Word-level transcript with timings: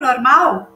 normal? 0.00 0.72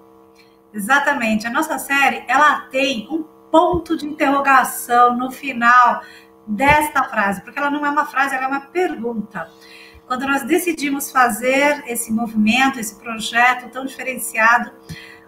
Exatamente. 0.74 1.46
A 1.46 1.50
nossa 1.50 1.78
série, 1.78 2.24
ela 2.26 2.62
tem 2.62 3.06
um 3.08 3.22
ponto 3.50 3.96
de 3.96 4.04
interrogação 4.04 5.16
no 5.16 5.30
final 5.30 6.02
desta 6.46 7.04
frase, 7.04 7.40
porque 7.42 7.58
ela 7.58 7.70
não 7.70 7.86
é 7.86 7.90
uma 7.90 8.04
frase, 8.04 8.34
ela 8.34 8.44
é 8.44 8.48
uma 8.48 8.62
pergunta. 8.62 9.48
Quando 10.08 10.26
nós 10.26 10.42
decidimos 10.42 11.12
fazer 11.12 11.84
esse 11.86 12.12
movimento, 12.12 12.80
esse 12.80 12.96
projeto 12.96 13.70
tão 13.70 13.86
diferenciado, 13.86 14.72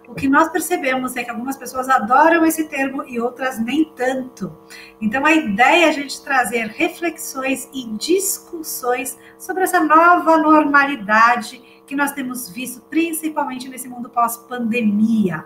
o 0.07 0.13
que 0.13 0.27
nós 0.27 0.49
percebemos 0.49 1.15
é 1.15 1.23
que 1.23 1.31
algumas 1.31 1.57
pessoas 1.57 1.87
adoram 1.87 2.45
esse 2.45 2.65
termo 2.65 3.03
e 3.07 3.19
outras 3.19 3.57
nem 3.57 3.85
tanto. 3.95 4.55
Então, 4.99 5.25
a 5.25 5.31
ideia 5.31 5.85
é 5.85 5.89
a 5.89 5.93
gente 5.93 6.21
trazer 6.21 6.67
reflexões 6.67 7.69
e 7.73 7.87
discussões 7.91 9.17
sobre 9.39 9.63
essa 9.63 9.79
nova 9.79 10.37
normalidade 10.37 11.74
que 11.85 11.95
nós 11.95 12.11
temos 12.11 12.49
visto, 12.49 12.81
principalmente 12.89 13.69
nesse 13.69 13.87
mundo 13.87 14.09
pós-pandemia. 14.09 15.45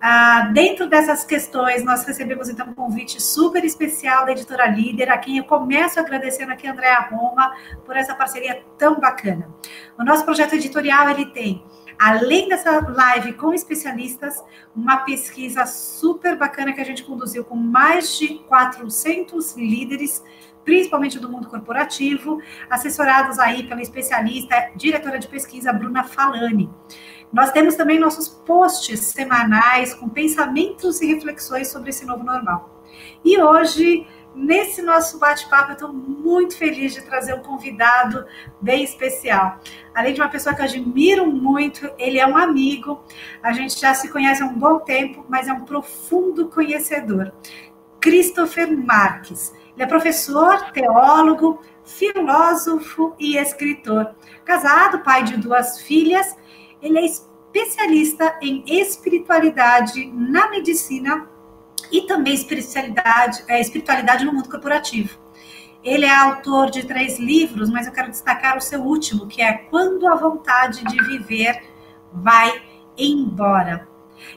Ah, 0.00 0.50
dentro 0.52 0.88
dessas 0.88 1.24
questões, 1.24 1.84
nós 1.84 2.04
recebemos 2.04 2.48
então 2.48 2.68
um 2.68 2.74
convite 2.74 3.20
super 3.20 3.64
especial 3.64 4.24
da 4.24 4.32
editora 4.32 4.66
líder, 4.66 5.10
a 5.10 5.18
quem 5.18 5.38
eu 5.38 5.44
começo 5.44 5.98
agradecendo 5.98 6.52
aqui, 6.52 6.68
Andréa 6.68 7.00
Roma, 7.00 7.52
por 7.84 7.96
essa 7.96 8.14
parceria 8.14 8.62
tão 8.76 9.00
bacana. 9.00 9.52
O 9.98 10.04
nosso 10.04 10.24
projeto 10.24 10.54
editorial 10.54 11.10
ele 11.10 11.26
tem 11.26 11.64
além 11.98 12.48
dessa 12.48 12.78
live 12.78 13.32
com 13.32 13.52
especialistas, 13.52 14.42
uma 14.74 14.98
pesquisa 14.98 15.66
super 15.66 16.36
bacana 16.36 16.72
que 16.72 16.80
a 16.80 16.84
gente 16.84 17.02
conduziu 17.02 17.44
com 17.44 17.56
mais 17.56 18.16
de 18.16 18.38
400 18.44 19.56
líderes, 19.56 20.22
principalmente 20.68 21.18
do 21.18 21.30
mundo 21.30 21.48
corporativo, 21.48 22.42
assessorados 22.68 23.38
aí 23.38 23.62
pela 23.62 23.80
especialista, 23.80 24.70
diretora 24.76 25.18
de 25.18 25.26
pesquisa 25.26 25.72
Bruna 25.72 26.04
Falani. 26.04 26.68
Nós 27.32 27.50
temos 27.52 27.74
também 27.74 27.98
nossos 27.98 28.28
posts 28.28 29.00
semanais 29.00 29.94
com 29.94 30.10
pensamentos 30.10 31.00
e 31.00 31.06
reflexões 31.06 31.68
sobre 31.68 31.88
esse 31.88 32.04
novo 32.04 32.22
normal. 32.22 32.84
E 33.24 33.40
hoje 33.40 34.06
Nesse 34.34 34.82
nosso 34.82 35.18
bate-papo, 35.18 35.70
eu 35.70 35.72
estou 35.72 35.92
muito 35.92 36.56
feliz 36.56 36.94
de 36.94 37.00
trazer 37.00 37.34
um 37.34 37.42
convidado 37.42 38.24
bem 38.60 38.84
especial. 38.84 39.58
Além 39.92 40.14
de 40.14 40.20
uma 40.20 40.28
pessoa 40.28 40.54
que 40.54 40.60
eu 40.60 40.66
admiro 40.66 41.26
muito, 41.26 41.90
ele 41.98 42.20
é 42.20 42.26
um 42.26 42.36
amigo, 42.36 43.02
a 43.42 43.52
gente 43.52 43.80
já 43.80 43.94
se 43.94 44.08
conhece 44.08 44.40
há 44.40 44.46
um 44.46 44.54
bom 44.54 44.78
tempo, 44.78 45.24
mas 45.28 45.48
é 45.48 45.52
um 45.52 45.64
profundo 45.64 46.48
conhecedor. 46.50 47.32
Christopher 48.00 48.70
Marques. 48.70 49.52
Ele 49.78 49.84
é 49.84 49.86
professor, 49.86 50.72
teólogo, 50.72 51.62
filósofo 51.84 53.14
e 53.16 53.36
escritor. 53.36 54.12
Casado, 54.44 55.04
pai 55.04 55.22
de 55.22 55.36
duas 55.36 55.80
filhas, 55.80 56.36
ele 56.82 56.98
é 56.98 57.04
especialista 57.04 58.36
em 58.42 58.64
espiritualidade 58.66 60.10
na 60.12 60.50
medicina 60.50 61.28
e 61.92 62.08
também 62.08 62.34
espiritualidade, 62.34 63.44
é, 63.46 63.60
espiritualidade 63.60 64.24
no 64.24 64.32
mundo 64.32 64.50
corporativo. 64.50 65.16
Ele 65.84 66.06
é 66.06 66.12
autor 66.12 66.72
de 66.72 66.84
três 66.84 67.20
livros, 67.20 67.70
mas 67.70 67.86
eu 67.86 67.92
quero 67.92 68.10
destacar 68.10 68.58
o 68.58 68.60
seu 68.60 68.82
último, 68.82 69.28
que 69.28 69.40
é 69.40 69.52
Quando 69.52 70.08
a 70.08 70.16
Vontade 70.16 70.82
de 70.86 71.04
Viver 71.04 71.62
Vai 72.12 72.50
Embora. 72.96 73.86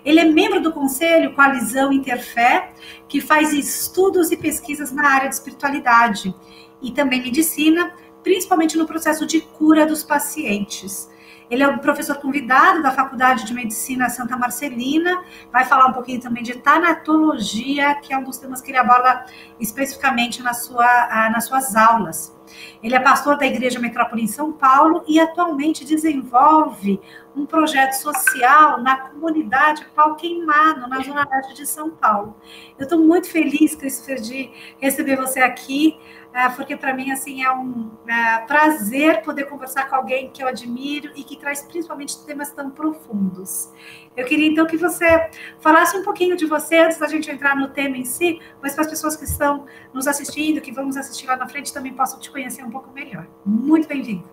Ele 0.03 0.19
é 0.19 0.25
membro 0.25 0.61
do 0.61 0.71
Conselho 0.71 1.33
Coalizão 1.33 1.91
Interfé, 1.91 2.71
que 3.07 3.21
faz 3.21 3.53
estudos 3.53 4.31
e 4.31 4.37
pesquisas 4.37 4.91
na 4.91 5.07
área 5.07 5.29
de 5.29 5.35
espiritualidade 5.35 6.33
e 6.81 6.91
também 6.91 7.21
medicina, 7.21 7.93
principalmente 8.23 8.77
no 8.77 8.87
processo 8.87 9.25
de 9.25 9.41
cura 9.41 9.85
dos 9.85 10.03
pacientes. 10.03 11.09
Ele 11.51 11.63
é 11.63 11.67
o 11.67 11.79
professor 11.79 12.15
convidado 12.15 12.81
da 12.81 12.91
Faculdade 12.91 13.45
de 13.45 13.53
Medicina 13.53 14.09
Santa 14.09 14.37
Marcelina, 14.37 15.21
vai 15.51 15.65
falar 15.65 15.87
um 15.87 15.91
pouquinho 15.91 16.21
também 16.21 16.41
de 16.41 16.55
tanatologia, 16.55 17.93
que 17.95 18.13
é 18.13 18.17
um 18.17 18.23
dos 18.23 18.37
temas 18.37 18.61
que 18.61 18.71
ele 18.71 18.77
aborda 18.77 19.25
especificamente 19.59 20.41
na 20.41 20.53
sua, 20.53 21.29
nas 21.29 21.43
suas 21.43 21.75
aulas. 21.75 22.33
Ele 22.81 22.95
é 22.95 22.99
pastor 22.99 23.37
da 23.37 23.45
Igreja 23.45 23.79
Metrópole 23.79 24.23
em 24.23 24.27
São 24.27 24.53
Paulo 24.53 25.03
e 25.07 25.19
atualmente 25.19 25.83
desenvolve 25.83 27.01
um 27.35 27.45
projeto 27.45 27.93
social 27.93 28.81
na 28.81 28.97
comunidade 28.97 29.85
Pau 29.95 30.15
Queimado, 30.15 30.87
na 30.87 31.01
Zona 31.01 31.27
Leste 31.29 31.53
de 31.53 31.65
São 31.65 31.89
Paulo. 31.89 32.35
Eu 32.77 32.83
estou 32.83 32.99
muito 32.99 33.29
feliz, 33.29 33.75
Christopher, 33.75 34.21
de 34.21 34.51
receber 34.79 35.17
você 35.17 35.39
aqui. 35.41 35.97
É, 36.33 36.47
porque 36.47 36.77
para 36.77 36.93
mim 36.93 37.11
assim 37.11 37.43
é 37.43 37.51
um 37.51 37.91
é, 38.07 38.39
prazer 38.45 39.21
poder 39.21 39.45
conversar 39.45 39.89
com 39.89 39.95
alguém 39.95 40.29
que 40.29 40.41
eu 40.41 40.47
admiro 40.47 41.11
e 41.13 41.23
que 41.25 41.35
traz 41.35 41.61
principalmente 41.63 42.25
temas 42.25 42.51
tão 42.51 42.69
profundos. 42.71 43.69
Eu 44.15 44.25
queria 44.25 44.47
então 44.47 44.65
que 44.65 44.77
você 44.77 45.29
falasse 45.59 45.97
um 45.97 46.03
pouquinho 46.03 46.37
de 46.37 46.45
você 46.45 46.77
antes 46.77 46.97
da 46.97 47.07
gente 47.07 47.29
entrar 47.29 47.55
no 47.55 47.67
tema 47.67 47.97
em 47.97 48.05
si, 48.05 48.39
mas 48.61 48.73
para 48.73 48.83
as 48.83 48.89
pessoas 48.89 49.17
que 49.17 49.25
estão 49.25 49.65
nos 49.93 50.07
assistindo, 50.07 50.61
que 50.61 50.71
vão 50.71 50.85
nos 50.85 50.95
assistir 50.95 51.27
lá 51.27 51.35
na 51.35 51.49
frente, 51.49 51.73
também 51.73 51.93
possam 51.93 52.17
te 52.19 52.31
conhecer 52.31 52.63
um 52.63 52.69
pouco 52.69 52.89
melhor. 52.93 53.27
Muito 53.45 53.87
bem-vindo. 53.87 54.23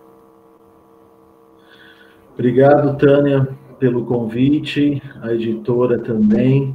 Obrigado, 2.33 2.97
Tânia, 2.97 3.57
pelo 3.77 4.05
convite, 4.05 5.01
a 5.21 5.33
editora 5.33 5.99
também 5.99 6.73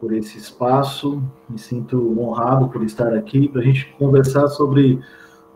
por 0.00 0.12
esse 0.12 0.38
espaço. 0.38 1.22
Me 1.48 1.58
sinto 1.58 2.18
honrado 2.18 2.68
por 2.68 2.82
estar 2.82 3.12
aqui 3.14 3.46
para 3.48 3.60
a 3.60 3.64
gente 3.64 3.94
conversar 3.98 4.48
sobre 4.48 4.98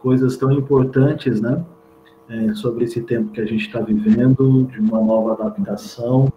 coisas 0.01 0.37
tão 0.37 0.53
importantes, 0.53 1.41
né? 1.41 1.65
É, 2.29 2.55
sobre 2.55 2.85
esse 2.85 3.03
tempo 3.03 3.33
que 3.33 3.41
a 3.41 3.47
gente 3.47 3.67
está 3.67 3.81
vivendo, 3.81 4.65
de 4.65 4.81
uma 4.81 5.01
nova 5.01 5.33
adaptação. 5.33 6.33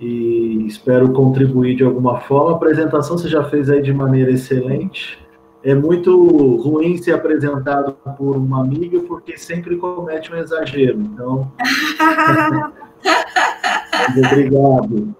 E 0.00 0.66
espero 0.66 1.12
contribuir 1.12 1.76
de 1.76 1.84
alguma 1.84 2.20
forma. 2.20 2.52
A 2.52 2.56
apresentação 2.56 3.18
você 3.18 3.28
já 3.28 3.44
fez 3.44 3.68
aí 3.68 3.82
de 3.82 3.92
maneira 3.92 4.30
excelente. 4.30 5.18
É 5.62 5.74
muito 5.74 6.56
ruim 6.56 6.96
ser 6.96 7.12
apresentado 7.12 7.92
por 8.16 8.36
uma 8.36 8.60
amiga, 8.62 9.00
porque 9.00 9.36
sempre 9.36 9.76
comete 9.76 10.32
um 10.32 10.36
exagero. 10.36 11.00
Então. 11.00 11.50
obrigado. 14.16 15.14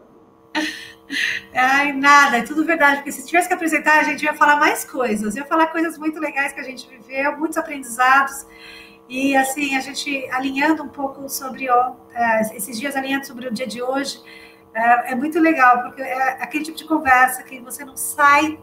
Ai, 1.61 1.93
nada, 1.93 2.39
é 2.39 2.43
tudo 2.43 2.65
verdade, 2.65 2.99
porque 2.99 3.11
se 3.11 3.27
tivesse 3.27 3.49
que 3.49 3.55
apresentar, 3.55 3.99
a 3.99 4.05
gente 4.05 4.23
ia 4.23 4.33
falar 4.33 4.61
mais 4.61 4.85
coisas, 4.85 5.35
ia 5.35 5.45
falar 5.45 5.67
coisas 5.67 5.99
muito 5.99 6.21
legais 6.21 6.53
que 6.53 6.61
a 6.61 6.63
gente 6.63 6.89
viveu, 6.89 7.37
muitos 7.37 7.59
aprendizados, 7.59 8.47
e 9.09 9.35
assim, 9.37 9.75
a 9.75 9.81
gente 9.81 10.25
alinhando 10.31 10.85
um 10.85 10.89
pouco 10.89 11.29
sobre, 11.29 11.69
ó, 11.69 11.97
é, 12.15 12.43
esses 12.57 12.79
dias 12.79 12.95
alinhando 12.95 13.27
sobre 13.27 13.49
o 13.49 13.53
dia 13.53 13.67
de 13.67 13.83
hoje, 13.83 14.23
é, 14.73 15.11
é 15.11 15.15
muito 15.17 15.41
legal, 15.41 15.83
porque 15.83 16.01
é 16.01 16.41
aquele 16.41 16.63
tipo 16.63 16.77
de 16.77 16.85
conversa 16.85 17.43
que 17.43 17.59
você 17.59 17.85
não 17.85 17.97
sai 17.97 18.57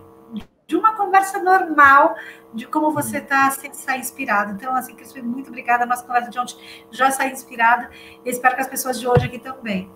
de 0.68 0.76
uma 0.76 0.94
conversa 0.94 1.40
normal 1.40 2.16
de 2.54 2.66
como 2.66 2.92
você 2.92 3.18
está 3.18 3.50
sem 3.52 3.74
sair 3.74 4.00
inspirado. 4.00 4.54
Então, 4.54 4.76
assim, 4.76 4.96
Cris, 4.96 5.14
muito 5.22 5.50
obrigada. 5.50 5.84
A 5.84 5.88
nossa 5.88 6.04
conversa 6.04 6.30
de 6.30 6.40
ontem 6.40 6.58
já 6.90 7.12
saiu 7.12 7.34
inspirada. 7.34 7.90
E 8.24 8.30
espero 8.30 8.56
que 8.56 8.62
as 8.62 8.68
pessoas 8.68 9.00
de 9.00 9.08
hoje 9.08 9.26
aqui 9.26 9.38
também. 9.38 9.92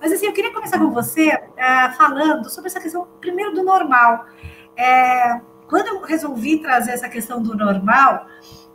Mas, 0.00 0.12
assim, 0.12 0.26
eu 0.26 0.32
queria 0.32 0.52
começar 0.52 0.78
com 0.78 0.90
você 0.90 1.28
é, 1.56 1.90
falando 1.90 2.48
sobre 2.48 2.68
essa 2.68 2.80
questão, 2.80 3.08
primeiro, 3.20 3.52
do 3.52 3.62
normal. 3.62 4.26
É, 4.76 5.40
quando 5.66 5.88
eu 5.88 6.02
resolvi 6.02 6.58
trazer 6.58 6.92
essa 6.92 7.08
questão 7.08 7.42
do 7.42 7.56
normal, 7.56 8.26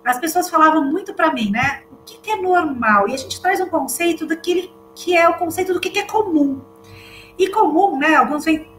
as 0.03 0.19
pessoas 0.19 0.49
falavam 0.49 0.83
muito 0.83 1.13
para 1.13 1.33
mim, 1.33 1.51
né? 1.51 1.83
O 1.91 1.97
que, 2.05 2.17
que, 2.17 2.31
é 2.31 2.35
normal? 2.35 3.07
E 3.07 3.13
a 3.13 3.17
gente 3.17 3.41
traz 3.41 3.61
um 3.61 3.69
conceito 3.69 4.25
daquele 4.25 4.73
que 4.95 5.15
é 5.15 5.27
o 5.29 5.37
conceito 5.37 5.73
do 5.73 5.79
que, 5.79 5.89
que 5.89 5.99
é 5.99 6.05
comum. 6.05 6.61
E 7.37 7.49
comum, 7.49 7.97
né? 7.97 8.15
Alguns 8.15 8.43
vem, 8.43 8.69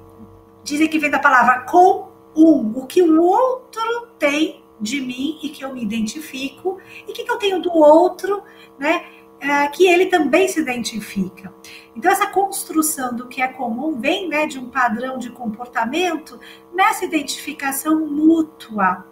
dizem 0.63 0.89
que 0.89 0.99
vem 0.99 1.11
da 1.11 1.19
palavra 1.19 1.61
com 1.61 2.10
um, 2.35 2.73
o 2.79 2.87
que 2.87 3.03
o 3.03 3.23
outro 3.23 4.09
tem 4.19 4.63
de 4.81 5.01
mim 5.01 5.39
e 5.43 5.51
que 5.51 5.65
eu 5.65 5.75
me 5.75 5.83
identifico, 5.83 6.79
e 7.07 7.11
o 7.11 7.15
que, 7.15 7.25
que 7.25 7.31
eu 7.31 7.39
tenho 7.39 7.61
do 7.61 7.73
outro, 7.73 8.43
né? 8.79 9.05
É, 9.43 9.67
que 9.69 9.87
ele 9.87 10.07
também 10.07 10.47
se 10.49 10.61
identifica. 10.61 11.51
Então, 11.97 12.13
essa 12.13 12.27
construção 12.27 13.17
do 13.17 13.27
que 13.27 13.41
é 13.41 13.49
comum 13.49 13.99
vem 13.99 14.29
né, 14.29 14.47
de 14.47 14.59
um 14.59 14.69
padrão 14.69 15.19
de 15.19 15.31
comportamento 15.31 16.39
nessa 16.75 17.07
identificação 17.07 18.07
mútua. 18.07 19.07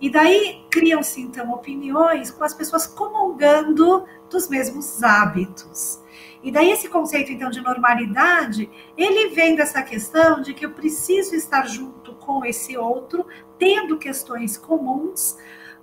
E 0.00 0.08
daí 0.08 0.64
criam-se, 0.70 1.20
então, 1.20 1.52
opiniões 1.52 2.30
com 2.30 2.44
as 2.44 2.54
pessoas 2.54 2.86
comungando 2.86 4.04
dos 4.30 4.48
mesmos 4.48 5.02
hábitos. 5.02 6.00
E 6.42 6.50
daí 6.50 6.72
esse 6.72 6.88
conceito 6.88 7.30
então 7.30 7.50
de 7.50 7.60
normalidade, 7.60 8.68
ele 8.96 9.28
vem 9.28 9.54
dessa 9.54 9.80
questão 9.80 10.42
de 10.42 10.52
que 10.52 10.66
eu 10.66 10.70
preciso 10.70 11.36
estar 11.36 11.68
junto 11.68 12.01
com 12.24 12.44
esse 12.44 12.76
outro, 12.76 13.26
tendo 13.58 13.98
questões 13.98 14.56
comuns, 14.56 15.36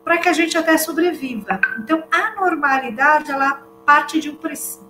para 0.03 0.17
que 0.17 0.29
a 0.29 0.33
gente 0.33 0.57
até 0.57 0.77
sobreviva. 0.77 1.59
Então 1.79 2.03
a 2.11 2.35
normalidade, 2.35 3.31
ela 3.31 3.67
parte 3.85 4.19
de 4.19 4.29
um 4.29 4.37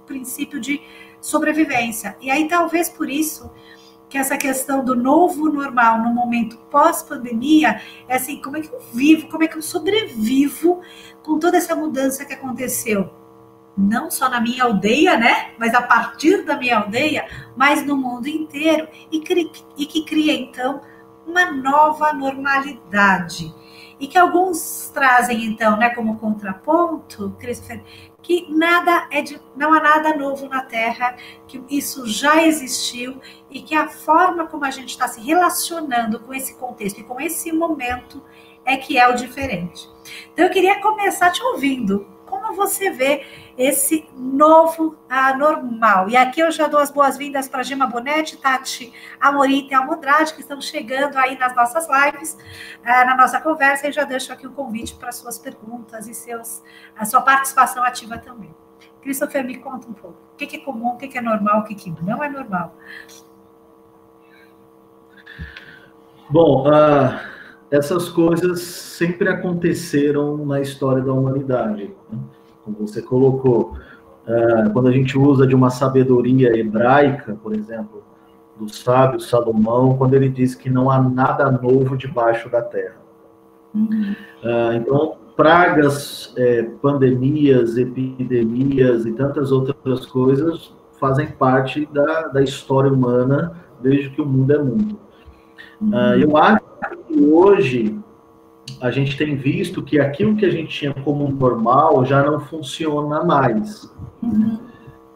princípio 0.06 0.60
de 0.60 0.81
sobrevivência. 1.22 2.18
E 2.22 2.30
aí 2.30 2.48
talvez 2.48 2.90
por 2.90 3.10
isso 3.10 3.51
que 4.10 4.18
essa 4.18 4.38
questão 4.38 4.84
do 4.84 4.96
novo 4.96 5.51
normal 5.51 6.00
no 6.01 6.13
momento 6.13 6.57
pós-pandemia 6.72 7.80
é 8.07 8.16
assim, 8.16 8.42
como 8.42 8.57
é 8.57 8.62
que 8.62 8.74
eu 8.74 8.80
vivo, 8.94 9.28
como 9.28 9.44
é 9.44 9.48
que 9.48 9.56
eu 9.56 9.62
sobrevivo 9.62 10.81
com 11.22 11.38
toda 11.38 11.57
essa 11.57 11.75
mudança 11.75 12.25
que 12.25 12.34
aconteceu 12.34 13.10
não 13.80 14.12
só 14.12 14.30
na 14.30 14.42
minha 14.42 14.66
aldeia, 14.66 15.18
né? 15.18 15.52
Mas 15.57 15.74
a 15.74 15.81
partir 15.81 16.44
da 16.44 16.57
minha 16.57 16.80
aldeia, 16.80 17.25
mas 17.56 17.86
no 17.86 17.95
mundo 17.95 18.28
inteiro 18.28 18.88
e, 19.10 19.24
e 19.78 19.86
que 19.86 20.04
cria 20.04 20.34
então 20.34 20.81
uma 21.30 21.52
nova 21.52 22.12
normalidade 22.14 23.54
e 24.00 24.08
que 24.08 24.18
alguns 24.18 24.90
trazem 24.94 25.46
então, 25.46 25.78
né, 25.78 25.90
como 25.90 26.18
contraponto, 26.18 27.36
Christopher, 27.38 27.84
que 28.22 28.50
nada 28.50 29.08
é 29.12 29.22
de, 29.22 29.40
não 29.56 29.74
há 29.74 29.81
nada 29.81 30.16
novo 30.16 30.48
na 30.48 30.62
Terra, 30.62 31.16
que 31.48 31.62
isso 31.70 32.08
já 32.08 32.44
existiu 32.44 33.20
e 33.50 33.62
que 33.62 33.76
a 33.76 33.90
forma 33.90 34.48
como 34.48 34.66
a 34.66 34.72
gente 34.72 34.90
está 34.90 35.08
se 35.08 35.22
relacionando 35.22 36.20
com 36.20 36.34
esse 36.34 36.56
contexto 36.56 37.00
e 37.00 37.04
com 37.04 37.20
esse 37.20 37.52
momento 37.52 38.24
é 38.66 38.78
que 38.78 38.98
é 38.98 39.08
o 39.08 39.16
diferente. 39.16 39.90
Então 40.31 40.46
eu 40.46 40.52
queria 40.52 40.81
começar 40.81 41.31
te 41.31 41.42
ouvindo. 41.44 42.08
Como 42.40 42.54
você 42.54 42.90
vê 42.90 43.26
esse 43.58 44.08
novo 44.16 44.98
ah, 45.10 45.36
normal? 45.36 46.10
E 46.10 46.16
aqui 46.16 46.40
eu 46.40 46.50
já 46.52 46.68
dou 46.68 46.80
as 46.80 46.90
boas-vindas 46.90 47.50
para 47.50 47.64
Gema 47.64 47.86
Bonetti, 47.86 48.38
Tati 48.38 48.94
Amorim 49.20 49.68
e 49.70 49.74
Almondrade, 49.74 50.34
que 50.34 50.40
estão 50.40 50.62
chegando 50.62 51.18
aí 51.18 51.38
nas 51.38 51.54
nossas 51.54 51.86
lives, 51.90 52.38
ah, 52.86 53.04
na 53.04 53.18
nossa 53.18 53.42
conversa, 53.42 53.90
e 53.90 53.92
já 53.92 54.06
deixo 54.06 54.32
aqui 54.32 54.48
o 54.48 54.52
convite 54.52 54.96
para 54.96 55.12
suas 55.12 55.38
perguntas 55.38 56.08
e 56.08 56.14
seus, 56.14 56.64
a 56.98 57.04
sua 57.04 57.22
participação 57.22 57.84
ativa 57.84 58.18
também. 58.18 58.56
Christopher, 59.02 59.44
me 59.44 59.58
conta 59.58 59.90
um 59.90 59.94
pouco. 59.94 60.18
O 60.34 60.38
que 60.38 60.56
é 60.56 60.60
comum, 60.62 60.94
o 60.94 60.98
que 60.98 61.18
é 61.18 61.22
normal, 61.22 61.60
o 61.60 61.64
que 61.66 61.94
não 62.02 62.24
é 62.24 62.30
normal? 62.30 62.74
Bom, 66.30 66.70
uh 66.70 67.39
essas 67.71 68.10
coisas 68.10 68.62
sempre 68.62 69.30
aconteceram 69.30 70.38
na 70.45 70.60
história 70.60 71.04
da 71.04 71.13
humanidade. 71.13 71.92
Né? 72.12 72.19
Como 72.63 72.77
você 72.80 73.01
colocou, 73.01 73.74
uh, 74.27 74.69
quando 74.71 74.88
a 74.88 74.92
gente 74.92 75.18
usa 75.18 75.45
de 75.45 75.56
uma 75.56 75.69
sabedoria 75.69 76.57
hebraica, 76.57 77.38
por 77.42 77.54
exemplo, 77.54 78.04
do 78.60 78.68
sábio 78.68 79.19
Salomão, 79.19 79.95
quando 79.98 80.16
ele 80.16 80.30
diz 80.30 80.56
que 80.56 80.69
não 80.69 80.89
há 80.89 81.01
nada 81.01 81.50
novo 81.50 81.95
debaixo 81.95 82.50
da 82.50 82.62
terra. 82.62 82.98
Uhum. 83.74 84.16
Uh, 84.44 84.74
então, 84.74 85.18
pragas, 85.36 86.33
é, 86.36 86.63
pandemias, 86.81 87.77
epidemias 87.77 89.06
e 89.06 89.13
tantas 89.13 89.51
outras 89.51 90.06
coisas 90.06 90.74
fazem 91.00 91.27
parte 91.27 91.88
da, 91.94 92.27
da 92.27 92.42
história 92.42 92.92
humana 92.92 93.54
desde 93.80 94.10
que 94.10 94.21
o 94.21 94.25
mundo 94.25 94.51
é 94.51 94.57
mundo. 94.57 95.00
Uh, 95.81 96.19
eu 96.19 96.36
acho 96.36 96.69
hoje 97.21 98.00
a 98.81 98.92
gente 98.92 99.18
tem 99.18 99.36
visto 99.36 99.81
que 99.81 100.00
aquilo 100.00 100.36
que 100.36 100.45
a 100.45 100.51
gente 100.51 100.69
tinha 100.69 100.94
como 100.94 101.27
normal 101.30 102.06
já 102.06 102.24
não 102.24 102.39
funciona 102.39 103.24
mais. 103.24 103.92
Uhum. 104.21 104.60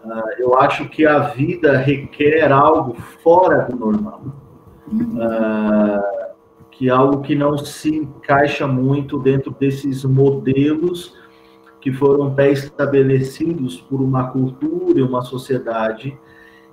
Uh, 0.04 0.22
eu 0.38 0.60
acho 0.60 0.90
que 0.90 1.06
a 1.06 1.20
vida 1.20 1.78
requer 1.78 2.52
algo 2.52 2.96
fora 3.24 3.68
do 3.70 3.76
normal. 3.76 4.22
Uh, 4.92 6.34
que 6.72 6.90
algo 6.90 7.22
que 7.22 7.36
não 7.36 7.58
se 7.58 7.96
encaixa 7.96 8.68
muito 8.68 9.20
dentro 9.20 9.56
desses 9.58 10.04
modelos 10.04 11.16
que 11.80 11.92
foram 11.92 12.34
pré-estabelecidos 12.34 13.80
por 13.82 14.02
uma 14.02 14.30
cultura 14.30 15.00
e 15.00 15.02
uma 15.02 15.22
sociedade 15.22 16.18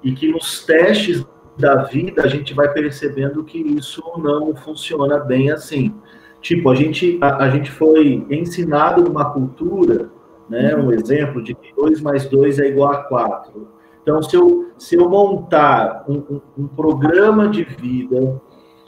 e 0.02 0.12
que 0.12 0.30
nos 0.30 0.64
testes 0.64 1.24
da 1.60 1.82
vida, 1.84 2.22
a 2.22 2.26
gente 2.26 2.54
vai 2.54 2.72
percebendo 2.72 3.44
que 3.44 3.58
isso 3.58 4.02
não 4.18 4.54
funciona 4.56 5.18
bem 5.18 5.50
assim. 5.50 5.94
Tipo, 6.40 6.70
a 6.70 6.74
gente, 6.74 7.18
a, 7.20 7.44
a 7.44 7.50
gente 7.50 7.70
foi 7.70 8.26
ensinado 8.30 9.02
numa 9.02 9.30
cultura, 9.32 10.10
né, 10.48 10.74
um 10.74 10.90
exemplo 10.90 11.42
de 11.42 11.54
que 11.54 11.72
2 11.76 12.00
mais 12.00 12.26
2 12.26 12.58
é 12.58 12.68
igual 12.68 12.92
a 12.92 13.04
4. 13.04 13.68
Então, 14.02 14.22
se 14.22 14.34
eu, 14.34 14.70
se 14.78 14.96
eu 14.96 15.08
montar 15.08 16.04
um, 16.08 16.16
um, 16.16 16.40
um 16.58 16.66
programa 16.66 17.48
de 17.48 17.62
vida 17.62 18.40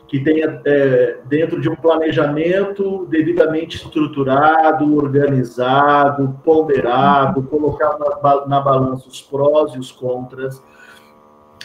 que 0.08 0.20
tenha 0.20 0.60
é, 0.66 1.20
dentro 1.26 1.58
de 1.58 1.70
um 1.70 1.74
planejamento 1.74 3.06
devidamente 3.06 3.76
estruturado, 3.76 4.94
organizado, 4.94 6.38
ponderado, 6.44 7.42
colocar 7.44 7.98
na, 7.98 8.46
na 8.46 8.60
balança 8.60 9.08
os 9.08 9.22
prós 9.22 9.74
e 9.74 9.78
os 9.78 9.90
contras, 9.90 10.62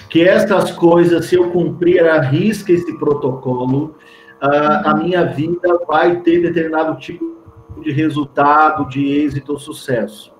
que 0.09 0.21
estas 0.21 0.71
coisas, 0.71 1.25
se 1.25 1.35
eu 1.35 1.51
cumprir 1.51 2.07
a 2.07 2.21
risca 2.21 2.71
esse 2.71 2.97
protocolo, 2.97 3.95
a, 4.39 4.91
a 4.91 4.95
minha 4.95 5.25
vida 5.25 5.79
vai 5.87 6.21
ter 6.21 6.41
determinado 6.41 6.97
tipo 6.99 7.37
de 7.81 7.91
resultado, 7.91 8.87
de 8.87 9.05
êxito 9.05 9.53
ou 9.53 9.59
sucesso. 9.59 10.35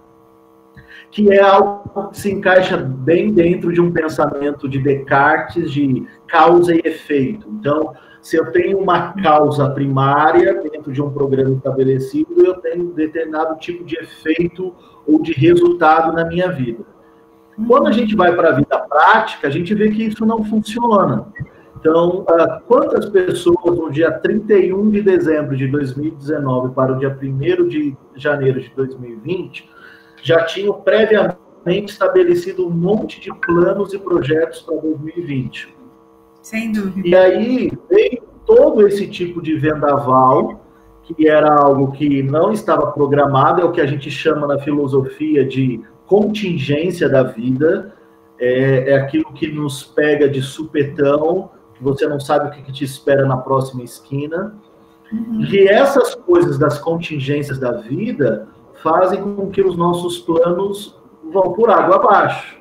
Que 1.10 1.32
é 1.32 1.42
algo 1.42 2.10
que 2.10 2.18
se 2.18 2.32
encaixa 2.32 2.78
bem 2.78 3.34
dentro 3.34 3.72
de 3.72 3.80
um 3.80 3.92
pensamento 3.92 4.68
de 4.68 4.80
Descartes 4.80 5.72
de 5.72 6.06
causa 6.28 6.76
e 6.76 6.82
efeito. 6.84 7.48
Então, 7.50 7.94
se 8.22 8.36
eu 8.36 8.52
tenho 8.52 8.78
uma 8.78 9.14
causa 9.14 9.70
primária 9.70 10.62
dentro 10.62 10.92
de 10.92 11.02
um 11.02 11.10
programa 11.10 11.56
estabelecido, 11.56 12.46
eu 12.46 12.56
tenho 12.56 12.92
determinado 12.92 13.58
tipo 13.58 13.86
de 13.86 13.96
efeito 13.96 14.76
ou 15.08 15.22
de 15.22 15.32
resultado 15.32 16.12
na 16.12 16.26
minha 16.26 16.52
vida. 16.52 16.84
Quando 17.66 17.88
a 17.88 17.92
gente 17.92 18.16
vai 18.16 18.36
para 18.36 18.50
a 18.50 18.52
vida 18.52 18.78
prática, 18.78 19.48
a 19.48 19.52
gente 19.52 19.74
vê 19.74 19.90
que 19.90 20.04
isso 20.04 20.26
não 20.26 20.44
funciona. 20.44 21.28
Então, 21.80 22.26
ah, 22.28 22.62
quantas 22.68 23.08
pessoas 23.08 23.78
no 23.78 23.92
dia 23.92 24.12
31 24.12 24.92
de 24.92 25.02
dezembro 25.02 25.56
de 25.56 25.68
2019 25.68 26.74
para 26.74 26.94
o 26.94 27.00
dia 27.00 27.10
1 27.10 27.68
de 27.68 27.96
janeiro 28.16 28.60
de 28.60 28.70
2020 28.76 29.70
já 30.22 30.44
tinham 30.44 30.74
previamente 30.74 31.92
estabelecido 31.92 32.68
um 32.68 32.70
monte 32.70 33.20
de 33.22 33.34
planos 33.34 33.94
e 33.94 34.00
projetos 34.00 34.62
para 34.62 34.76
2020? 34.76 35.76
Sem 36.42 36.72
dúvida. 36.72 37.08
E 37.08 37.16
aí 37.16 37.72
veio 37.90 38.24
todo 38.46 38.88
esse 38.88 39.08
tipo 39.08 39.42
de 39.42 39.56
vendaval, 39.56 40.62
que 41.04 41.28
era 41.28 41.54
algo 41.54 41.92
que 41.92 42.24
não 42.24 42.52
estava 42.52 42.92
programado, 42.92 43.62
é 43.62 43.66
o 43.66 43.72
que 43.72 43.82
a 43.82 43.86
gente 43.86 44.10
chama 44.12 44.48
na 44.48 44.60
filosofia 44.60 45.46
de 45.46 45.82
contingência 46.08 47.08
da 47.08 47.22
vida, 47.22 47.94
é, 48.40 48.92
é 48.92 48.96
aquilo 48.96 49.32
que 49.34 49.48
nos 49.52 49.84
pega 49.84 50.28
de 50.28 50.42
supetão, 50.42 51.52
que 51.76 51.84
você 51.84 52.08
não 52.08 52.20
sabe 52.20 52.48
o 52.48 52.52
que, 52.52 52.64
que 52.64 52.72
te 52.72 52.84
espera 52.84 53.26
na 53.26 53.38
próxima 53.38 53.84
esquina. 53.84 54.56
Uhum. 55.12 55.42
E 55.46 55.68
essas 55.68 56.16
coisas 56.16 56.58
das 56.58 56.80
contingências 56.80 57.60
da 57.60 57.74
vida 57.74 58.48
fazem 58.82 59.22
com 59.22 59.50
que 59.50 59.62
os 59.62 59.78
nossos 59.78 60.20
planos 60.20 60.98
vão 61.32 61.54
por 61.54 61.70
água 61.70 61.98
abaixo. 61.98 62.58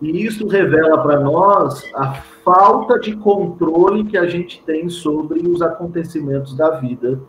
E 0.00 0.24
isso 0.24 0.46
revela 0.46 0.98
para 0.98 1.20
nós 1.20 1.84
a 1.94 2.12
falta 2.44 2.98
de 3.00 3.16
controle 3.16 4.04
que 4.04 4.16
a 4.16 4.26
gente 4.26 4.62
tem 4.64 4.88
sobre 4.88 5.40
os 5.40 5.60
acontecimentos 5.60 6.56
da 6.56 6.78
vida, 6.78 7.20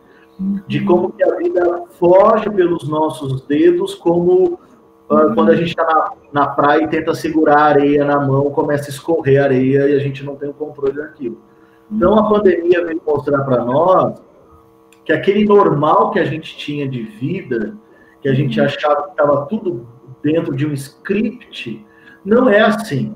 de 0.68 0.80
uhum. 0.80 0.86
como 0.86 1.12
que 1.12 1.24
a 1.24 1.36
vida 1.36 1.84
foge 2.00 2.50
pelos 2.50 2.88
nossos 2.88 3.42
dedos 3.42 3.96
como 3.96 4.60
quando 5.10 5.50
a 5.50 5.56
gente 5.56 5.70
está 5.70 5.84
na, 5.84 6.42
na, 6.42 6.48
praia 6.48 6.84
e 6.84 6.88
tenta 6.88 7.16
segurar 7.16 7.58
a 7.58 7.66
areia 7.66 8.06
na 8.06 8.20
mão, 8.20 8.52
começa 8.52 8.86
a 8.86 8.94
escorrer 8.94 9.42
a 9.42 9.46
areia 9.46 9.90
e 9.90 9.96
a 9.96 10.00
gente 10.00 10.24
não 10.24 10.36
tem 10.36 10.50
o 10.50 10.54
controle 10.54 10.94
daquilo. 10.94 11.42
Então 11.92 12.18
a 12.18 12.30
pandemia 12.30 12.86
veio 12.86 13.02
mostrar 13.06 13.44
para 13.44 13.66
nós 13.66 14.22
que 15.04 15.12
aquele 15.12 15.46
normal 15.46 16.12
que 16.12 16.20
a 16.20 16.26
gente 16.26 16.56
tinha 16.56 16.88
de 16.88 17.02
vida, 17.02 17.76
que 18.22 18.30
a 18.30 18.34
gente 18.34 18.62
achava 18.62 19.04
que 19.04 19.10
estava 19.10 19.48
tudo 19.48 19.88
dentro 20.22 20.56
de 20.56 20.68
um 20.68 20.74
script, 20.74 21.84
não 22.24 22.48
é 22.48 22.60
assim. 22.60 23.16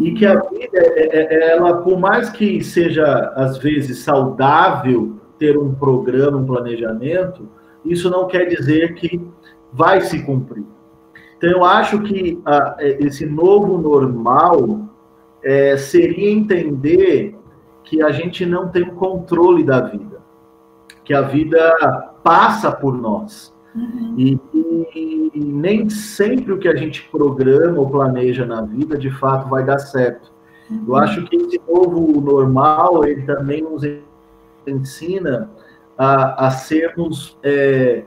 E 0.00 0.12
que 0.12 0.24
a 0.24 0.40
vida, 0.40 0.78
é, 0.78 1.18
é, 1.18 1.34
é, 1.34 1.50
ela, 1.52 1.82
por 1.82 1.98
mais 1.98 2.30
que 2.30 2.64
seja 2.64 3.32
às 3.36 3.58
vezes 3.58 3.98
saudável 3.98 5.16
ter 5.38 5.58
um 5.58 5.74
programa, 5.74 6.38
um 6.38 6.46
planejamento, 6.46 7.46
isso 7.84 8.08
não 8.10 8.26
quer 8.26 8.46
dizer 8.46 8.94
que 8.94 9.20
vai 9.72 10.00
se 10.00 10.22
cumprir. 10.24 10.64
Então, 11.38 11.50
eu 11.50 11.64
acho 11.64 12.02
que 12.02 12.40
ah, 12.44 12.76
é, 12.78 13.04
esse 13.04 13.24
novo 13.24 13.78
normal 13.78 14.80
é, 15.42 15.76
seria 15.76 16.30
entender 16.30 17.38
que 17.84 18.02
a 18.02 18.10
gente 18.10 18.44
não 18.44 18.68
tem 18.68 18.82
o 18.82 18.96
controle 18.96 19.62
da 19.62 19.80
vida, 19.80 20.20
que 21.04 21.14
a 21.14 21.22
vida 21.22 22.12
passa 22.22 22.70
por 22.72 22.94
nós. 22.96 23.54
Uhum. 23.74 24.14
E, 24.18 24.40
e, 24.52 25.30
e, 25.32 25.44
nem 25.44 25.88
sempre 25.88 26.52
o 26.52 26.58
que 26.58 26.66
a 26.66 26.74
gente 26.74 27.08
programa 27.10 27.78
ou 27.78 27.88
planeja 27.88 28.44
na 28.44 28.62
vida, 28.62 28.98
de 28.98 29.10
fato, 29.10 29.48
vai 29.48 29.64
dar 29.64 29.78
certo. 29.78 30.32
Uhum. 30.68 30.84
Eu 30.88 30.96
acho 30.96 31.24
que 31.24 31.36
esse 31.36 31.60
novo 31.68 32.20
normal, 32.20 33.04
ele 33.04 33.22
também 33.22 33.62
nos 33.62 33.82
ensina 34.66 35.48
a, 35.96 36.46
a 36.46 36.50
sermos 36.50 37.38
é, 37.42 38.02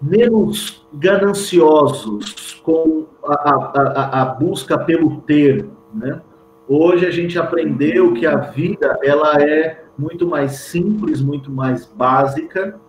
menos 0.00 0.86
gananciosos 0.92 2.60
com 2.62 3.06
a, 3.24 3.34
a, 3.34 4.22
a, 4.22 4.24
busca 4.26 4.78
pelo 4.78 5.20
ter, 5.22 5.66
né? 5.92 6.20
Hoje 6.66 7.06
a 7.06 7.10
gente 7.10 7.38
aprendeu 7.38 8.14
que 8.14 8.26
a 8.26 8.36
vida 8.36 8.98
ela 9.02 9.40
é 9.42 9.84
muito 9.98 10.26
mais 10.26 10.52
simples, 10.52 11.20
muito 11.20 11.50
mais 11.50 11.86
básica 11.86 12.80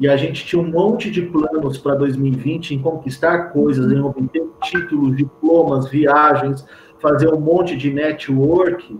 e 0.00 0.06
a 0.06 0.16
gente 0.16 0.46
tinha 0.46 0.62
um 0.62 0.66
monte 0.66 1.10
de 1.10 1.22
planos 1.22 1.78
para 1.78 1.94
2020 1.96 2.74
em 2.74 2.78
conquistar 2.78 3.50
coisas, 3.50 3.90
em 3.90 4.00
obter 4.00 4.46
títulos, 4.62 5.16
diplomas, 5.16 5.88
viagens, 5.88 6.64
fazer 7.00 7.32
um 7.32 7.40
monte 7.40 7.76
de 7.76 7.92
network. 7.92 8.96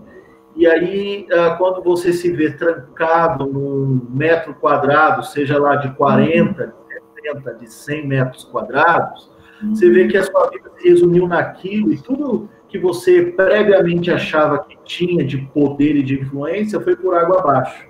E 0.55 0.67
aí, 0.67 1.25
ah, 1.31 1.55
quando 1.57 1.81
você 1.81 2.11
se 2.11 2.31
vê 2.31 2.51
trancado 2.51 3.45
num 3.45 4.01
metro 4.09 4.53
quadrado, 4.55 5.23
seja 5.23 5.57
lá 5.57 5.77
de 5.77 5.93
40, 5.93 6.65
de 6.65 6.73
70, 7.23 7.53
de 7.55 7.71
100 7.71 8.07
metros 8.07 8.43
quadrados, 8.45 9.31
você 9.63 9.89
vê 9.89 10.07
que 10.07 10.17
a 10.17 10.23
sua 10.23 10.49
vida 10.49 10.71
se 10.77 10.87
resumiu 10.87 11.27
naquilo 11.27 11.91
e 11.91 11.97
tudo 11.97 12.49
que 12.69 12.79
você 12.79 13.23
previamente 13.23 14.09
achava 14.09 14.59
que 14.59 14.77
tinha 14.85 15.25
de 15.25 15.37
poder 15.53 15.97
e 15.97 16.03
de 16.03 16.21
influência 16.21 16.79
foi 16.79 16.95
por 16.95 17.15
água 17.15 17.39
abaixo. 17.39 17.87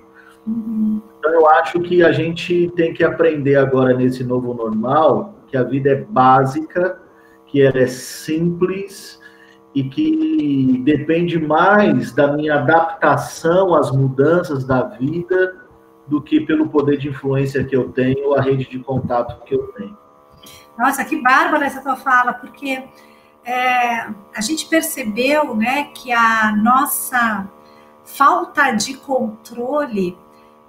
Então, 0.48 1.32
eu 1.32 1.48
acho 1.50 1.80
que 1.82 2.02
a 2.02 2.12
gente 2.12 2.72
tem 2.76 2.94
que 2.94 3.04
aprender 3.04 3.56
agora 3.56 3.94
nesse 3.94 4.24
novo 4.24 4.54
normal 4.54 5.36
que 5.48 5.58
a 5.58 5.64
vida 5.64 5.92
é 5.92 5.96
básica, 5.96 7.00
que 7.46 7.62
ela 7.62 7.80
é 7.80 7.88
simples 7.88 9.20
e 9.76 9.84
que 9.84 10.82
depende 10.84 11.40
mais 11.40 12.12
da 12.14 12.36
minha 12.36 12.56
adaptação 12.56 13.76
às 13.76 13.92
mudanças 13.92 14.66
da 14.66 14.84
vida 14.84 15.69
do 16.10 16.22
que 16.22 16.42
pelo 16.42 16.68
poder 16.68 16.98
de 16.98 17.08
influência 17.08 17.64
que 17.64 17.76
eu 17.76 17.92
tenho, 17.92 18.34
a 18.34 18.42
rede 18.42 18.68
de 18.68 18.80
contato 18.80 19.44
que 19.46 19.54
eu 19.54 19.68
tenho. 19.74 19.98
Nossa, 20.78 21.06
que 21.06 21.22
bárbara 21.22 21.66
essa 21.66 21.82
tua 21.82 21.96
fala, 21.96 22.34
porque 22.34 22.84
é, 23.46 24.08
a 24.36 24.42
gente 24.42 24.66
percebeu 24.66 25.56
né, 25.56 25.86
que 25.94 26.12
a 26.12 26.56
nossa 26.56 27.48
falta 28.04 28.72
de 28.72 28.96
controle 28.96 30.18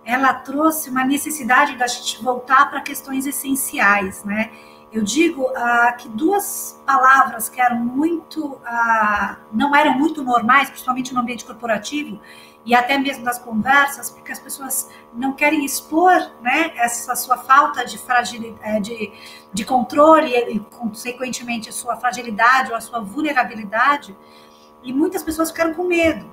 ela 0.05 0.35
trouxe 0.35 0.91
uma 0.91 1.05
necessidade 1.05 1.77
da 1.77 1.87
gente 1.87 2.23
voltar 2.23 2.69
para 2.71 2.81
questões 2.81 3.27
essenciais, 3.27 4.25
né? 4.25 4.51
Eu 4.93 5.05
digo 5.05 5.47
ah, 5.55 5.93
que 5.93 6.09
duas 6.09 6.83
palavras 6.85 7.49
que 7.49 7.61
eram 7.61 7.77
muito, 7.77 8.61
ah, 8.65 9.37
não 9.53 9.75
eram 9.75 9.93
muito 9.97 10.25
normais, 10.25 10.69
principalmente 10.69 11.15
no 11.15 11.21
ambiente 11.21 11.45
corporativo 11.45 12.21
e 12.65 12.75
até 12.75 12.99
mesmo 12.99 13.25
das 13.25 13.39
conversas, 13.39 14.11
porque 14.11 14.33
as 14.33 14.39
pessoas 14.39 14.89
não 15.15 15.33
querem 15.33 15.65
expor, 15.65 16.13
né, 16.43 16.73
essa 16.77 17.17
sua 17.17 17.39
falta 17.39 17.85
de 17.85 17.97
fragilidade, 17.97 18.61
eh, 18.63 18.81
de, 18.81 19.13
de 19.53 19.65
controle 19.65 20.31
e, 20.35 20.61
consequentemente, 20.61 21.71
a 21.71 21.73
sua 21.73 21.97
fragilidade 21.97 22.71
ou 22.71 22.77
a 22.77 22.81
sua 22.81 23.01
vulnerabilidade. 23.01 24.17
E 24.83 24.93
muitas 24.93 25.23
pessoas 25.23 25.51
ficaram 25.51 25.73
com 25.75 25.85
medo. 25.85 26.31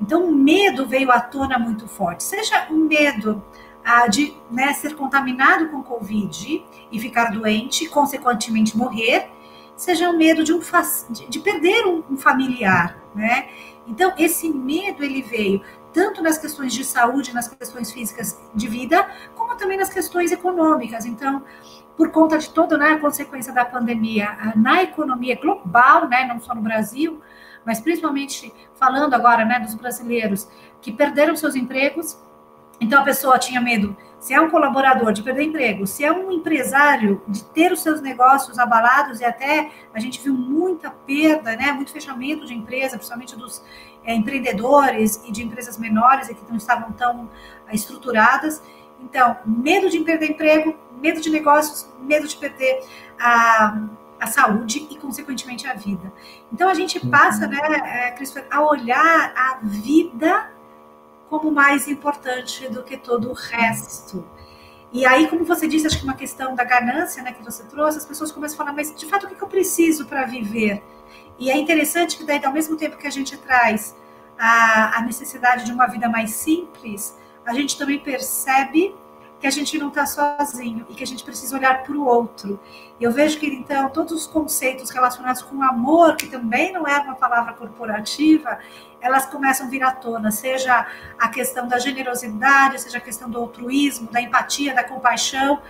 Então, 0.00 0.24
o 0.24 0.34
medo 0.34 0.86
veio 0.86 1.10
à 1.10 1.20
tona 1.20 1.58
muito 1.58 1.88
forte. 1.88 2.22
Seja 2.22 2.68
o 2.70 2.76
medo 2.76 3.42
ah, 3.84 4.06
de 4.06 4.34
né, 4.50 4.72
ser 4.72 4.94
contaminado 4.94 5.68
com 5.68 5.82
Covid 5.82 6.64
e 6.92 7.00
ficar 7.00 7.32
doente, 7.32 7.88
consequentemente 7.88 8.76
morrer, 8.76 9.30
seja 9.76 10.10
o 10.10 10.16
medo 10.16 10.42
de, 10.42 10.52
um, 10.52 10.60
de 11.28 11.38
perder 11.40 11.86
um, 11.86 12.02
um 12.10 12.16
familiar, 12.16 12.98
né? 13.14 13.48
Então, 13.86 14.12
esse 14.18 14.48
medo 14.48 15.04
ele 15.04 15.22
veio 15.22 15.62
tanto 15.92 16.22
nas 16.22 16.36
questões 16.36 16.74
de 16.74 16.84
saúde, 16.84 17.32
nas 17.32 17.48
questões 17.48 17.90
físicas 17.90 18.38
de 18.54 18.68
vida, 18.68 19.08
como 19.34 19.56
também 19.56 19.78
nas 19.78 19.88
questões 19.88 20.30
econômicas. 20.30 21.06
Então, 21.06 21.42
por 21.96 22.10
conta 22.10 22.36
de 22.36 22.50
toda 22.50 22.76
né, 22.76 22.90
a 22.90 22.98
consequência 22.98 23.52
da 23.52 23.64
pandemia 23.64 24.52
na 24.54 24.82
economia 24.82 25.38
global, 25.40 26.08
né, 26.08 26.24
não 26.24 26.38
só 26.38 26.54
no 26.54 26.60
Brasil, 26.60 27.22
mas 27.64 27.80
principalmente 27.80 28.52
falando 28.74 29.14
agora 29.14 29.44
né, 29.44 29.58
dos 29.58 29.74
brasileiros 29.74 30.46
que 30.80 30.92
perderam 30.92 31.34
seus 31.34 31.56
empregos. 31.56 32.16
Então 32.80 33.00
a 33.00 33.04
pessoa 33.04 33.38
tinha 33.38 33.60
medo, 33.60 33.96
se 34.18 34.34
é 34.34 34.40
um 34.40 34.50
colaborador, 34.50 35.12
de 35.12 35.22
perder 35.22 35.44
emprego, 35.44 35.86
se 35.86 36.04
é 36.04 36.12
um 36.12 36.30
empresário, 36.30 37.22
de 37.26 37.44
ter 37.44 37.72
os 37.72 37.80
seus 37.80 38.00
negócios 38.00 38.58
abalados, 38.58 39.20
e 39.20 39.24
até 39.24 39.70
a 39.94 40.00
gente 40.00 40.20
viu 40.20 40.34
muita 40.34 40.90
perda, 40.90 41.56
né, 41.56 41.72
muito 41.72 41.92
fechamento 41.92 42.44
de 42.44 42.54
empresa, 42.54 42.96
principalmente 42.96 43.36
dos 43.36 43.62
é, 44.04 44.14
empreendedores 44.14 45.22
e 45.24 45.32
de 45.32 45.42
empresas 45.42 45.78
menores 45.78 46.28
e 46.28 46.34
que 46.34 46.42
não 46.48 46.56
estavam 46.56 46.92
tão 46.92 47.30
é, 47.68 47.74
estruturadas. 47.74 48.62
Então, 49.00 49.36
medo 49.44 49.88
de 49.90 50.00
perder 50.00 50.30
emprego, 50.30 50.74
medo 51.00 51.20
de 51.20 51.30
negócios, 51.30 51.88
medo 52.00 52.26
de 52.26 52.36
perder 52.36 52.80
a 53.18 53.88
a 54.18 54.26
saúde 54.26 54.88
e, 54.90 54.96
consequentemente, 54.96 55.66
a 55.66 55.74
vida. 55.74 56.12
Então, 56.52 56.68
a 56.68 56.74
gente 56.74 56.98
passa, 57.06 57.44
uhum. 57.44 57.50
né, 57.50 58.06
é, 58.06 58.10
Christopher, 58.12 58.46
a 58.50 58.62
olhar 58.62 59.32
a 59.36 59.58
vida 59.62 60.50
como 61.28 61.50
mais 61.50 61.88
importante 61.88 62.68
do 62.68 62.82
que 62.82 62.96
todo 62.96 63.30
o 63.30 63.32
resto. 63.32 64.24
E 64.92 65.04
aí, 65.04 65.28
como 65.28 65.44
você 65.44 65.66
disse, 65.66 65.86
acho 65.86 65.98
que 65.98 66.04
uma 66.04 66.14
questão 66.14 66.54
da 66.54 66.64
ganância 66.64 67.22
né, 67.22 67.32
que 67.32 67.42
você 67.42 67.64
trouxe, 67.64 67.98
as 67.98 68.04
pessoas 68.04 68.30
começam 68.32 68.54
a 68.54 68.58
falar, 68.58 68.72
mas 68.72 68.94
de 68.94 69.06
fato, 69.06 69.26
o 69.26 69.28
que 69.28 69.42
eu 69.42 69.48
preciso 69.48 70.06
para 70.06 70.24
viver? 70.24 70.82
E 71.38 71.50
é 71.50 71.56
interessante 71.56 72.16
que, 72.16 72.24
daí, 72.24 72.42
ao 72.44 72.52
mesmo 72.52 72.76
tempo 72.76 72.96
que 72.96 73.06
a 73.06 73.10
gente 73.10 73.36
traz 73.36 73.94
a, 74.38 74.98
a 74.98 75.02
necessidade 75.02 75.64
de 75.64 75.72
uma 75.72 75.86
vida 75.86 76.08
mais 76.08 76.30
simples, 76.30 77.16
a 77.44 77.52
gente 77.52 77.76
também 77.76 77.98
percebe 77.98 78.94
que 79.38 79.46
a 79.46 79.50
gente 79.50 79.76
não 79.78 79.88
está 79.88 80.06
sozinho 80.06 80.86
e 80.88 80.94
que 80.94 81.04
a 81.04 81.06
gente 81.06 81.22
precisa 81.22 81.56
olhar 81.56 81.82
para 81.82 81.94
o 81.94 82.06
outro. 82.06 82.58
Eu 82.98 83.12
vejo 83.12 83.38
que, 83.38 83.46
então, 83.46 83.90
todos 83.90 84.12
os 84.12 84.26
conceitos 84.26 84.90
relacionados 84.90 85.42
com 85.42 85.62
amor, 85.62 86.16
que 86.16 86.26
também 86.26 86.72
não 86.72 86.86
é 86.86 86.98
uma 86.98 87.14
palavra 87.14 87.52
corporativa, 87.52 88.58
elas 89.06 89.26
começam 89.26 89.66
a 89.66 89.70
vir 89.70 89.82
à 89.82 89.92
tona, 89.92 90.30
seja 90.30 90.86
a 91.18 91.28
questão 91.28 91.66
da 91.66 91.78
generosidade, 91.78 92.80
seja 92.80 92.98
a 92.98 93.00
questão 93.00 93.30
do 93.30 93.38
altruísmo, 93.38 94.10
da 94.10 94.20
empatia, 94.20 94.74
da 94.74 94.84
compaixão, 94.84 95.62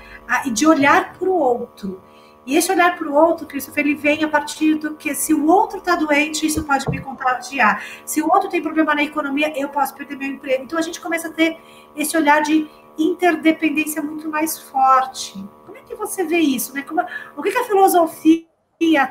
e 0.45 0.51
de 0.51 0.67
olhar 0.67 1.13
para 1.13 1.29
o 1.29 1.33
outro. 1.33 2.03
E 2.47 2.57
esse 2.57 2.71
olhar 2.71 2.97
para 2.97 3.09
o 3.09 3.13
outro, 3.13 3.45
Christopher, 3.45 3.85
ele 3.85 3.97
vem 3.97 4.23
a 4.23 4.29
partir 4.29 4.77
do 4.77 4.95
que 4.95 5.15
se 5.15 5.35
o 5.35 5.47
outro 5.47 5.79
está 5.79 5.97
doente, 5.97 6.47
isso 6.47 6.63
pode 6.63 6.89
me 6.89 7.01
contagiar. 7.01 7.83
Se 8.05 8.23
o 8.23 8.29
outro 8.33 8.49
tem 8.49 8.63
problema 8.63 8.95
na 8.95 9.03
economia, 9.03 9.53
eu 9.59 9.69
posso 9.69 9.93
perder 9.95 10.17
meu 10.17 10.29
emprego. 10.29 10.63
Então 10.63 10.79
a 10.79 10.83
gente 10.83 11.01
começa 11.01 11.27
a 11.27 11.33
ter 11.33 11.59
esse 11.97 12.17
olhar 12.17 12.41
de 12.43 12.71
interdependência 12.97 14.01
muito 14.01 14.29
mais 14.29 14.59
forte. 14.59 15.45
Como 15.67 15.77
é 15.77 15.81
que 15.83 15.97
você 15.97 16.23
vê 16.23 16.39
isso? 16.39 16.73
Né? 16.73 16.83
Como, 16.83 17.05
o 17.37 17.43
que, 17.43 17.51
que 17.51 17.59
a 17.59 17.65
filosofia 17.65 18.47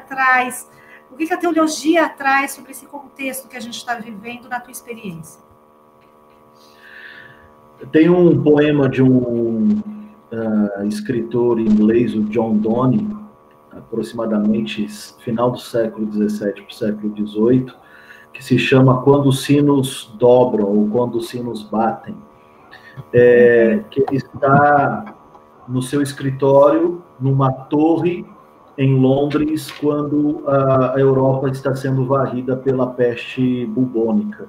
traz? 0.07 0.69
O 1.11 1.15
que, 1.15 1.27
que 1.27 1.33
a 1.33 1.37
teologia 1.37 2.09
traz 2.09 2.51
sobre 2.51 2.71
esse 2.71 2.85
contexto 2.85 3.47
que 3.47 3.55
a 3.55 3.59
gente 3.59 3.77
está 3.77 3.95
vivendo 3.95 4.49
na 4.49 4.59
tua 4.59 4.71
experiência? 4.71 5.43
Tem 7.91 8.09
um 8.09 8.41
poema 8.41 8.89
de 8.89 9.03
um 9.03 9.79
uh, 9.79 10.85
escritor 10.87 11.59
inglês, 11.59 12.15
o 12.15 12.23
John 12.23 12.57
Donne, 12.57 13.15
aproximadamente 13.71 14.87
final 15.19 15.51
do 15.51 15.59
século 15.59 16.11
XVII 16.11 16.53
para 16.53 16.63
o 16.69 16.73
século 16.73 17.27
XVIII, 17.27 17.73
que 18.33 18.43
se 18.43 18.57
chama 18.57 19.01
Quando 19.03 19.27
os 19.27 19.43
Sinos 19.43 20.13
Dobram 20.17 20.67
ou 20.67 20.89
Quando 20.89 21.15
os 21.17 21.29
Sinos 21.29 21.63
Batem 21.63 22.15
é, 23.13 23.83
que 23.89 24.01
ele 24.01 24.17
está 24.17 25.15
no 25.67 25.81
seu 25.81 26.01
escritório, 26.01 27.03
numa 27.19 27.51
torre 27.51 28.25
em 28.77 28.99
Londres, 28.99 29.71
quando 29.71 30.43
a 30.47 30.95
Europa 30.97 31.49
está 31.49 31.75
sendo 31.75 32.05
varrida 32.05 32.57
pela 32.57 32.87
peste 32.87 33.65
bubônica. 33.67 34.47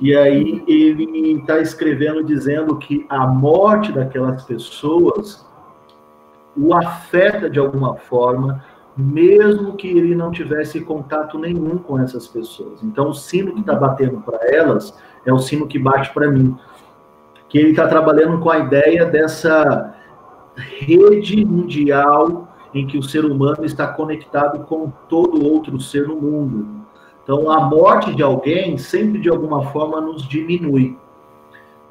E 0.00 0.14
aí 0.16 0.62
ele 0.66 1.38
está 1.40 1.60
escrevendo 1.60 2.22
dizendo 2.24 2.76
que 2.76 3.06
a 3.08 3.26
morte 3.26 3.92
daquelas 3.92 4.42
pessoas 4.44 5.46
o 6.56 6.74
afeta 6.74 7.48
de 7.48 7.58
alguma 7.58 7.96
forma, 7.96 8.62
mesmo 8.96 9.74
que 9.74 9.88
ele 9.88 10.14
não 10.14 10.30
tivesse 10.30 10.80
contato 10.82 11.38
nenhum 11.38 11.78
com 11.78 11.98
essas 11.98 12.28
pessoas. 12.28 12.82
Então, 12.82 13.08
o 13.08 13.14
sino 13.14 13.54
que 13.54 13.60
está 13.60 13.74
batendo 13.74 14.20
para 14.20 14.38
elas 14.54 14.94
é 15.24 15.32
o 15.32 15.38
sino 15.38 15.66
que 15.66 15.78
bate 15.78 16.12
para 16.12 16.30
mim 16.30 16.56
que 17.48 17.58
ele 17.58 17.70
está 17.70 17.86
trabalhando 17.86 18.38
com 18.40 18.50
a 18.50 18.58
ideia 18.58 19.04
dessa 19.04 19.94
rede 20.56 21.44
mundial 21.44 22.48
em 22.74 22.86
que 22.86 22.98
o 22.98 23.02
ser 23.02 23.24
humano 23.24 23.64
está 23.64 23.86
conectado 23.86 24.64
com 24.64 24.90
todo 25.08 25.46
outro 25.46 25.80
ser 25.80 26.08
no 26.08 26.16
mundo. 26.16 26.82
Então, 27.22 27.50
a 27.50 27.60
morte 27.60 28.14
de 28.14 28.22
alguém 28.22 28.76
sempre 28.78 29.20
de 29.20 29.28
alguma 29.28 29.70
forma 29.70 30.00
nos 30.00 30.26
diminui. 30.26 30.96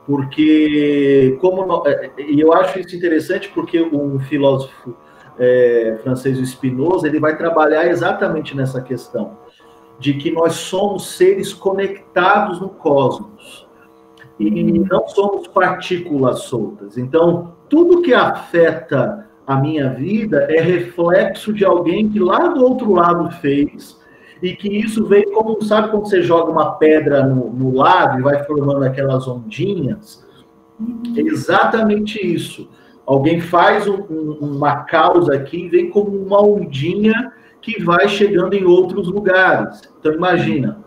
Porque, 0.05 1.38
como. 1.39 1.88
É, 1.88 2.11
e 2.17 2.39
eu 2.39 2.51
acho 2.51 2.79
isso 2.79 2.95
interessante 2.95 3.50
porque 3.50 3.81
um 3.81 4.19
filósofo 4.19 4.95
é, 5.38 5.97
francês, 6.03 6.39
o 6.39 6.45
Spinoza, 6.45 7.07
ele 7.07 7.19
vai 7.19 7.38
trabalhar 7.38 7.88
exatamente 7.88 8.55
nessa 8.55 8.81
questão 8.81 9.38
de 10.00 10.15
que 10.15 10.31
nós 10.31 10.53
somos 10.53 11.15
seres 11.15 11.53
conectados 11.53 12.59
no 12.59 12.69
cosmos 12.69 13.67
e 14.39 14.79
não 14.79 15.07
somos 15.07 15.47
partículas 15.47 16.41
soltas. 16.43 16.97
Então, 16.97 17.53
tudo 17.69 18.01
que 18.01 18.13
afeta 18.13 19.29
a 19.45 19.55
minha 19.55 19.89
vida 19.89 20.48
é 20.50 20.62
reflexo 20.62 21.51
de 21.53 21.65
alguém 21.65 22.10
que 22.10 22.19
lá 22.19 22.48
do 22.48 22.63
outro 22.63 22.93
lado 22.93 23.31
fez 23.31 24.00
e 24.41 24.55
que 24.55 24.67
isso 24.67 25.05
veio 25.05 25.31
como, 25.31 25.62
sabe 25.63 25.89
quando 25.89 26.07
você 26.07 26.21
joga 26.21 26.51
uma 26.51 26.71
pedra 26.74 27.24
no, 27.24 27.51
no 27.51 27.75
lago 27.75 28.19
e 28.19 28.24
vai 28.24 28.43
formando 28.43 28.83
aquelas 28.83 29.27
ondinhas? 29.27 30.25
É 31.15 31.21
exatamente 31.21 32.25
isso. 32.25 32.67
Alguém 33.05 33.39
faz 33.39 33.88
um, 33.88 34.03
um, 34.10 34.38
uma 34.41 34.77
causa 34.83 35.36
aqui 35.36 35.65
e 35.65 35.69
vem 35.69 35.89
como 35.89 36.17
uma 36.17 36.41
ondinha 36.41 37.31
que 37.62 37.83
vai 37.83 38.07
chegando 38.07 38.55
em 38.55 38.65
outros 38.65 39.07
lugares. 39.07 39.81
Então, 40.00 40.13
imagina, 40.13 40.79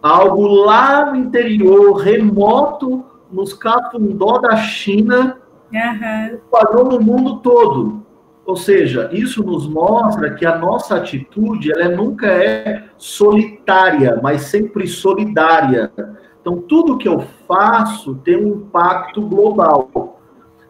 algo 0.00 0.46
lá 0.46 1.06
no 1.06 1.16
interior, 1.16 1.94
remoto, 1.94 3.04
nos 3.30 3.52
cafundó 3.52 4.38
da 4.38 4.56
China, 4.56 5.38
uhum. 5.72 6.84
no 6.84 7.00
mundo 7.00 7.36
todo. 7.38 8.02
Ou 8.44 8.56
seja, 8.56 9.08
isso 9.12 9.42
nos 9.44 9.68
mostra 9.68 10.34
que 10.34 10.44
a 10.44 10.58
nossa 10.58 10.96
atitude 10.96 11.70
ela 11.70 11.88
nunca 11.94 12.26
é 12.26 12.84
solitária, 12.98 14.18
mas 14.22 14.42
sempre 14.42 14.86
solidária. 14.88 15.92
Então, 16.40 16.56
tudo 16.60 16.98
que 16.98 17.08
eu 17.08 17.20
faço 17.46 18.16
tem 18.16 18.36
um 18.36 18.56
impacto 18.56 19.22
global, 19.22 20.20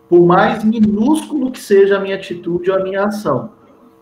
por 0.06 0.26
mais 0.26 0.62
minúsculo 0.62 1.50
que 1.50 1.60
seja 1.60 1.96
a 1.96 2.00
minha 2.00 2.16
atitude 2.16 2.70
ou 2.70 2.76
a 2.76 2.82
minha 2.82 3.06
ação. 3.06 3.50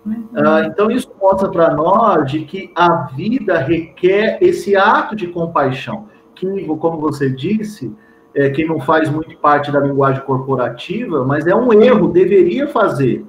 Uhum. 0.05 0.27
Ah, 0.35 0.63
então, 0.67 0.91
isso 0.91 1.09
mostra 1.21 1.49
para 1.49 1.73
nós 1.73 2.29
de 2.29 2.41
que 2.41 2.73
a 2.75 3.05
vida 3.15 3.59
requer 3.59 4.39
esse 4.41 4.75
ato 4.75 5.15
de 5.15 5.29
compaixão, 5.29 6.09
que, 6.35 6.67
como 6.77 6.99
você 6.99 7.31
disse, 7.31 7.95
é, 8.35 8.51
quem 8.51 8.67
não 8.67 8.81
faz 8.81 9.09
muito 9.09 9.37
parte 9.39 9.73
da 9.73 9.81
linguagem 9.81 10.23
corporativa, 10.23 11.25
mas 11.25 11.47
é 11.47 11.55
um 11.55 11.73
erro, 11.73 12.09
deveria 12.09 12.69
fazer 12.69 13.27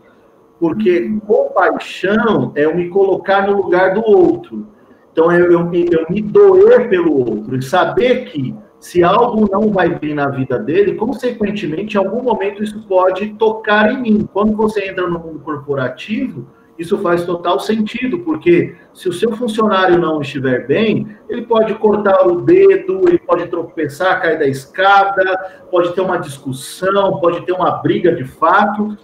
porque 0.61 1.09
compaixão 1.25 2.51
é 2.53 2.65
eu 2.65 2.75
me 2.75 2.87
colocar 2.87 3.47
no 3.47 3.63
lugar 3.63 3.95
do 3.95 4.05
outro. 4.05 4.67
Então, 5.11 5.31
é 5.31 5.41
eu, 5.41 5.51
eu, 5.51 5.71
eu 5.73 6.05
me 6.07 6.21
doer 6.21 6.87
pelo 6.87 7.17
outro 7.17 7.57
e 7.57 7.63
saber 7.63 8.25
que 8.25 8.53
se 8.79 9.03
algo 9.03 9.49
não 9.51 9.71
vai 9.71 9.89
bem 9.89 10.13
na 10.13 10.29
vida 10.29 10.59
dele, 10.59 10.93
consequentemente, 10.93 11.95
em 11.95 11.97
algum 11.97 12.21
momento 12.21 12.63
isso 12.63 12.79
pode 12.87 13.29
tocar 13.33 13.91
em 13.91 14.01
mim. 14.03 14.29
Quando 14.31 14.55
você 14.55 14.87
entra 14.87 15.07
no 15.07 15.17
mundo 15.17 15.39
corporativo, 15.39 16.45
isso 16.81 16.97
faz 16.97 17.23
total 17.25 17.59
sentido, 17.59 18.19
porque 18.19 18.75
se 18.91 19.07
o 19.07 19.13
seu 19.13 19.31
funcionário 19.35 19.99
não 19.99 20.19
estiver 20.19 20.65
bem, 20.65 21.15
ele 21.29 21.43
pode 21.43 21.75
cortar 21.75 22.27
o 22.27 22.41
dedo, 22.41 23.07
ele 23.07 23.19
pode 23.19 23.47
tropeçar, 23.47 24.19
cair 24.19 24.39
da 24.39 24.47
escada, 24.47 25.63
pode 25.69 25.93
ter 25.93 26.01
uma 26.01 26.17
discussão, 26.17 27.19
pode 27.19 27.45
ter 27.45 27.51
uma 27.51 27.71
briga 27.71 28.15
de 28.15 28.23
fato. 28.23 28.97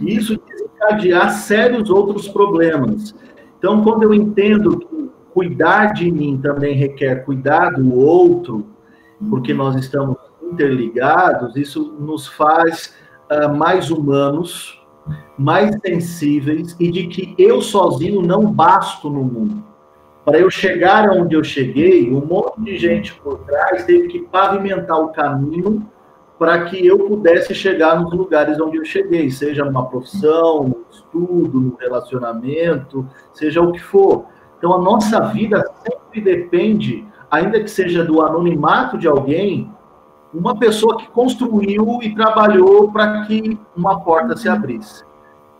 Isso 0.00 0.36
desencadear 0.44 1.30
sérios 1.30 1.88
outros 1.88 2.28
problemas. 2.28 3.14
Então, 3.58 3.82
quando 3.84 4.02
eu 4.02 4.12
entendo 4.12 4.78
que 4.78 5.10
cuidar 5.32 5.92
de 5.92 6.10
mim 6.10 6.40
também 6.42 6.74
requer 6.74 7.24
cuidar 7.24 7.70
do 7.70 7.94
outro, 7.96 8.66
porque 9.30 9.54
nós 9.54 9.76
estamos 9.76 10.16
interligados, 10.42 11.56
isso 11.56 11.96
nos 11.98 12.26
faz 12.26 12.96
uh, 13.30 13.56
mais 13.56 13.90
humanos, 13.90 14.83
mais 15.38 15.76
sensíveis 15.84 16.76
e 16.78 16.90
de 16.90 17.06
que 17.06 17.34
eu 17.38 17.60
sozinho 17.60 18.22
não 18.22 18.50
basto 18.50 19.10
no 19.10 19.22
mundo. 19.22 19.62
Para 20.24 20.38
eu 20.38 20.50
chegar 20.50 21.10
onde 21.10 21.34
eu 21.34 21.44
cheguei, 21.44 22.10
um 22.10 22.24
monte 22.24 22.60
de 22.62 22.78
gente 22.78 23.14
por 23.14 23.38
trás 23.40 23.84
teve 23.84 24.08
que 24.08 24.20
pavimentar 24.20 24.98
o 24.98 25.08
caminho 25.08 25.86
para 26.38 26.64
que 26.64 26.84
eu 26.84 26.98
pudesse 26.98 27.54
chegar 27.54 28.00
nos 28.00 28.12
lugares 28.12 28.58
onde 28.60 28.78
eu 28.78 28.84
cheguei, 28.84 29.30
seja 29.30 29.64
numa 29.64 29.86
profissão, 29.86 30.64
no 30.64 30.84
estudo, 30.90 31.60
no 31.60 31.76
relacionamento, 31.76 33.06
seja 33.32 33.60
o 33.60 33.72
que 33.72 33.80
for. 33.80 34.26
Então 34.58 34.72
a 34.72 34.78
nossa 34.78 35.20
vida 35.20 35.62
sempre 35.86 36.20
depende, 36.20 37.06
ainda 37.30 37.60
que 37.60 37.70
seja 37.70 38.02
do 38.02 38.22
anonimato 38.22 38.96
de 38.96 39.06
alguém, 39.06 39.70
uma 40.34 40.56
pessoa 40.56 40.96
que 40.98 41.08
construiu 41.08 42.00
e 42.02 42.14
trabalhou 42.14 42.90
para 42.90 43.24
que 43.24 43.58
uma 43.76 44.00
porta 44.00 44.36
se 44.36 44.48
abrisse. 44.48 45.04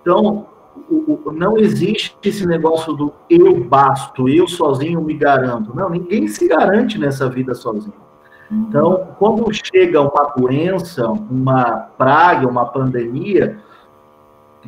Então, 0.02 0.46
o, 0.90 1.20
o, 1.24 1.32
não 1.32 1.56
existe 1.56 2.16
esse 2.24 2.44
negócio 2.44 2.92
do 2.92 3.12
eu 3.30 3.62
basto, 3.64 4.28
eu 4.28 4.48
sozinho 4.48 5.00
me 5.00 5.14
garanto. 5.14 5.74
Não, 5.74 5.88
ninguém 5.88 6.26
se 6.26 6.48
garante 6.48 6.98
nessa 6.98 7.28
vida 7.28 7.54
sozinho. 7.54 8.04
Então, 8.50 9.08
quando 9.18 9.50
chega 9.52 10.00
uma 10.00 10.24
doença, 10.36 11.08
uma 11.08 11.88
praga, 11.96 12.46
uma 12.46 12.66
pandemia, 12.66 13.58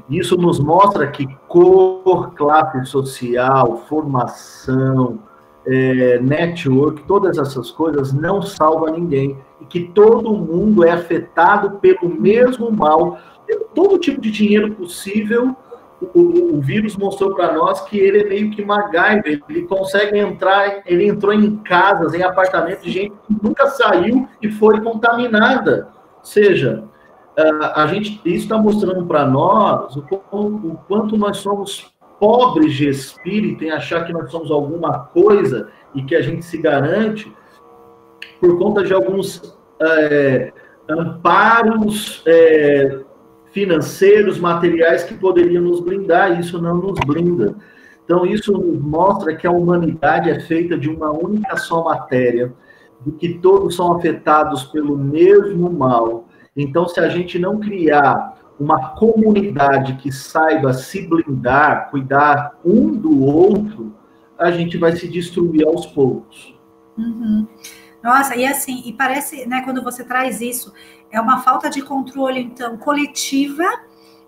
isso 0.08 0.36
nos 0.36 0.58
mostra 0.58 1.06
que 1.08 1.26
cor, 1.46 2.32
classe 2.34 2.84
social, 2.86 3.84
formação, 3.88 5.18
é, 5.66 6.18
network, 6.20 7.02
todas 7.04 7.38
essas 7.38 7.70
coisas 7.70 8.12
não 8.12 8.42
salvam 8.42 8.94
ninguém. 8.94 9.36
E 9.60 9.64
que 9.64 9.84
todo 9.88 10.32
mundo 10.32 10.84
é 10.84 10.90
afetado 10.90 11.78
pelo 11.78 12.08
mesmo 12.08 12.70
mal, 12.70 13.18
todo 13.74 13.98
tipo 13.98 14.20
de 14.20 14.30
dinheiro 14.30 14.74
possível 14.74 15.56
o, 16.00 16.56
o, 16.56 16.60
vírus 16.60 16.96
mostrou 16.96 17.34
para 17.34 17.52
nós 17.52 17.80
que 17.82 17.98
ele 17.98 18.20
é 18.20 18.28
meio 18.28 18.50
que 18.50 18.64
MacGyver, 18.64 19.42
ele 19.48 19.62
consegue 19.62 20.18
entrar, 20.18 20.82
ele 20.84 21.08
entrou 21.08 21.32
em 21.32 21.56
casas, 21.56 22.12
em 22.12 22.22
apartamentos 22.22 22.84
de 22.84 22.90
gente 22.90 23.14
que 23.26 23.36
nunca 23.42 23.66
saiu 23.68 24.28
e 24.42 24.50
foi 24.50 24.80
contaminada. 24.80 25.88
Ou 26.18 26.24
seja, 26.24 26.84
a 27.74 27.86
gente, 27.86 28.20
isso 28.24 28.44
está 28.44 28.58
mostrando 28.58 29.06
para 29.06 29.26
nós 29.26 29.96
o, 29.96 30.04
o 30.30 30.78
quanto 30.86 31.16
nós 31.16 31.38
somos 31.38 31.94
pobres 32.18 32.74
de 32.74 32.88
espírito 32.88 33.64
em 33.64 33.70
achar 33.70 34.06
que 34.06 34.12
nós 34.12 34.30
somos 34.30 34.50
alguma 34.50 35.00
coisa 35.00 35.68
e 35.94 36.02
que 36.02 36.14
a 36.14 36.22
gente 36.22 36.44
se 36.44 36.58
garante 36.58 37.32
por 38.40 38.58
conta 38.58 38.82
de 38.82 38.92
alguns 38.92 39.56
é, 39.80 40.52
amparos 40.88 42.22
é, 42.26 43.00
financeiros, 43.50 44.38
materiais 44.38 45.04
que 45.04 45.14
poderiam 45.14 45.62
nos 45.62 45.80
blindar, 45.80 46.36
e 46.36 46.40
isso 46.40 46.60
não 46.60 46.76
nos 46.76 46.98
blinda. 47.06 47.54
Então, 48.04 48.24
isso 48.24 48.52
nos 48.52 48.80
mostra 48.80 49.34
que 49.34 49.46
a 49.46 49.50
humanidade 49.50 50.30
é 50.30 50.38
feita 50.38 50.78
de 50.78 50.88
uma 50.88 51.10
única 51.10 51.56
só 51.56 51.82
matéria, 51.82 52.52
de 53.04 53.12
que 53.12 53.34
todos 53.38 53.76
são 53.76 53.92
afetados 53.92 54.64
pelo 54.64 54.96
mesmo 54.96 55.70
mal. 55.70 56.28
Então, 56.56 56.86
se 56.86 57.00
a 57.00 57.08
gente 57.08 57.38
não 57.38 57.58
criar 57.58 58.35
uma 58.58 58.90
comunidade 58.90 59.96
que 59.96 60.10
saiba 60.10 60.72
se 60.72 61.06
blindar, 61.06 61.90
cuidar 61.90 62.58
um 62.64 62.92
do 62.92 63.22
outro, 63.22 63.94
a 64.38 64.50
gente 64.50 64.78
vai 64.78 64.96
se 64.96 65.08
destruir 65.08 65.66
aos 65.66 65.86
poucos. 65.86 66.54
Uhum. 66.96 67.46
Nossa, 68.02 68.36
e 68.36 68.46
assim, 68.46 68.82
e 68.86 68.92
parece, 68.92 69.46
né, 69.46 69.62
quando 69.62 69.82
você 69.82 70.04
traz 70.04 70.40
isso, 70.40 70.72
é 71.10 71.20
uma 71.20 71.40
falta 71.40 71.68
de 71.68 71.82
controle, 71.82 72.40
então, 72.40 72.76
coletiva 72.76 73.64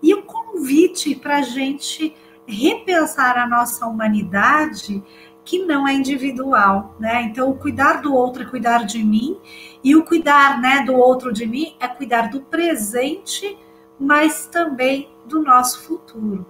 e 0.01 0.13
um 0.13 0.21
convite 0.21 1.15
para 1.15 1.37
a 1.37 1.41
gente 1.41 2.13
repensar 2.45 3.37
a 3.37 3.47
nossa 3.47 3.85
humanidade 3.85 5.03
que 5.45 5.65
não 5.65 5.87
é 5.87 5.93
individual, 5.93 6.95
né? 6.99 7.23
Então, 7.23 7.49
o 7.49 7.55
cuidar 7.55 8.01
do 8.01 8.13
outro 8.13 8.43
é 8.43 8.45
cuidar 8.45 8.85
de 8.85 9.03
mim 9.03 9.39
e 9.83 9.95
o 9.95 10.03
cuidar, 10.03 10.59
né, 10.61 10.83
do 10.83 10.93
outro 10.93 11.33
de 11.33 11.45
mim 11.45 11.75
é 11.79 11.87
cuidar 11.87 12.29
do 12.29 12.41
presente, 12.41 13.57
mas 13.99 14.47
também 14.47 15.09
do 15.25 15.43
nosso 15.43 15.81
futuro. 15.83 16.45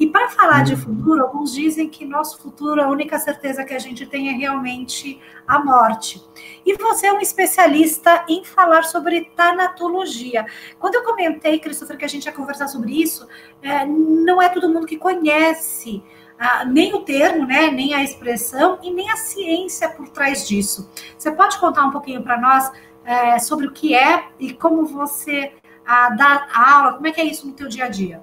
E 0.00 0.06
para 0.08 0.28
falar 0.30 0.64
de 0.64 0.74
futuro, 0.74 1.22
alguns 1.22 1.54
dizem 1.54 1.88
que 1.88 2.04
nosso 2.04 2.40
futuro, 2.40 2.82
a 2.82 2.88
única 2.88 3.20
certeza 3.20 3.64
que 3.64 3.72
a 3.72 3.78
gente 3.78 4.04
tem 4.04 4.30
é 4.30 4.32
realmente 4.32 5.20
a 5.46 5.62
morte. 5.62 6.20
E 6.66 6.74
você 6.74 7.06
é 7.06 7.12
um 7.12 7.20
especialista 7.20 8.24
em 8.28 8.44
falar 8.44 8.82
sobre 8.82 9.30
tanatologia. 9.36 10.44
Quando 10.80 10.96
eu 10.96 11.04
comentei, 11.04 11.60
Christopher, 11.60 11.96
que 11.96 12.04
a 12.04 12.08
gente 12.08 12.24
ia 12.24 12.32
conversar 12.32 12.66
sobre 12.66 13.00
isso, 13.00 13.28
é, 13.62 13.86
não 13.86 14.42
é 14.42 14.48
todo 14.48 14.68
mundo 14.68 14.86
que 14.86 14.96
conhece 14.96 16.02
ah, 16.36 16.64
nem 16.64 16.92
o 16.94 17.02
termo, 17.02 17.46
né, 17.46 17.70
nem 17.70 17.94
a 17.94 18.02
expressão 18.02 18.80
e 18.82 18.90
nem 18.90 19.08
a 19.08 19.16
ciência 19.16 19.88
por 19.88 20.08
trás 20.08 20.48
disso. 20.48 20.90
Você 21.16 21.30
pode 21.30 21.56
contar 21.60 21.84
um 21.84 21.92
pouquinho 21.92 22.24
para 22.24 22.40
nós 22.40 22.72
é, 23.04 23.38
sobre 23.38 23.68
o 23.68 23.72
que 23.72 23.94
é 23.94 24.24
e 24.40 24.52
como 24.52 24.84
você 24.84 25.52
ah, 25.86 26.10
dá 26.10 26.46
aula, 26.54 26.92
como 26.94 27.06
é 27.06 27.12
que 27.12 27.20
é 27.20 27.24
isso 27.24 27.46
no 27.46 27.52
teu 27.52 27.68
dia 27.68 27.86
a 27.86 27.88
dia? 27.88 28.20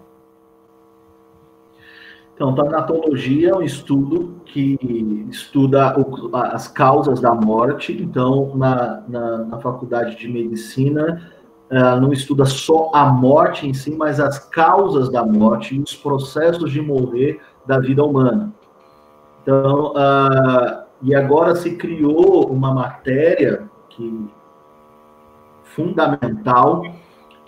Então, 2.39 2.55
tanatologia 2.55 3.49
é 3.49 3.55
um 3.55 3.61
estudo 3.61 4.39
que 4.45 4.77
estuda 5.29 5.93
as 6.53 6.69
causas 6.69 7.19
da 7.19 7.35
morte. 7.35 7.91
Então, 7.91 8.55
na, 8.55 9.03
na, 9.09 9.37
na 9.39 9.57
faculdade 9.59 10.15
de 10.15 10.29
medicina, 10.29 11.33
uh, 11.69 11.99
não 11.99 12.13
estuda 12.13 12.45
só 12.45 12.91
a 12.93 13.11
morte 13.11 13.67
em 13.67 13.73
si, 13.73 13.93
mas 13.93 14.21
as 14.21 14.39
causas 14.39 15.09
da 15.09 15.25
morte 15.25 15.75
e 15.75 15.81
os 15.81 15.93
processos 15.93 16.71
de 16.71 16.81
morrer 16.81 17.41
da 17.65 17.77
vida 17.77 18.05
humana. 18.05 18.53
Então, 19.41 19.91
uh, 19.91 20.83
e 21.01 21.13
agora 21.13 21.55
se 21.55 21.75
criou 21.75 22.49
uma 22.49 22.73
matéria 22.73 23.69
que 23.89 24.29
fundamental, 25.63 26.83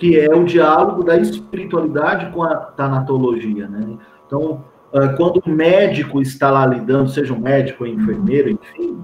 que 0.01 0.19
é 0.19 0.33
o 0.33 0.43
diálogo 0.43 1.03
da 1.03 1.15
espiritualidade 1.15 2.33
com 2.33 2.41
a 2.41 2.55
tanatologia, 2.55 3.67
né? 3.67 3.99
Então, 4.25 4.65
ah, 4.91 5.09
quando 5.09 5.39
o 5.45 5.47
médico 5.47 6.19
está 6.19 6.49
lá 6.49 6.65
lidando, 6.65 7.07
seja 7.07 7.31
um 7.31 7.39
médico 7.39 7.83
ou 7.83 7.87
enfermeiro, 7.87 8.49
enfim, 8.49 8.99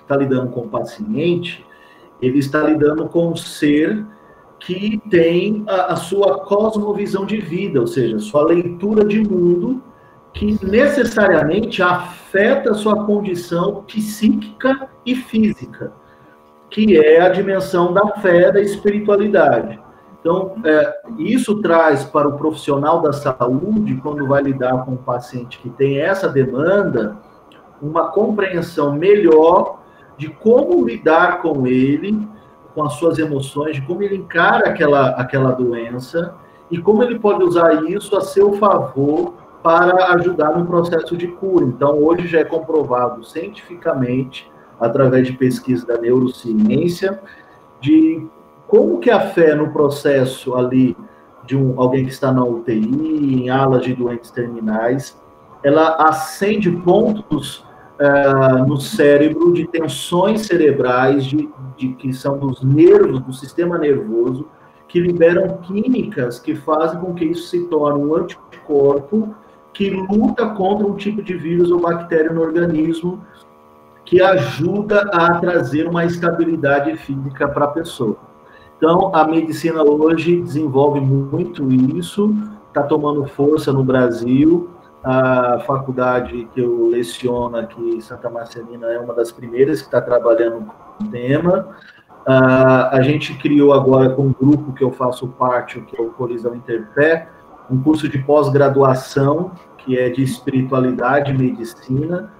está 0.00 0.16
lidando 0.16 0.48
com 0.48 0.60
o 0.60 0.68
paciente, 0.70 1.62
ele 2.22 2.38
está 2.38 2.62
lidando 2.62 3.06
com 3.10 3.32
um 3.32 3.36
ser 3.36 4.02
que 4.58 4.98
tem 5.10 5.62
a, 5.68 5.92
a 5.92 5.96
sua 5.96 6.38
cosmovisão 6.46 7.26
de 7.26 7.36
vida, 7.36 7.78
ou 7.78 7.86
seja, 7.86 8.18
sua 8.18 8.44
leitura 8.44 9.04
de 9.04 9.20
mundo, 9.20 9.82
que 10.32 10.58
necessariamente 10.64 11.82
afeta 11.82 12.70
a 12.70 12.74
sua 12.74 13.04
condição 13.04 13.84
psíquica 13.86 14.88
e 15.04 15.14
física, 15.14 15.92
que 16.70 16.96
é 16.96 17.20
a 17.20 17.28
dimensão 17.28 17.92
da 17.92 18.08
fé, 18.22 18.50
da 18.50 18.62
espiritualidade. 18.62 19.86
Então, 20.20 20.56
é, 20.64 21.00
isso 21.16 21.60
traz 21.62 22.04
para 22.04 22.28
o 22.28 22.36
profissional 22.36 23.00
da 23.00 23.12
saúde, 23.12 24.00
quando 24.02 24.26
vai 24.26 24.42
lidar 24.42 24.84
com 24.84 24.92
um 24.92 24.96
paciente 24.96 25.58
que 25.58 25.70
tem 25.70 26.00
essa 26.00 26.28
demanda, 26.28 27.16
uma 27.80 28.10
compreensão 28.10 28.92
melhor 28.92 29.78
de 30.16 30.28
como 30.28 30.84
lidar 30.84 31.40
com 31.40 31.66
ele, 31.66 32.18
com 32.74 32.82
as 32.82 32.94
suas 32.94 33.18
emoções, 33.18 33.76
de 33.76 33.82
como 33.82 34.02
ele 34.02 34.16
encara 34.16 34.68
aquela, 34.68 35.10
aquela 35.10 35.52
doença 35.52 36.34
e 36.70 36.78
como 36.78 37.02
ele 37.02 37.18
pode 37.18 37.44
usar 37.44 37.88
isso 37.88 38.16
a 38.16 38.20
seu 38.20 38.52
favor 38.54 39.34
para 39.62 40.12
ajudar 40.14 40.56
no 40.56 40.66
processo 40.66 41.16
de 41.16 41.28
cura. 41.28 41.64
Então, 41.64 42.02
hoje 42.02 42.26
já 42.26 42.40
é 42.40 42.44
comprovado 42.44 43.24
cientificamente, 43.24 44.50
através 44.78 45.26
de 45.26 45.32
pesquisa 45.32 45.86
da 45.86 45.98
neurociência, 45.98 47.20
de 47.80 48.26
como 48.68 49.00
que 49.00 49.10
a 49.10 49.18
fé 49.30 49.54
no 49.54 49.72
processo 49.72 50.54
ali 50.54 50.94
de 51.46 51.56
um, 51.56 51.80
alguém 51.80 52.04
que 52.04 52.12
está 52.12 52.30
na 52.30 52.44
UTI, 52.44 53.42
em 53.42 53.48
alas 53.48 53.82
de 53.82 53.94
doentes 53.94 54.30
terminais, 54.30 55.18
ela 55.64 55.96
acende 56.08 56.70
pontos 56.70 57.64
uh, 57.98 58.66
no 58.66 58.78
cérebro 58.78 59.54
de 59.54 59.66
tensões 59.66 60.42
cerebrais 60.42 61.24
de, 61.24 61.48
de, 61.78 61.94
que 61.94 62.12
são 62.12 62.38
dos 62.38 62.62
nervos, 62.62 63.20
do 63.20 63.32
sistema 63.32 63.78
nervoso, 63.78 64.46
que 64.86 65.00
liberam 65.00 65.56
químicas 65.62 66.38
que 66.38 66.54
fazem 66.54 67.00
com 67.00 67.14
que 67.14 67.24
isso 67.24 67.48
se 67.48 67.66
torne 67.68 68.04
um 68.04 68.14
anticorpo 68.14 69.34
que 69.72 69.90
luta 69.90 70.50
contra 70.50 70.86
um 70.86 70.94
tipo 70.94 71.22
de 71.22 71.34
vírus 71.34 71.70
ou 71.70 71.80
bactéria 71.80 72.32
no 72.32 72.42
organismo 72.42 73.24
que 74.04 74.20
ajuda 74.22 75.02
a 75.12 75.38
trazer 75.38 75.86
uma 75.86 76.04
estabilidade 76.04 76.96
física 76.96 77.46
para 77.48 77.66
a 77.66 77.68
pessoa. 77.68 78.27
Então, 78.78 79.10
a 79.12 79.26
medicina 79.26 79.82
hoje 79.82 80.40
desenvolve 80.40 81.00
muito 81.00 81.70
isso, 81.72 82.32
está 82.68 82.84
tomando 82.84 83.26
força 83.26 83.72
no 83.72 83.82
Brasil, 83.82 84.70
a 85.02 85.58
faculdade 85.66 86.48
que 86.54 86.60
eu 86.60 86.88
leciono 86.88 87.56
aqui, 87.56 88.00
Santa 88.00 88.30
Marcelina, 88.30 88.86
é 88.86 89.00
uma 89.00 89.12
das 89.12 89.32
primeiras 89.32 89.80
que 89.80 89.88
está 89.88 90.00
trabalhando 90.00 90.64
com 90.64 91.04
o 91.04 91.08
tema. 91.08 91.70
Uh, 92.20 92.86
a 92.92 93.00
gente 93.02 93.36
criou 93.38 93.72
agora 93.72 94.10
com 94.10 94.22
um 94.22 94.32
grupo 94.32 94.72
que 94.72 94.84
eu 94.84 94.92
faço 94.92 95.26
parte, 95.26 95.80
que 95.80 96.00
é 96.00 96.02
o 96.02 96.10
Colisão 96.10 96.54
Interfé, 96.54 97.28
um 97.68 97.82
curso 97.82 98.08
de 98.08 98.18
pós-graduação 98.18 99.50
que 99.78 99.98
é 99.98 100.08
de 100.08 100.22
espiritualidade 100.22 101.32
e 101.32 101.38
medicina, 101.38 102.32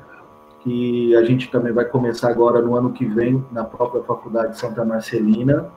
que 0.60 1.16
a 1.16 1.24
gente 1.24 1.50
também 1.50 1.72
vai 1.72 1.84
começar 1.84 2.30
agora 2.30 2.62
no 2.62 2.76
ano 2.76 2.92
que 2.92 3.06
vem 3.06 3.44
na 3.50 3.64
própria 3.64 4.04
Faculdade 4.04 4.52
de 4.52 4.58
Santa 4.58 4.84
Marcelina 4.84 5.68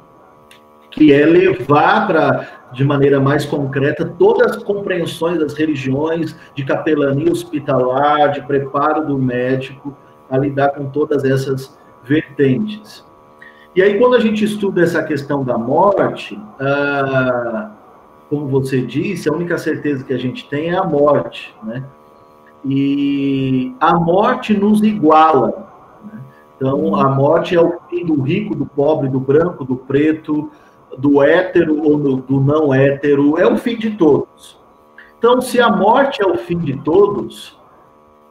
que 0.91 1.13
é 1.13 1.25
levar 1.25 2.05
para, 2.05 2.47
de 2.73 2.83
maneira 2.83 3.19
mais 3.19 3.45
concreta, 3.45 4.05
todas 4.19 4.57
as 4.57 4.63
compreensões 4.63 5.39
das 5.39 5.53
religiões, 5.53 6.35
de 6.53 6.65
capelania 6.65 7.31
hospitalar, 7.31 8.31
de 8.31 8.41
preparo 8.41 9.07
do 9.07 9.17
médico, 9.17 9.95
a 10.29 10.37
lidar 10.37 10.69
com 10.71 10.85
todas 10.85 11.23
essas 11.23 11.77
vertentes. 12.03 13.05
E 13.73 13.81
aí, 13.81 13.97
quando 13.97 14.15
a 14.15 14.19
gente 14.19 14.43
estuda 14.43 14.81
essa 14.81 15.01
questão 15.01 15.45
da 15.45 15.57
morte, 15.57 16.37
ah, 16.59 17.71
como 18.29 18.47
você 18.47 18.81
disse, 18.81 19.29
a 19.29 19.33
única 19.33 19.57
certeza 19.57 20.03
que 20.03 20.13
a 20.13 20.17
gente 20.17 20.47
tem 20.49 20.69
é 20.69 20.77
a 20.77 20.83
morte, 20.83 21.55
né? 21.63 21.83
E 22.65 23.73
a 23.79 23.95
morte 23.95 24.53
nos 24.53 24.83
iguala. 24.83 25.69
Né? 26.03 26.19
Então, 26.55 26.95
a 26.95 27.09
morte 27.09 27.55
é 27.55 27.61
o 27.61 27.79
fim 27.89 28.05
do 28.05 28.21
rico, 28.21 28.55
do 28.55 28.65
pobre, 28.65 29.09
do 29.09 29.19
branco, 29.19 29.65
do 29.65 29.75
preto, 29.75 30.51
do 30.97 31.21
hétero 31.21 31.81
ou 31.83 31.97
do, 31.97 32.15
do 32.17 32.39
não 32.39 32.73
hétero, 32.73 33.37
é 33.37 33.45
o 33.45 33.57
fim 33.57 33.77
de 33.77 33.91
todos. 33.91 34.59
Então, 35.17 35.41
se 35.41 35.61
a 35.61 35.69
morte 35.69 36.21
é 36.21 36.25
o 36.25 36.35
fim 36.35 36.57
de 36.57 36.77
todos, 36.77 37.57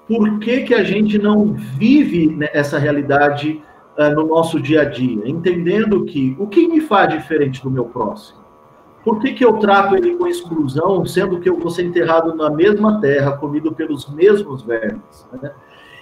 por 0.08 0.40
que, 0.40 0.62
que 0.62 0.74
a 0.74 0.82
gente 0.82 1.18
não 1.18 1.52
vive 1.52 2.36
essa 2.52 2.78
realidade 2.78 3.62
uh, 3.96 4.14
no 4.14 4.26
nosso 4.26 4.58
dia 4.60 4.82
a 4.82 4.84
dia? 4.84 5.28
Entendendo 5.28 6.04
que 6.04 6.36
o 6.38 6.48
que 6.48 6.66
me 6.66 6.80
faz 6.80 7.12
diferente 7.12 7.62
do 7.62 7.70
meu 7.70 7.84
próximo? 7.84 8.40
Por 9.04 9.20
que, 9.20 9.32
que 9.32 9.44
eu 9.44 9.54
trato 9.54 9.96
ele 9.96 10.16
com 10.16 10.26
exclusão, 10.26 11.06
sendo 11.06 11.40
que 11.40 11.48
eu 11.48 11.56
vou 11.56 11.70
ser 11.70 11.84
enterrado 11.84 12.34
na 12.34 12.50
mesma 12.50 13.00
terra, 13.00 13.32
comido 13.32 13.72
pelos 13.72 14.10
mesmos 14.10 14.62
vermes? 14.62 15.26
Né? 15.40 15.52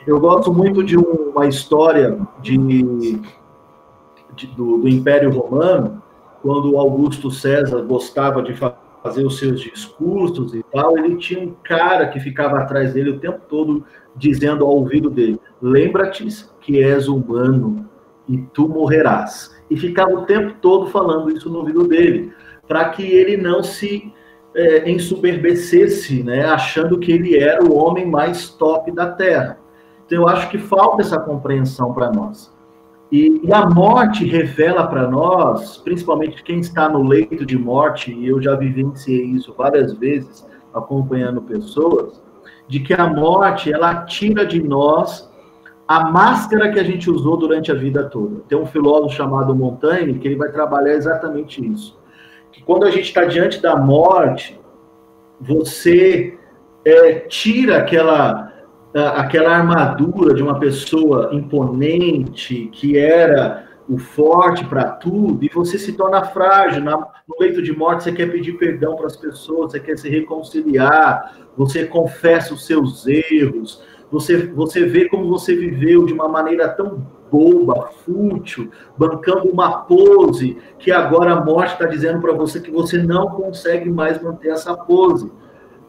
Eu 0.06 0.18
gosto 0.18 0.52
muito 0.52 0.82
de 0.82 0.96
um, 0.96 1.30
uma 1.30 1.46
história 1.46 2.18
de, 2.40 2.56
de 4.34 4.46
do, 4.56 4.78
do 4.78 4.88
Império 4.88 5.30
Romano, 5.30 6.02
quando 6.42 6.79
Augusto 6.79 7.31
César 7.31 7.83
gostava 7.83 8.42
de 8.42 8.55
fazer 8.55 9.24
os 9.24 9.38
seus 9.38 9.61
discursos 9.61 10.55
e 10.55 10.62
tal, 10.72 10.98
ele 10.98 11.16
tinha 11.16 11.40
um 11.40 11.55
cara 11.64 12.09
que 12.09 12.20
ficava 12.20 12.59
atrás 12.59 12.92
dele 12.92 13.11
o 13.11 13.18
tempo 13.18 13.40
todo 13.48 13.85
dizendo 14.16 14.64
ao 14.64 14.70
ouvido 14.70 15.11
dele: 15.11 15.40
Lembra-te 15.61 16.27
que 16.61 16.83
és 16.83 17.09
humano 17.09 17.88
e 18.29 18.38
tu 18.38 18.68
morrerás. 18.68 19.57
E 19.70 19.77
ficava 19.77 20.12
o 20.12 20.24
tempo 20.24 20.55
todo 20.61 20.87
falando 20.87 21.31
isso 21.31 21.51
no 21.51 21.59
ouvido 21.59 21.87
dele, 21.87 22.33
para 22.66 22.88
que 22.90 23.03
ele 23.03 23.37
não 23.37 23.62
se 23.62 24.12
é, 24.55 24.90
né, 26.24 26.44
achando 26.44 26.98
que 26.98 27.12
ele 27.12 27.38
era 27.38 27.62
o 27.62 27.77
homem 27.77 28.07
mais 28.07 28.48
top 28.51 28.90
da 28.92 29.11
Terra. 29.11 29.59
Então, 30.07 30.22
eu 30.22 30.29
acho 30.29 30.48
que 30.51 30.59
falta 30.59 31.03
essa 31.03 31.18
compreensão 31.18 31.92
para 31.92 32.11
nós. 32.11 32.53
E, 33.10 33.40
e, 33.42 33.52
a 33.52 33.66
morte 33.66 34.26
revela 34.26 34.86
para 34.86 35.08
nós, 35.08 35.78
principalmente 35.78 36.42
quem 36.42 36.60
está 36.60 36.88
no 36.88 37.02
leito 37.02 37.46
de 37.46 37.56
morte, 37.56 38.12
e 38.12 38.28
eu 38.28 38.40
já 38.40 38.54
vivenciei 38.54 39.24
isso 39.24 39.54
várias 39.56 39.94
vezes, 39.94 40.46
acompanhando 40.74 41.40
pessoas, 41.40 42.22
de 42.66 42.80
que 42.80 42.92
a 42.92 43.06
morte, 43.06 43.72
ela 43.72 44.04
tira 44.04 44.44
de 44.44 44.62
nós 44.62 45.28
a 45.86 46.10
máscara 46.10 46.70
que 46.70 46.78
a 46.78 46.84
gente 46.84 47.10
usou 47.10 47.38
durante 47.38 47.72
a 47.72 47.74
vida 47.74 48.04
toda. 48.04 48.42
Tem 48.46 48.58
um 48.58 48.66
filósofo 48.66 49.14
chamado 49.14 49.54
Montaigne 49.54 50.18
que 50.18 50.28
ele 50.28 50.36
vai 50.36 50.52
trabalhar 50.52 50.92
exatamente 50.92 51.66
isso. 51.66 51.98
Que 52.52 52.62
quando 52.62 52.84
a 52.84 52.90
gente 52.90 53.04
está 53.04 53.24
diante 53.24 53.62
da 53.62 53.74
morte, 53.74 54.60
você 55.40 56.38
é, 56.84 57.20
tira 57.20 57.78
aquela 57.78 58.47
aquela 59.06 59.56
armadura 59.56 60.34
de 60.34 60.42
uma 60.42 60.58
pessoa 60.58 61.30
imponente, 61.32 62.68
que 62.72 62.98
era 62.98 63.66
o 63.88 63.96
forte 63.96 64.64
para 64.66 64.84
tudo, 64.84 65.42
e 65.44 65.48
você 65.48 65.78
se 65.78 65.92
torna 65.92 66.22
frágil. 66.24 66.82
No 66.84 67.06
leito 67.40 67.62
de 67.62 67.76
morte, 67.76 68.04
você 68.04 68.12
quer 68.12 68.30
pedir 68.30 68.52
perdão 68.54 68.96
para 68.96 69.06
as 69.06 69.16
pessoas, 69.16 69.72
você 69.72 69.80
quer 69.80 69.96
se 69.96 70.08
reconciliar, 70.08 71.34
você 71.56 71.87
confessa 71.87 72.52
os 72.52 72.66
seus 72.66 73.06
erros, 73.06 73.82
você, 74.11 74.46
você 74.46 74.84
vê 74.84 75.08
como 75.08 75.28
você 75.28 75.54
viveu 75.54 76.04
de 76.04 76.12
uma 76.12 76.28
maneira 76.28 76.68
tão 76.68 77.06
boba, 77.30 77.90
fútil, 78.04 78.70
bancando 78.96 79.50
uma 79.50 79.82
pose, 79.82 80.56
que 80.78 80.90
agora 80.90 81.32
a 81.32 81.44
morte 81.44 81.72
está 81.72 81.87
dizendo 81.87 82.20
para 82.20 82.32
você 82.32 82.61
que 82.61 82.70
você 82.70 82.98
não 82.98 83.28
consegue 83.28 83.90
mais 83.90 84.22
manter 84.22 84.48
essa 84.48 84.74
pose. 84.74 85.30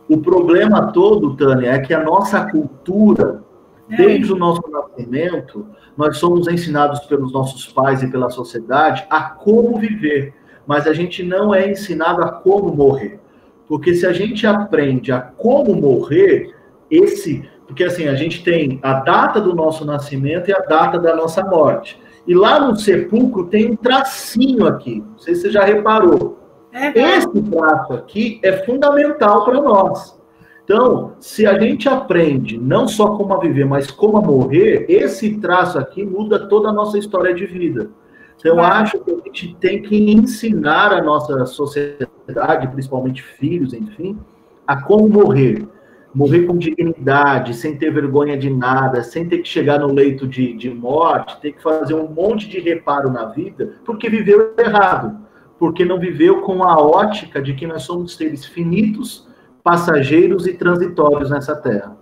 O 0.10 0.18
problema 0.18 0.92
todo, 0.92 1.36
Tânia, 1.36 1.70
é 1.70 1.80
que 1.80 1.94
a 1.94 2.04
nossa 2.04 2.44
cultura, 2.50 3.44
é. 3.92 3.96
desde 3.96 4.34
o 4.34 4.36
nosso 4.36 4.64
nascimento, 4.72 5.68
nós 5.96 6.18
somos 6.18 6.48
ensinados 6.48 7.02
pelos 7.02 7.32
nossos 7.32 7.68
pais 7.68 8.02
e 8.02 8.10
pela 8.10 8.32
sociedade 8.32 9.06
a 9.08 9.22
como 9.22 9.78
viver, 9.78 10.34
mas 10.66 10.88
a 10.88 10.94
gente 10.94 11.22
não 11.22 11.54
é 11.54 11.70
ensinado 11.70 12.24
a 12.24 12.32
como 12.32 12.76
morrer. 12.76 13.20
Porque 13.68 13.94
se 13.94 14.08
a 14.08 14.12
gente 14.12 14.48
aprende 14.48 15.12
a 15.12 15.22
como 15.22 15.76
morrer, 15.76 16.56
esse. 16.90 17.48
Porque 17.68 17.84
assim, 17.84 18.08
a 18.08 18.16
gente 18.16 18.44
tem 18.44 18.80
a 18.82 18.94
data 18.94 19.40
do 19.40 19.54
nosso 19.54 19.86
nascimento 19.86 20.50
e 20.50 20.54
a 20.54 20.60
data 20.60 20.98
da 20.98 21.16
nossa 21.16 21.44
morte. 21.44 22.02
E 22.26 22.34
lá 22.34 22.60
no 22.60 22.76
sepulcro 22.76 23.46
tem 23.46 23.72
um 23.72 23.76
tracinho 23.76 24.66
aqui. 24.66 25.04
Não 25.08 25.20
sei 25.20 25.36
se 25.36 25.42
você 25.42 25.52
já 25.52 25.64
reparou. 25.64 26.40
É 26.72 27.18
Esse 27.18 27.42
traço 27.42 27.94
aqui 27.94 28.40
é 28.44 28.64
fundamental 28.64 29.44
para 29.44 29.62
nós. 29.62 30.20
Então, 30.64 31.14
se 31.20 31.48
a 31.48 31.58
gente 31.58 31.90
aprende 31.90 32.56
não 32.56 32.88
só 32.88 33.18
como 33.18 33.34
a 33.34 33.40
viver, 33.40 33.66
mas 33.66 33.90
como 33.90 34.18
a 34.18 34.22
morrer, 34.22 34.86
esse 34.88 35.40
traço 35.40 35.80
aqui 35.80 36.06
muda 36.06 36.48
toda 36.48 36.70
a 36.70 36.74
nossa 36.74 36.98
história 36.98 37.34
de 37.34 37.46
vida. 37.48 37.90
Então, 38.38 38.60
acho 38.60 39.00
que 39.00 39.12
a 39.12 39.16
gente 39.16 39.56
tem 39.56 39.82
que 39.82 40.12
ensinar 40.12 40.94
a 40.94 41.02
nossa 41.02 41.46
sociedade, 41.48 42.68
principalmente 42.68 43.24
filhos, 43.24 43.74
enfim, 43.74 44.18
a 44.66 44.80
como 44.80 45.10
morrer. 45.10 45.68
Morrer 46.14 46.46
com 46.46 46.58
dignidade, 46.58 47.56
sem 47.56 47.76
ter 47.76 47.92
vergonha 47.92 48.38
de 48.38 48.50
nada, 48.50 49.04
sem 49.04 49.28
ter 49.28 49.40
que 49.40 49.48
chegar 49.48 49.80
no 49.80 49.92
leito 49.92 50.28
de, 50.28 50.54
de 50.54 50.70
morte, 50.70 51.40
ter 51.42 51.52
que 51.52 51.62
fazer 51.62 51.96
um 51.96 52.08
monte 52.08 52.48
de 52.48 52.60
reparo 52.60 53.12
na 53.12 53.26
vida, 53.26 53.74
porque 53.86 54.10
viveu 54.10 54.54
errado 54.58 55.29
porque 55.60 55.84
não 55.84 56.00
viveu 56.00 56.42
com 56.42 56.64
a 56.64 56.80
ótica 56.80 57.42
de 57.42 57.54
que 57.54 57.68
nós 57.68 57.84
somos 57.84 58.16
seres 58.16 58.46
finitos, 58.46 59.28
passageiros 59.62 60.48
e 60.48 60.54
transitórios 60.54 61.30
nessa 61.30 61.56
terra. 61.56 61.98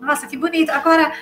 Nossa, 0.00 0.26
que 0.26 0.36
bonito. 0.36 0.70
Agora, 0.70 1.12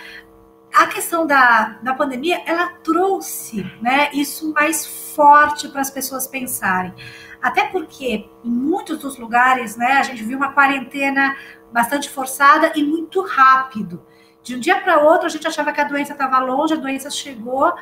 a 0.75 0.87
questão 0.87 1.27
da, 1.27 1.79
da 1.83 1.95
pandemia, 1.95 2.43
ela 2.47 2.69
trouxe 2.83 3.63
né, 3.81 4.09
isso 4.13 4.53
mais 4.53 4.87
forte 5.15 5.69
para 5.69 5.83
as 5.83 5.91
pessoas 5.91 6.27
pensarem. 6.27 6.95
Até 7.43 7.67
porque 7.69 8.29
em 8.43 8.51
muitos 8.51 8.99
dos 8.99 9.19
lugares, 9.19 9.77
né, 9.77 9.93
a 9.93 10.03
gente 10.03 10.25
viu 10.25 10.39
uma 10.39 10.53
quarentena 10.53 11.37
bastante 11.73 12.09
forçada 12.09 12.73
e 12.75 12.83
muito 12.83 13.23
rápido. 13.23 14.03
De 14.43 14.55
um 14.55 14.61
dia 14.61 14.81
para 14.81 15.01
outro, 15.01 15.27
a 15.27 15.29
gente 15.29 15.47
achava 15.47 15.73
que 15.73 15.81
a 15.81 15.85
doença 15.85 16.13
estava 16.13 16.39
longe, 16.39 16.73
a 16.73 16.77
doença 16.77 17.11
chegou, 17.11 17.73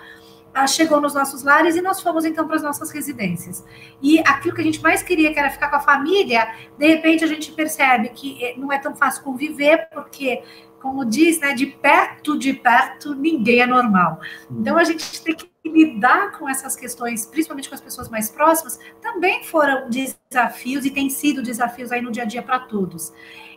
chegou 0.66 1.00
nos 1.00 1.14
nossos 1.14 1.42
lares 1.42 1.74
e 1.74 1.82
nós 1.82 2.00
fomos 2.00 2.24
então 2.24 2.46
para 2.46 2.56
as 2.56 2.62
nossas 2.62 2.90
residências. 2.90 3.64
E 4.00 4.20
aquilo 4.20 4.54
que 4.54 4.60
a 4.60 4.64
gente 4.64 4.80
mais 4.80 5.02
queria, 5.02 5.32
que 5.32 5.38
era 5.38 5.50
ficar 5.50 5.68
com 5.68 5.76
a 5.76 5.80
família, 5.80 6.54
de 6.78 6.86
repente 6.86 7.24
a 7.24 7.26
gente 7.26 7.50
percebe 7.52 8.10
que 8.10 8.42
eh, 8.42 8.54
não 8.56 8.72
é 8.72 8.78
tão 8.78 8.94
fácil 8.94 9.24
conviver, 9.24 9.88
porque, 9.92 10.42
como 10.80 11.04
diz, 11.04 11.40
né, 11.40 11.54
de 11.54 11.66
perto, 11.66 12.38
de 12.38 12.52
perto, 12.52 13.14
ninguém 13.14 13.60
é 13.60 13.66
normal. 13.66 14.20
Então 14.50 14.78
a 14.78 14.84
gente 14.84 15.22
tem 15.22 15.34
que 15.34 15.50
lidar 15.64 16.38
com 16.38 16.48
essas 16.48 16.76
questões, 16.76 17.26
principalmente 17.26 17.68
com 17.68 17.74
as 17.74 17.80
pessoas 17.80 18.08
mais 18.08 18.30
próximas, 18.30 18.78
também 19.02 19.42
foram 19.42 19.88
desafios 19.88 20.84
e 20.84 20.90
têm 20.90 21.10
sido 21.10 21.42
desafios 21.42 21.90
aí 21.90 22.00
no 22.00 22.12
dia 22.12 22.22
a 22.22 22.26
dia 22.26 22.42
para 22.42 22.60
todos. 22.60 23.12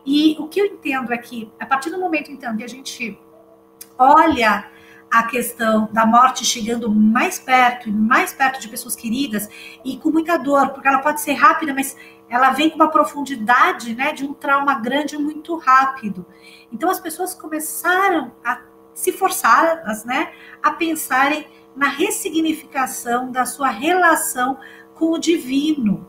E 0.05 0.36
o 0.39 0.47
que 0.47 0.62
eu 0.62 0.65
entendo 0.65 1.13
é 1.13 1.17
que, 1.17 1.51
a 1.60 1.65
partir 1.65 1.89
do 1.89 1.99
momento, 1.99 2.31
então, 2.31 2.55
que 2.55 2.63
a 2.63 2.69
gente 2.69 3.19
olha 3.99 4.65
a 5.10 5.24
questão 5.24 5.89
da 5.91 6.06
morte 6.06 6.43
chegando 6.43 6.89
mais 6.89 7.39
perto 7.39 7.89
e 7.89 7.91
mais 7.91 8.34
perto 8.34 8.60
de 8.60 8.67
pessoas 8.67 8.96
queridas 8.96 9.50
e 9.84 9.98
com 9.98 10.10
muita 10.10 10.38
dor, 10.38 10.70
porque 10.70 10.88
ela 10.88 11.00
pode 11.00 11.22
ser 11.22 11.34
rápida, 11.34 11.74
mas 11.74 11.96
ela 12.30 12.52
vem 12.52 12.70
com 12.70 12.76
uma 12.76 12.91
profundidade, 12.91 13.96
né, 13.96 14.12
de 14.12 14.26
um 14.26 14.34
trauma 14.34 14.76
grande 14.76 15.17
muito 15.17 15.56
rápido. 15.58 16.26
Então 16.72 16.89
as 16.89 17.00
pessoas 17.00 17.34
começaram 17.34 18.34
a 18.43 18.62
se 18.93 19.12
forçar, 19.12 19.84
né, 20.06 20.32
a 20.62 20.72
pensarem 20.72 21.48
na 21.76 21.88
ressignificação 21.88 23.32
da 23.32 23.46
sua 23.46 23.70
relação 23.70 24.58
com 24.96 25.12
o 25.12 25.20
divino 25.20 26.06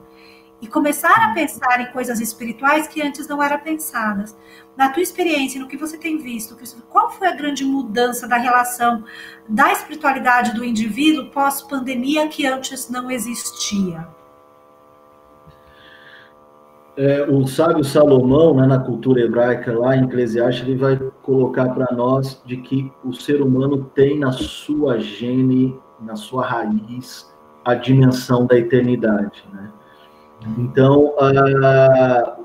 e 0.60 0.66
começar 0.66 1.14
a 1.24 1.34
pensar 1.34 1.80
em 1.80 1.92
coisas 1.92 2.20
espirituais 2.20 2.88
que 2.88 3.00
antes 3.00 3.28
não 3.28 3.42
eram 3.42 3.58
pensadas 3.60 4.36
na 4.78 4.90
tua 4.90 5.02
experiência, 5.02 5.60
no 5.60 5.66
que 5.66 5.76
você 5.76 5.98
tem 5.98 6.18
visto, 6.18 6.56
qual 6.88 7.10
foi 7.10 7.26
a 7.26 7.34
grande 7.34 7.64
mudança 7.64 8.28
da 8.28 8.36
relação 8.36 9.02
da 9.48 9.72
espiritualidade 9.72 10.54
do 10.54 10.64
indivíduo 10.64 11.32
pós-pandemia 11.32 12.28
que 12.28 12.46
antes 12.46 12.88
não 12.88 13.10
existia? 13.10 14.06
É, 16.96 17.24
o 17.28 17.44
sábio 17.44 17.82
Salomão, 17.82 18.54
né, 18.54 18.66
na 18.66 18.78
cultura 18.78 19.20
hebraica, 19.20 19.76
lá 19.76 19.96
em 19.96 20.04
Eclesiastes, 20.04 20.62
ele 20.62 20.76
vai 20.76 20.96
colocar 21.22 21.70
para 21.70 21.92
nós 21.92 22.40
de 22.46 22.58
que 22.58 22.92
o 23.04 23.12
ser 23.12 23.42
humano 23.42 23.90
tem 23.96 24.16
na 24.20 24.30
sua 24.30 25.00
gene, 25.00 25.76
na 26.00 26.14
sua 26.14 26.46
raiz, 26.46 27.34
a 27.64 27.74
dimensão 27.74 28.46
da 28.46 28.56
eternidade. 28.56 29.44
Né? 29.52 29.72
Então, 30.56 31.14
a, 31.18 32.37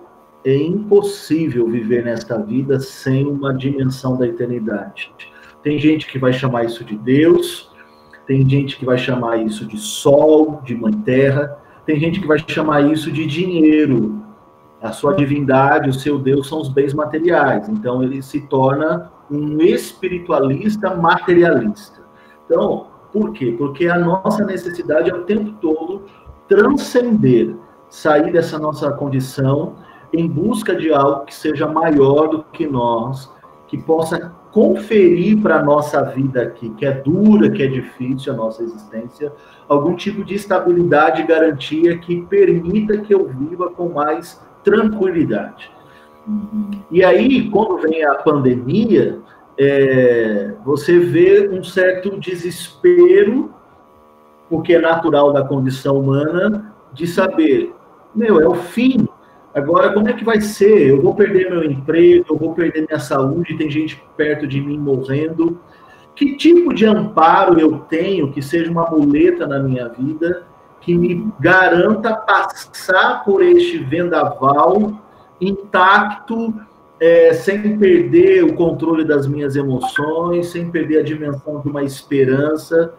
é 0.45 0.56
impossível 0.56 1.67
viver 1.67 2.03
nesta 2.03 2.38
vida 2.38 2.79
sem 2.79 3.25
uma 3.25 3.53
dimensão 3.53 4.17
da 4.17 4.27
eternidade. 4.27 5.13
Tem 5.62 5.79
gente 5.79 6.08
que 6.08 6.19
vai 6.19 6.34
chamar 6.34 6.65
isso 6.65 6.84
de 6.84 6.97
Deus, 6.97 7.71
tem 8.27 8.47
gente 8.47 8.77
que 8.77 8.86
vai 8.86 8.97
chamar 8.97 9.38
isso 9.38 9.65
de 9.65 9.77
sol, 9.77 10.62
de 10.63 10.75
mãe 10.75 10.91
terra, 10.91 11.58
tem 11.86 11.99
gente 11.99 12.19
que 12.19 12.27
vai 12.27 12.39
chamar 12.45 12.82
isso 12.91 13.12
de 13.12 13.25
dinheiro. 13.25 14.21
A 14.82 14.91
sua 14.91 15.13
divindade, 15.15 15.89
o 15.89 15.93
seu 15.93 16.19
Deus 16.19 16.47
são 16.47 16.60
os 16.60 16.67
bens 16.67 16.93
materiais. 16.93 17.69
Então 17.69 18.03
ele 18.03 18.21
se 18.21 18.41
torna 18.41 19.12
um 19.32 19.62
espiritualista 19.62 20.93
materialista. 20.93 22.01
Então, 22.45 22.88
por 23.12 23.32
quê? 23.32 23.56
Porque 23.58 23.88
a 23.88 23.97
nossa 23.97 24.43
necessidade 24.43 25.10
é 25.10 25.13
o 25.13 25.23
tempo 25.23 25.53
todo 25.62 26.03
transcender, 26.47 27.56
sair 27.89 28.32
dessa 28.32 28.60
nossa 28.60 28.91
condição 28.91 29.75
em 30.13 30.28
busca 30.28 30.76
de 30.76 30.93
algo 30.93 31.26
que 31.26 31.34
seja 31.34 31.67
maior 31.67 32.28
do 32.28 32.43
que 32.43 32.67
nós, 32.67 33.32
que 33.67 33.78
possa 33.78 34.32
conferir 34.52 35.41
para 35.41 35.58
a 35.58 35.63
nossa 35.63 36.04
vida 36.04 36.43
aqui, 36.43 36.69
que 36.71 36.86
é 36.86 36.91
dura, 36.91 37.49
que 37.49 37.63
é 37.63 37.67
difícil 37.67 38.32
a 38.32 38.36
nossa 38.36 38.62
existência, 38.62 39.34
algum 39.67 39.95
tipo 39.95 40.23
de 40.23 40.36
estabilidade 40.36 41.23
e 41.23 41.26
garantia 41.26 41.97
que 41.97 42.21
permita 42.28 42.99
que 42.99 43.12
eu 43.12 43.28
viva 43.28 43.71
com 43.71 43.89
mais 43.89 44.39
tranquilidade. 44.63 45.71
E 46.91 47.04
aí, 47.04 47.49
quando 47.49 47.80
vem 47.80 48.06
a 48.06 48.13
pandemia, 48.13 49.19
é, 49.58 50.54
você 50.63 50.99
vê 50.99 51.49
um 51.49 51.63
certo 51.63 52.19
desespero, 52.19 53.52
porque 54.47 54.76
é 54.76 54.80
natural 54.80 55.34
da 55.34 55.43
condição 55.43 55.99
humana, 55.99 56.73
de 56.93 57.08
saber, 57.08 57.73
meu, 58.13 58.39
é 58.39 58.47
o 58.47 58.54
fim, 58.54 59.08
Agora, 59.54 59.94
como 59.94 60.10
é 60.10 60.13
que 60.13 60.24
vai 60.24 60.42
ser? 60.42 60.89
Eu 60.89 61.02
vou 61.02 61.13
perder 61.13 61.50
meu 61.50 61.63
emprego, 61.63 62.26
eu 62.30 62.38
vou 62.38 62.54
perder 62.54 62.88
minha 62.88 63.00
saúde, 63.00 63.56
tem 63.56 63.70
gente 63.70 64.04
perto 64.18 64.48
de 64.48 64.60
mim 64.60 64.78
morrendo. 64.78 65.60
Que 66.16 66.36
tipo 66.36 66.74
de 66.74 66.86
amparo 66.86 67.60
eu 67.60 67.80
tenho 67.80 68.32
que 68.32 68.42
seja 68.42 68.72
uma 68.72 68.89
muleta 68.89 69.46
na 69.46 69.60
minha 69.60 69.88
vida 69.89 70.44
que 70.82 70.96
me 70.96 71.32
garanta 71.39 72.13
passar 72.13 73.24
por 73.24 73.42
este 73.42 73.78
vendaval 73.78 75.02
intacto, 75.39 76.54
é, 77.00 77.34
sem 77.34 77.78
perder 77.78 78.44
o 78.44 78.54
controle 78.54 79.04
das 79.04 79.28
minhas 79.28 79.56
emoções, 79.56 80.48
sem 80.48 80.70
perder 80.70 81.00
a 81.00 81.04
dimensão 81.04 81.62
de 81.62 81.70
uma 81.70 81.84
esperança? 81.84 82.94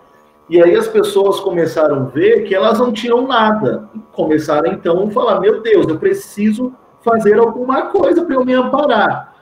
E 0.49 0.63
aí 0.63 0.77
as 0.77 0.87
pessoas 0.87 1.41
começaram 1.41 1.97
a 1.97 2.05
ver 2.05 2.45
que 2.45 2.55
elas 2.55 2.79
não 2.79 2.93
tinham 2.93 3.27
nada. 3.27 3.89
Começaram 4.13 4.73
então 4.73 5.07
a 5.07 5.11
falar: 5.11 5.41
meu 5.41 5.63
Deus, 5.63 5.87
eu 5.89 5.99
preciso 5.99 6.73
fazer 7.03 7.39
alguma 7.39 7.87
coisa 7.87 8.25
para 8.25 8.35
eu 8.35 8.45
me 8.45 8.53
amparar. 8.53 9.35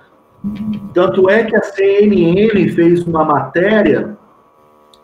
Tanto 0.92 1.28
é 1.30 1.44
que 1.44 1.54
a 1.54 1.62
CNN 1.62 2.68
fez 2.70 3.06
uma 3.06 3.24
matéria 3.24 4.16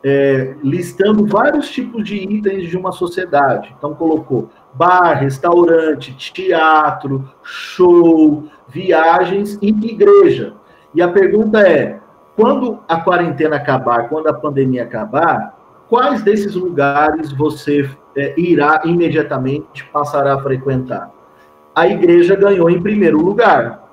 é, 0.03 0.55
listando 0.63 1.27
vários 1.27 1.69
tipos 1.71 2.05
de 2.05 2.17
itens 2.17 2.69
de 2.69 2.77
uma 2.77 2.93
sociedade. 2.93 3.75
Então 3.77 3.95
colocou 3.95 4.51
bar, 4.75 5.15
restaurante, 5.15 6.15
teatro, 6.17 7.29
show, 7.43 8.45
viagens 8.69 9.59
e 9.61 9.69
igreja. 9.69 10.55
E 10.95 11.03
a 11.03 11.09
pergunta 11.09 11.61
é: 11.61 11.99
quando 12.37 12.79
a 12.89 13.01
quarentena 13.01 13.57
acabar, 13.57 14.09
quando 14.09 14.29
a 14.29 14.35
pandemia 14.35 14.85
acabar, 14.85 15.58
quais 15.89 16.23
desses 16.23 16.55
lugares 16.55 17.33
você 17.33 17.89
é, 18.17 18.39
irá 18.39 18.83
imediatamente 18.85 19.85
passar 19.87 20.27
a 20.27 20.41
frequentar? 20.41 21.11
A 21.75 21.87
igreja 21.87 22.37
ganhou 22.37 22.69
em 22.69 22.81
primeiro 22.81 23.21
lugar. 23.21 23.85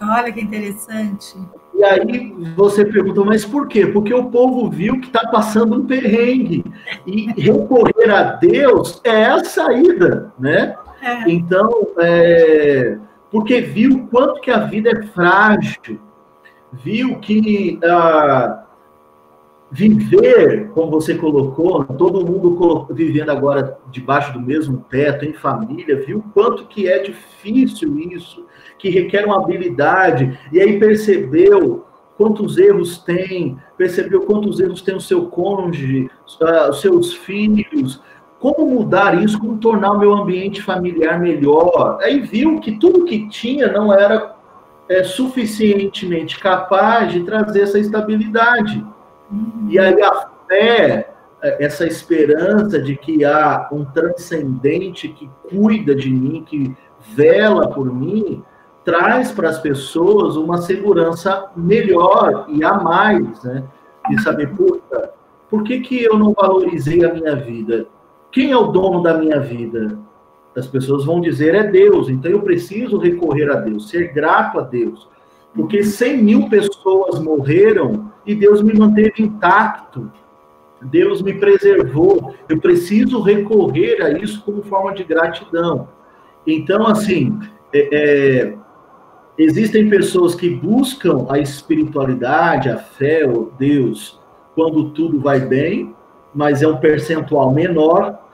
Olha 0.00 0.30
que 0.32 0.40
interessante. 0.40 1.36
E 1.74 1.84
aí 1.84 2.34
você 2.56 2.84
pergunta, 2.84 3.22
mas 3.24 3.44
por 3.44 3.68
quê? 3.68 3.86
Porque 3.86 4.12
o 4.12 4.30
povo 4.30 4.70
viu 4.70 4.98
que 5.00 5.08
está 5.08 5.28
passando 5.28 5.76
um 5.76 5.86
perrengue. 5.86 6.64
E 7.06 7.26
recorrer 7.40 8.10
a 8.10 8.22
Deus 8.32 9.00
é 9.04 9.26
a 9.26 9.44
saída, 9.44 10.32
né? 10.38 10.74
É. 11.02 11.30
Então, 11.30 11.88
é, 11.98 12.96
porque 13.30 13.60
viu 13.60 14.08
quanto 14.10 14.40
que 14.40 14.50
a 14.50 14.60
vida 14.60 14.90
é 14.90 15.02
frágil, 15.02 16.00
viu 16.72 17.18
que 17.18 17.78
ah, 17.84 18.64
viver, 19.70 20.68
como 20.68 20.90
você 20.90 21.14
colocou, 21.14 21.84
todo 21.84 22.24
mundo 22.24 22.86
vivendo 22.90 23.30
agora 23.30 23.78
debaixo 23.90 24.32
do 24.32 24.40
mesmo 24.40 24.84
teto, 24.88 25.24
em 25.24 25.32
família, 25.32 26.04
viu 26.04 26.24
quanto 26.32 26.66
que 26.66 26.88
é 26.88 27.00
difícil 27.00 27.98
isso, 27.98 28.46
que 28.78 28.88
requer 28.90 29.24
uma 29.26 29.42
habilidade, 29.42 30.38
e 30.52 30.60
aí 30.60 30.78
percebeu 30.78 31.84
quantos 32.16 32.56
erros 32.56 32.98
tem, 32.98 33.58
percebeu 33.76 34.22
quantos 34.22 34.60
erros 34.60 34.80
tem 34.80 34.94
o 34.94 35.00
seu 35.00 35.26
cônjuge, 35.26 36.08
ah, 36.40 36.70
os 36.70 36.80
seus 36.80 37.12
filhos, 37.12 38.00
como 38.38 38.66
mudar 38.66 39.22
isso, 39.22 39.38
como 39.38 39.58
tornar 39.58 39.92
o 39.92 39.98
meu 39.98 40.14
ambiente 40.14 40.62
familiar 40.62 41.18
melhor. 41.18 41.98
Aí 42.02 42.20
viu 42.20 42.60
que 42.60 42.78
tudo 42.78 43.04
que 43.04 43.28
tinha 43.28 43.72
não 43.72 43.92
era 43.92 44.36
é, 44.88 45.02
suficientemente 45.02 46.38
capaz 46.38 47.12
de 47.12 47.24
trazer 47.24 47.62
essa 47.62 47.78
estabilidade. 47.78 48.84
E 49.68 49.78
aí 49.78 50.00
a 50.02 50.28
fé, 50.48 51.10
é, 51.42 51.64
essa 51.64 51.86
esperança 51.86 52.80
de 52.80 52.96
que 52.96 53.24
há 53.24 53.68
um 53.72 53.84
transcendente 53.84 55.08
que 55.08 55.28
cuida 55.48 55.94
de 55.94 56.10
mim, 56.10 56.44
que 56.44 56.74
vela 57.14 57.68
por 57.68 57.92
mim, 57.92 58.42
traz 58.84 59.32
para 59.32 59.48
as 59.48 59.58
pessoas 59.58 60.36
uma 60.36 60.58
segurança 60.58 61.50
melhor 61.56 62.46
e 62.48 62.64
a 62.64 62.74
mais, 62.74 63.42
né? 63.42 63.64
De 64.08 64.22
saber, 64.22 64.54
puta, 64.54 65.12
por 65.50 65.64
que, 65.64 65.80
que 65.80 66.02
eu 66.02 66.16
não 66.16 66.32
valorizei 66.32 67.04
a 67.04 67.12
minha 67.12 67.34
vida? 67.34 67.86
quem 68.36 68.52
é 68.52 68.56
o 68.56 68.66
dono 68.66 69.02
da 69.02 69.16
minha 69.16 69.40
vida? 69.40 69.98
As 70.54 70.66
pessoas 70.66 71.06
vão 71.06 71.22
dizer 71.22 71.54
é 71.54 71.62
Deus, 71.64 72.10
então 72.10 72.30
eu 72.30 72.42
preciso 72.42 72.98
recorrer 72.98 73.50
a 73.50 73.54
Deus, 73.54 73.88
ser 73.88 74.12
grato 74.12 74.58
a 74.58 74.62
Deus. 74.62 75.08
Porque 75.56 75.82
100 75.82 76.22
mil 76.22 76.48
pessoas 76.50 77.18
morreram 77.18 78.12
e 78.26 78.34
Deus 78.34 78.62
me 78.62 78.74
manteve 78.74 79.22
intacto. 79.22 80.12
Deus 80.82 81.22
me 81.22 81.32
preservou. 81.32 82.34
Eu 82.46 82.60
preciso 82.60 83.22
recorrer 83.22 84.02
a 84.02 84.10
isso 84.10 84.42
como 84.44 84.62
forma 84.62 84.92
de 84.92 85.02
gratidão. 85.02 85.88
Então, 86.46 86.86
assim, 86.86 87.38
é, 87.72 87.88
é, 87.90 88.56
existem 89.38 89.88
pessoas 89.88 90.34
que 90.34 90.50
buscam 90.50 91.26
a 91.30 91.38
espiritualidade, 91.38 92.68
a 92.68 92.76
fé, 92.76 93.26
o 93.26 93.50
Deus, 93.58 94.20
quando 94.54 94.90
tudo 94.90 95.18
vai 95.18 95.40
bem, 95.40 95.94
mas 96.34 96.62
é 96.62 96.68
um 96.68 96.76
percentual 96.76 97.50
menor 97.52 98.25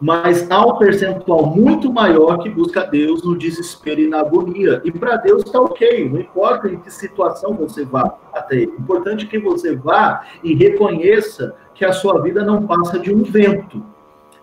mas 0.00 0.50
há 0.50 0.64
um 0.64 0.78
percentual 0.78 1.46
muito 1.46 1.92
maior 1.92 2.38
que 2.38 2.48
busca 2.48 2.86
Deus 2.86 3.22
no 3.22 3.36
desespero 3.36 4.00
e 4.00 4.08
na 4.08 4.20
agonia. 4.20 4.80
E 4.82 4.90
para 4.90 5.16
Deus 5.16 5.42
está 5.42 5.60
ok, 5.60 6.08
não 6.08 6.20
importa 6.20 6.68
em 6.68 6.80
que 6.80 6.90
situação 6.90 7.54
você 7.54 7.84
vá 7.84 8.16
até 8.32 8.56
Ele. 8.56 8.72
O 8.78 8.80
importante 8.80 9.26
é 9.26 9.28
que 9.28 9.38
você 9.38 9.76
vá 9.76 10.24
e 10.42 10.54
reconheça 10.54 11.54
que 11.74 11.84
a 11.84 11.92
sua 11.92 12.22
vida 12.22 12.42
não 12.42 12.66
passa 12.66 12.98
de 12.98 13.12
um 13.12 13.22
vento. 13.22 13.84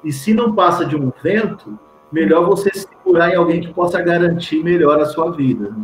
E 0.04 0.12
se 0.12 0.32
não 0.32 0.54
passa 0.54 0.86
de 0.86 0.96
um 0.96 1.12
vento, 1.24 1.78
melhor 2.12 2.46
você 2.46 2.70
se 2.72 2.88
segurar 2.88 3.32
em 3.32 3.36
alguém 3.36 3.60
que 3.60 3.74
possa 3.74 4.00
garantir 4.00 4.64
melhor 4.64 5.00
a 5.02 5.06
sua 5.06 5.32
vida. 5.32 5.76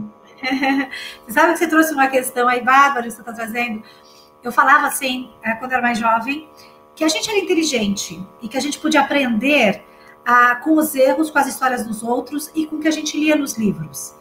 você 1.25 1.31
sabe 1.31 1.53
que 1.53 1.59
você 1.59 1.67
trouxe 1.67 1.93
uma 1.93 2.07
questão 2.07 2.47
aí, 2.47 2.63
Bárbara, 2.63 3.03
que 3.03 3.11
você 3.11 3.21
está 3.21 3.33
trazendo. 3.33 3.81
Eu 4.43 4.51
falava 4.51 4.85
assim, 4.87 5.31
é, 5.41 5.53
quando 5.55 5.71
eu 5.71 5.77
era 5.77 5.87
mais 5.87 5.97
jovem, 5.97 6.47
que 6.95 7.03
a 7.03 7.07
gente 7.07 7.29
era 7.29 7.39
inteligente 7.39 8.21
e 8.41 8.47
que 8.47 8.57
a 8.57 8.61
gente 8.61 8.79
podia 8.79 9.01
aprender 9.01 9.83
ah, 10.25 10.55
com 10.57 10.77
os 10.77 10.95
erros, 10.95 11.29
com 11.29 11.39
as 11.39 11.47
histórias 11.47 11.85
dos 11.85 12.03
outros 12.03 12.51
e 12.55 12.65
com 12.65 12.77
o 12.77 12.79
que 12.79 12.87
a 12.87 12.91
gente 12.91 13.19
lia 13.19 13.35
nos 13.35 13.57
livros. 13.57 14.15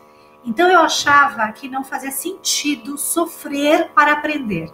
Então 0.44 0.68
eu 0.68 0.80
achava 0.80 1.50
que 1.52 1.68
não 1.68 1.84
fazia 1.84 2.10
sentido 2.10 2.98
sofrer 2.98 3.90
para 3.90 4.12
aprender. 4.12 4.72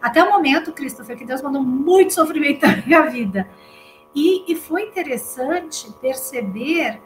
Até 0.00 0.22
o 0.24 0.30
momento, 0.30 0.72
Christopher, 0.72 1.16
que 1.16 1.24
Deus 1.26 1.42
mandou 1.42 1.62
muito 1.62 2.14
sofrimento 2.14 2.64
na 2.66 2.76
minha 2.76 3.02
vida. 3.02 3.48
E, 4.14 4.50
e 4.50 4.56
foi 4.56 4.82
interessante 4.82 5.92
perceber 6.00 7.00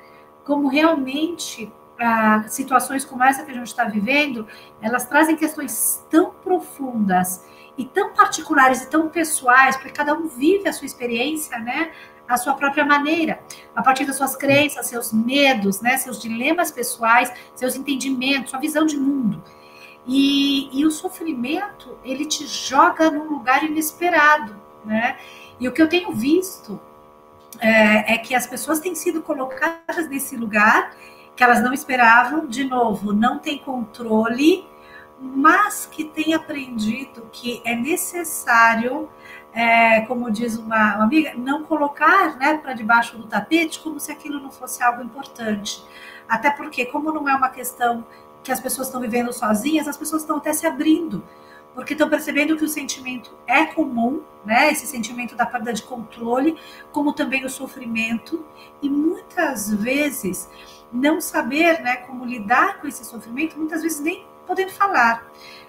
como 0.44 0.68
realmente 0.68 1.72
ah, 1.98 2.44
situações 2.48 3.04
como 3.04 3.22
essa 3.24 3.44
que 3.44 3.50
a 3.50 3.54
gente 3.54 3.66
está 3.66 3.84
vivendo, 3.84 4.46
elas 4.80 5.06
trazem 5.06 5.36
questões 5.36 6.04
tão 6.10 6.30
profundas 6.30 7.44
e 7.76 7.84
tão 7.84 8.12
particulares 8.12 8.82
e 8.82 8.90
tão 8.90 9.08
pessoais, 9.08 9.76
porque 9.76 9.90
cada 9.90 10.14
um 10.14 10.28
vive 10.28 10.68
a 10.68 10.72
sua 10.72 10.86
experiência, 10.86 11.58
né? 11.58 11.90
A 12.26 12.36
sua 12.36 12.54
própria 12.54 12.84
maneira, 12.84 13.40
a 13.76 13.82
partir 13.82 14.06
das 14.06 14.16
suas 14.16 14.34
crenças, 14.34 14.86
seus 14.86 15.12
medos, 15.12 15.80
né? 15.80 15.96
Seus 15.96 16.20
dilemas 16.20 16.70
pessoais, 16.70 17.32
seus 17.54 17.76
entendimentos, 17.76 18.50
sua 18.50 18.60
visão 18.60 18.86
de 18.86 18.96
mundo. 18.96 19.42
E, 20.06 20.68
e 20.78 20.86
o 20.86 20.90
sofrimento, 20.90 21.98
ele 22.04 22.24
te 22.26 22.46
joga 22.46 23.10
num 23.10 23.24
lugar 23.24 23.64
inesperado, 23.64 24.56
né? 24.84 25.18
E 25.58 25.68
o 25.68 25.72
que 25.72 25.82
eu 25.82 25.88
tenho 25.88 26.12
visto 26.12 26.80
é, 27.60 28.14
é 28.14 28.18
que 28.18 28.34
as 28.34 28.46
pessoas 28.46 28.80
têm 28.80 28.94
sido 28.94 29.22
colocadas 29.22 30.08
nesse 30.08 30.36
lugar 30.36 30.94
que 31.36 31.42
elas 31.42 31.60
não 31.60 31.72
esperavam, 31.72 32.46
de 32.46 32.64
novo, 32.64 33.12
não 33.12 33.38
tem 33.38 33.58
controle, 33.58 34.64
mas 35.20 35.86
que 35.86 36.04
tem 36.04 36.34
aprendido 36.34 37.28
que 37.32 37.62
é 37.64 37.74
necessário, 37.74 39.08
é, 39.52 40.00
como 40.02 40.30
diz 40.30 40.56
uma, 40.56 40.96
uma, 40.96 41.04
amiga, 41.04 41.34
não 41.36 41.64
colocar 41.64 42.36
né, 42.36 42.58
para 42.58 42.74
debaixo 42.74 43.16
do 43.16 43.26
tapete 43.26 43.80
como 43.80 44.00
se 44.00 44.10
aquilo 44.10 44.40
não 44.40 44.50
fosse 44.50 44.82
algo 44.82 45.02
importante. 45.02 45.84
Até 46.28 46.50
porque, 46.50 46.86
como 46.86 47.12
não 47.12 47.28
é 47.28 47.34
uma 47.34 47.48
questão 47.48 48.04
que 48.42 48.52
as 48.52 48.60
pessoas 48.60 48.88
estão 48.88 49.00
vivendo 49.00 49.32
sozinhas, 49.32 49.88
as 49.88 49.96
pessoas 49.96 50.22
estão 50.22 50.36
até 50.36 50.52
se 50.52 50.66
abrindo, 50.66 51.24
porque 51.74 51.94
estão 51.94 52.08
percebendo 52.08 52.56
que 52.56 52.64
o 52.64 52.68
sentimento 52.68 53.36
é 53.46 53.64
comum, 53.64 54.22
né? 54.44 54.70
Esse 54.70 54.86
sentimento 54.86 55.34
da 55.34 55.46
perda 55.46 55.72
de 55.72 55.82
controle, 55.82 56.58
como 56.92 57.12
também 57.12 57.44
o 57.44 57.50
sofrimento, 57.50 58.44
e 58.82 58.88
muitas 58.88 59.72
vezes 59.72 60.48
não 60.92 61.20
saber, 61.20 61.80
né, 61.80 61.96
como 61.96 62.24
lidar 62.24 62.80
com 62.80 62.86
esse 62.86 63.04
sofrimento, 63.04 63.58
muitas 63.58 63.82
vezes 63.82 64.00
nem 64.00 64.24
podendo 64.46 64.72
falar. 64.72 65.26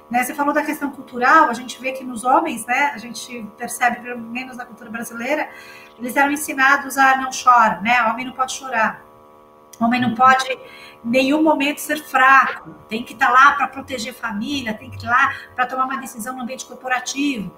Né? 0.10 0.24
Você 0.24 0.34
falou 0.34 0.54
da 0.54 0.64
questão 0.64 0.92
cultural, 0.92 1.50
a 1.50 1.54
gente 1.54 1.82
vê 1.82 1.92
que 1.92 2.04
nos 2.04 2.24
homens, 2.24 2.66
né, 2.66 2.92
a 2.94 2.98
gente 2.98 3.46
percebe, 3.58 4.02
pelo 4.02 4.20
menos 4.20 4.56
na 4.56 4.66
cultura 4.66 4.90
brasileira, 4.90 5.50
eles 5.98 6.16
eram 6.16 6.32
ensinados 6.32 6.98
a 6.98 7.18
não 7.18 7.30
chora, 7.32 7.80
né? 7.82 8.04
O 8.04 8.12
homem 8.12 8.26
não 8.26 8.34
pode 8.34 8.54
chorar. 8.54 9.04
O 9.80 9.86
homem 9.86 10.00
não 10.00 10.14
pode 10.14 10.50
em 10.52 10.60
nenhum 11.04 11.44
momento 11.44 11.80
ser 11.80 12.04
fraco, 12.04 12.76
tem 12.88 13.04
que 13.04 13.14
estar 13.14 13.28
tá 13.28 13.34
lá 13.34 13.52
para 13.54 13.68
proteger 13.68 14.14
a 14.14 14.16
família, 14.16 14.74
tem 14.74 14.90
que 14.90 14.98
estar 14.98 15.10
lá 15.10 15.34
para 15.54 15.66
tomar 15.66 15.86
uma 15.86 15.98
decisão 15.98 16.36
no 16.36 16.44
ambiente 16.44 16.66
corporativo. 16.66 17.52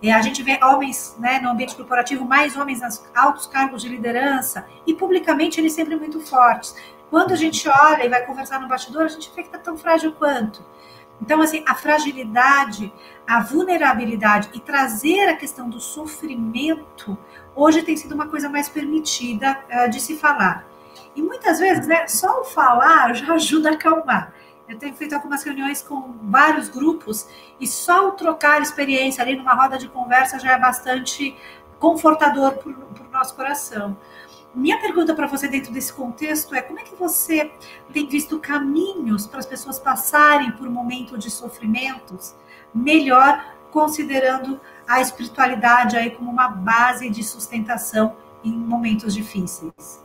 E 0.00 0.10
a 0.10 0.20
gente 0.20 0.42
vê 0.42 0.58
homens 0.62 1.16
né, 1.18 1.38
no 1.38 1.50
ambiente 1.50 1.76
corporativo, 1.76 2.24
mais 2.24 2.56
homens 2.56 2.80
nos 2.80 3.04
altos 3.14 3.46
cargos 3.46 3.82
de 3.82 3.88
liderança, 3.88 4.66
e 4.86 4.94
publicamente 4.94 5.60
eles 5.60 5.72
sempre 5.72 5.94
muito 5.96 6.20
fortes. 6.20 6.74
Quando 7.12 7.32
a 7.32 7.36
gente 7.36 7.68
olha 7.68 8.06
e 8.06 8.08
vai 8.08 8.24
conversar 8.24 8.58
no 8.58 8.66
bastidor, 8.66 9.02
a 9.02 9.08
gente 9.08 9.30
vê 9.36 9.42
que 9.42 9.48
está 9.48 9.58
tão 9.58 9.76
frágil 9.76 10.12
quanto. 10.12 10.64
Então, 11.20 11.42
assim, 11.42 11.62
a 11.68 11.74
fragilidade, 11.74 12.90
a 13.26 13.38
vulnerabilidade 13.38 14.48
e 14.54 14.58
trazer 14.58 15.28
a 15.28 15.36
questão 15.36 15.68
do 15.68 15.78
sofrimento, 15.78 17.18
hoje 17.54 17.82
tem 17.82 17.98
sido 17.98 18.14
uma 18.14 18.28
coisa 18.28 18.48
mais 18.48 18.66
permitida 18.70 19.60
uh, 19.70 19.90
de 19.90 20.00
se 20.00 20.16
falar. 20.16 20.66
E 21.14 21.20
muitas 21.20 21.58
vezes, 21.58 21.86
né, 21.86 22.08
só 22.08 22.40
o 22.40 22.44
falar 22.44 23.14
já 23.14 23.34
ajuda 23.36 23.68
a 23.68 23.72
acalmar. 23.74 24.32
Eu 24.66 24.78
tenho 24.78 24.94
feito 24.96 25.14
algumas 25.14 25.42
reuniões 25.42 25.82
com 25.82 26.14
vários 26.22 26.70
grupos 26.70 27.28
e 27.60 27.66
só 27.66 28.08
o 28.08 28.12
trocar 28.12 28.62
experiência 28.62 29.22
ali 29.22 29.36
numa 29.36 29.52
roda 29.52 29.76
de 29.76 29.86
conversa 29.86 30.38
já 30.38 30.52
é 30.52 30.58
bastante 30.58 31.36
confortador 31.78 32.52
para 32.52 32.70
o 32.70 33.10
nosso 33.12 33.36
coração. 33.36 33.98
Minha 34.54 34.78
pergunta 34.78 35.14
para 35.14 35.26
você 35.26 35.48
dentro 35.48 35.72
desse 35.72 35.90
contexto 35.90 36.54
é 36.54 36.60
como 36.60 36.78
é 36.78 36.82
que 36.82 36.94
você 36.94 37.50
tem 37.90 38.06
visto 38.06 38.38
caminhos 38.38 39.26
para 39.26 39.38
as 39.38 39.46
pessoas 39.46 39.78
passarem 39.78 40.52
por 40.52 40.68
um 40.68 40.70
momento 40.70 41.16
de 41.16 41.30
sofrimentos 41.30 42.34
melhor, 42.74 43.42
considerando 43.70 44.60
a 44.86 45.00
espiritualidade 45.00 45.96
aí 45.96 46.10
como 46.10 46.30
uma 46.30 46.48
base 46.48 47.08
de 47.08 47.24
sustentação 47.24 48.14
em 48.44 48.52
momentos 48.52 49.14
difíceis? 49.14 50.04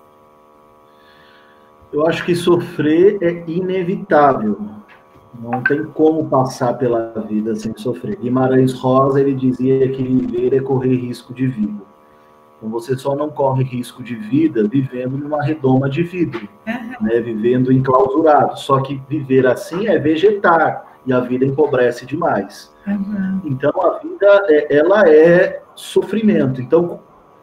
Eu 1.92 2.08
acho 2.08 2.24
que 2.26 2.34
sofrer 2.34 3.18
é 3.22 3.44
inevitável. 3.50 4.62
Não 5.38 5.62
tem 5.62 5.84
como 5.88 6.30
passar 6.30 6.74
pela 6.76 7.12
vida 7.28 7.54
sem 7.54 7.78
sofrer. 7.78 8.18
Guimarães 8.18 8.72
Rosa 8.72 9.20
ele 9.20 9.34
dizia 9.34 9.92
que 9.92 10.04
viver 10.04 10.54
é 10.54 10.62
correr 10.62 10.96
risco 10.96 11.34
de 11.34 11.48
vida. 11.48 11.87
Então 12.58 12.70
você 12.70 12.98
só 12.98 13.16
não 13.16 13.30
corre 13.30 13.64
risco 13.64 14.04
de 14.04 14.16
vida 14.16 14.68
vivendo 14.68 15.18
numa 15.18 15.44
redoma 15.44 15.90
de 15.90 16.04
vidro, 16.04 16.48
uhum. 16.68 17.06
né? 17.08 17.20
vivendo 17.20 17.72
enclausurado. 17.72 18.58
Só 18.60 18.82
que 18.82 19.02
viver 19.08 19.46
assim 19.46 19.88
é 19.88 20.00
vegetar 20.00 20.86
e 21.06 21.14
a 21.14 21.20
vida 21.20 21.46
empobrece 21.46 22.06
demais. 22.06 22.74
Uhum. 22.88 23.42
Então 23.46 23.72
a 23.82 24.00
vida 24.00 24.46
é, 24.50 24.78
ela 24.78 25.08
é 25.08 25.62
sofrimento. 25.76 26.62
Então 26.62 27.00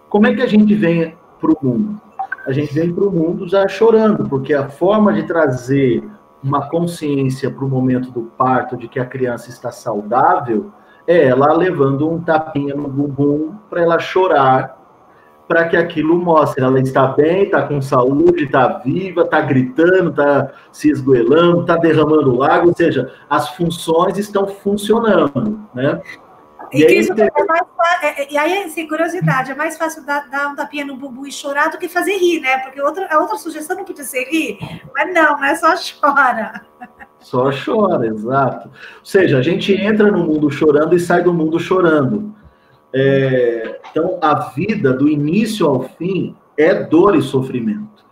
como 0.09 0.27
é 0.27 0.35
que 0.35 0.43
a 0.43 0.47
gente 0.47 0.75
vem 0.75 1.17
para 1.41 1.51
o 1.51 1.59
mundo? 1.61 2.01
A 2.47 2.53
gente 2.53 2.73
vem 2.75 2.93
para 2.93 3.05
o 3.05 3.11
mundo 3.11 3.49
já 3.49 3.67
chorando, 3.67 4.29
porque 4.29 4.53
a 4.53 4.69
forma 4.69 5.13
de 5.13 5.25
trazer 5.25 6.05
uma 6.43 6.69
consciência 6.69 7.51
para 7.51 7.65
o 7.65 7.69
momento 7.69 8.11
do 8.11 8.23
parto 8.23 8.77
de 8.77 8.87
que 8.87 9.01
a 9.01 9.07
criança 9.07 9.49
está 9.49 9.73
saudável 9.73 10.71
é 11.07 11.27
ela 11.27 11.53
levando 11.53 12.09
um 12.09 12.21
tapinha 12.21 12.75
no 12.75 12.87
bumbum 12.87 13.55
para 13.69 13.83
ela 13.83 13.99
chorar 13.99 14.74
para 15.47 15.69
que 15.69 15.77
aquilo 15.77 16.17
mostre. 16.17 16.63
Ela 16.63 16.81
está 16.81 17.07
bem, 17.09 17.45
está 17.45 17.63
com 17.63 17.81
saúde, 17.81 18.45
está 18.45 18.79
viva, 18.79 19.23
está 19.23 19.41
gritando, 19.41 20.11
está 20.11 20.53
se 20.73 20.91
esgoelando, 20.91 21.63
está 21.63 21.77
derramando 21.77 22.37
lago, 22.37 22.69
ou 22.69 22.75
seja, 22.75 23.13
as 23.29 23.51
funções 23.51 24.19
estão 24.19 24.47
funcionando, 24.47 25.61
né? 25.75 26.01
E, 26.73 26.81
e, 26.81 26.87
aí, 26.87 26.99
isso 26.99 27.15
tem... 27.15 27.27
é 27.27 27.45
mais, 27.45 27.63
é, 28.03 28.23
é, 28.23 28.33
e 28.33 28.37
aí, 28.37 28.65
assim, 28.65 28.89
curiosidade, 28.89 29.53
é 29.53 29.55
mais 29.55 29.79
fácil 29.79 30.05
dar, 30.05 30.29
dar 30.29 30.49
um 30.49 30.57
tapinha 30.57 30.85
no 30.85 30.97
bumbum 30.97 31.27
e 31.27 31.31
chorar 31.31 31.71
do 31.71 31.79
que 31.79 31.89
fazer 31.89 32.17
rir, 32.17 32.41
né? 32.41 32.59
Porque 32.59 32.81
outra, 32.81 33.07
a 33.11 33.19
outra 33.21 33.37
sugestão 33.37 33.77
não 33.77 33.85
podia 33.85 34.05
ser 34.05 34.25
rir, 34.25 34.59
mas 34.95 35.15
não, 35.15 35.39
mas 35.39 35.61
só 35.61 35.75
chora. 35.77 36.63
Só 37.21 37.51
chora, 37.53 38.07
exato. 38.07 38.69
Ou 38.69 39.05
seja, 39.05 39.39
a 39.39 39.43
gente 39.43 39.73
entra 39.73 40.11
no 40.11 40.25
mundo 40.25 40.51
chorando 40.51 40.95
e 40.95 41.01
sai 41.01 41.23
do 41.23 41.33
mundo 41.33 41.59
chorando. 41.61 42.35
É, 42.95 43.81
então, 43.91 44.19
a 44.23 44.51
vida, 44.51 44.93
do 44.93 45.09
início 45.09 45.67
ao 45.67 45.83
fim, 45.83 46.37
é 46.57 46.85
dor 46.85 47.17
e 47.17 47.23
sofrimento. 47.23 48.05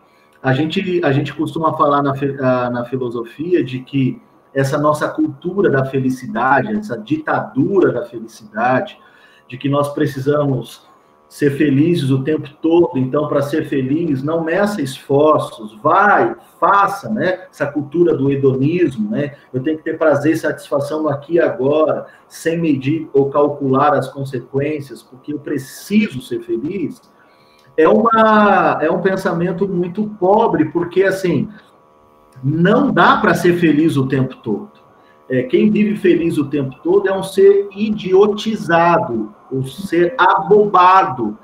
A 0.42 0.52
gente, 0.52 1.00
a 1.04 1.12
gente 1.12 1.32
costuma 1.32 1.72
falar 1.76 2.02
na, 2.02 2.70
na 2.70 2.84
filosofia 2.86 3.62
de 3.62 3.78
que 3.78 4.20
essa 4.52 4.76
nossa 4.76 5.08
cultura 5.08 5.70
da 5.70 5.84
felicidade, 5.84 6.76
essa 6.76 6.98
ditadura 6.98 7.92
da 7.92 8.04
felicidade, 8.04 8.98
de 9.48 9.56
que 9.56 9.68
nós 9.68 9.94
precisamos 9.94 10.84
ser 11.32 11.56
felizes 11.56 12.10
o 12.10 12.22
tempo 12.22 12.46
todo, 12.60 12.98
então, 12.98 13.26
para 13.26 13.40
ser 13.40 13.64
feliz, 13.64 14.22
não 14.22 14.44
meça 14.44 14.82
esforços, 14.82 15.74
vai, 15.82 16.36
faça, 16.60 17.08
né? 17.08 17.46
Essa 17.50 17.64
cultura 17.64 18.14
do 18.14 18.30
hedonismo, 18.30 19.10
né? 19.10 19.36
Eu 19.50 19.62
tenho 19.62 19.78
que 19.78 19.82
ter 19.82 19.96
prazer 19.96 20.34
e 20.34 20.36
satisfação 20.36 21.04
no 21.04 21.08
aqui 21.08 21.36
e 21.36 21.40
agora, 21.40 22.04
sem 22.28 22.60
medir 22.60 23.08
ou 23.14 23.30
calcular 23.30 23.94
as 23.94 24.08
consequências, 24.08 25.02
porque 25.02 25.32
eu 25.32 25.38
preciso 25.38 26.20
ser 26.20 26.42
feliz. 26.42 27.00
É, 27.78 27.88
uma, 27.88 28.78
é 28.82 28.90
um 28.90 29.00
pensamento 29.00 29.66
muito 29.66 30.06
pobre, 30.20 30.66
porque, 30.66 31.02
assim, 31.02 31.48
não 32.44 32.92
dá 32.92 33.16
para 33.16 33.32
ser 33.32 33.56
feliz 33.56 33.96
o 33.96 34.06
tempo 34.06 34.36
todo. 34.42 34.70
É, 35.30 35.44
quem 35.44 35.70
vive 35.70 35.96
feliz 35.96 36.36
o 36.36 36.50
tempo 36.50 36.76
todo 36.82 37.08
é 37.08 37.16
um 37.16 37.22
ser 37.22 37.68
idiotizado, 37.74 39.34
ser 39.64 40.14
abobado, 40.16 41.36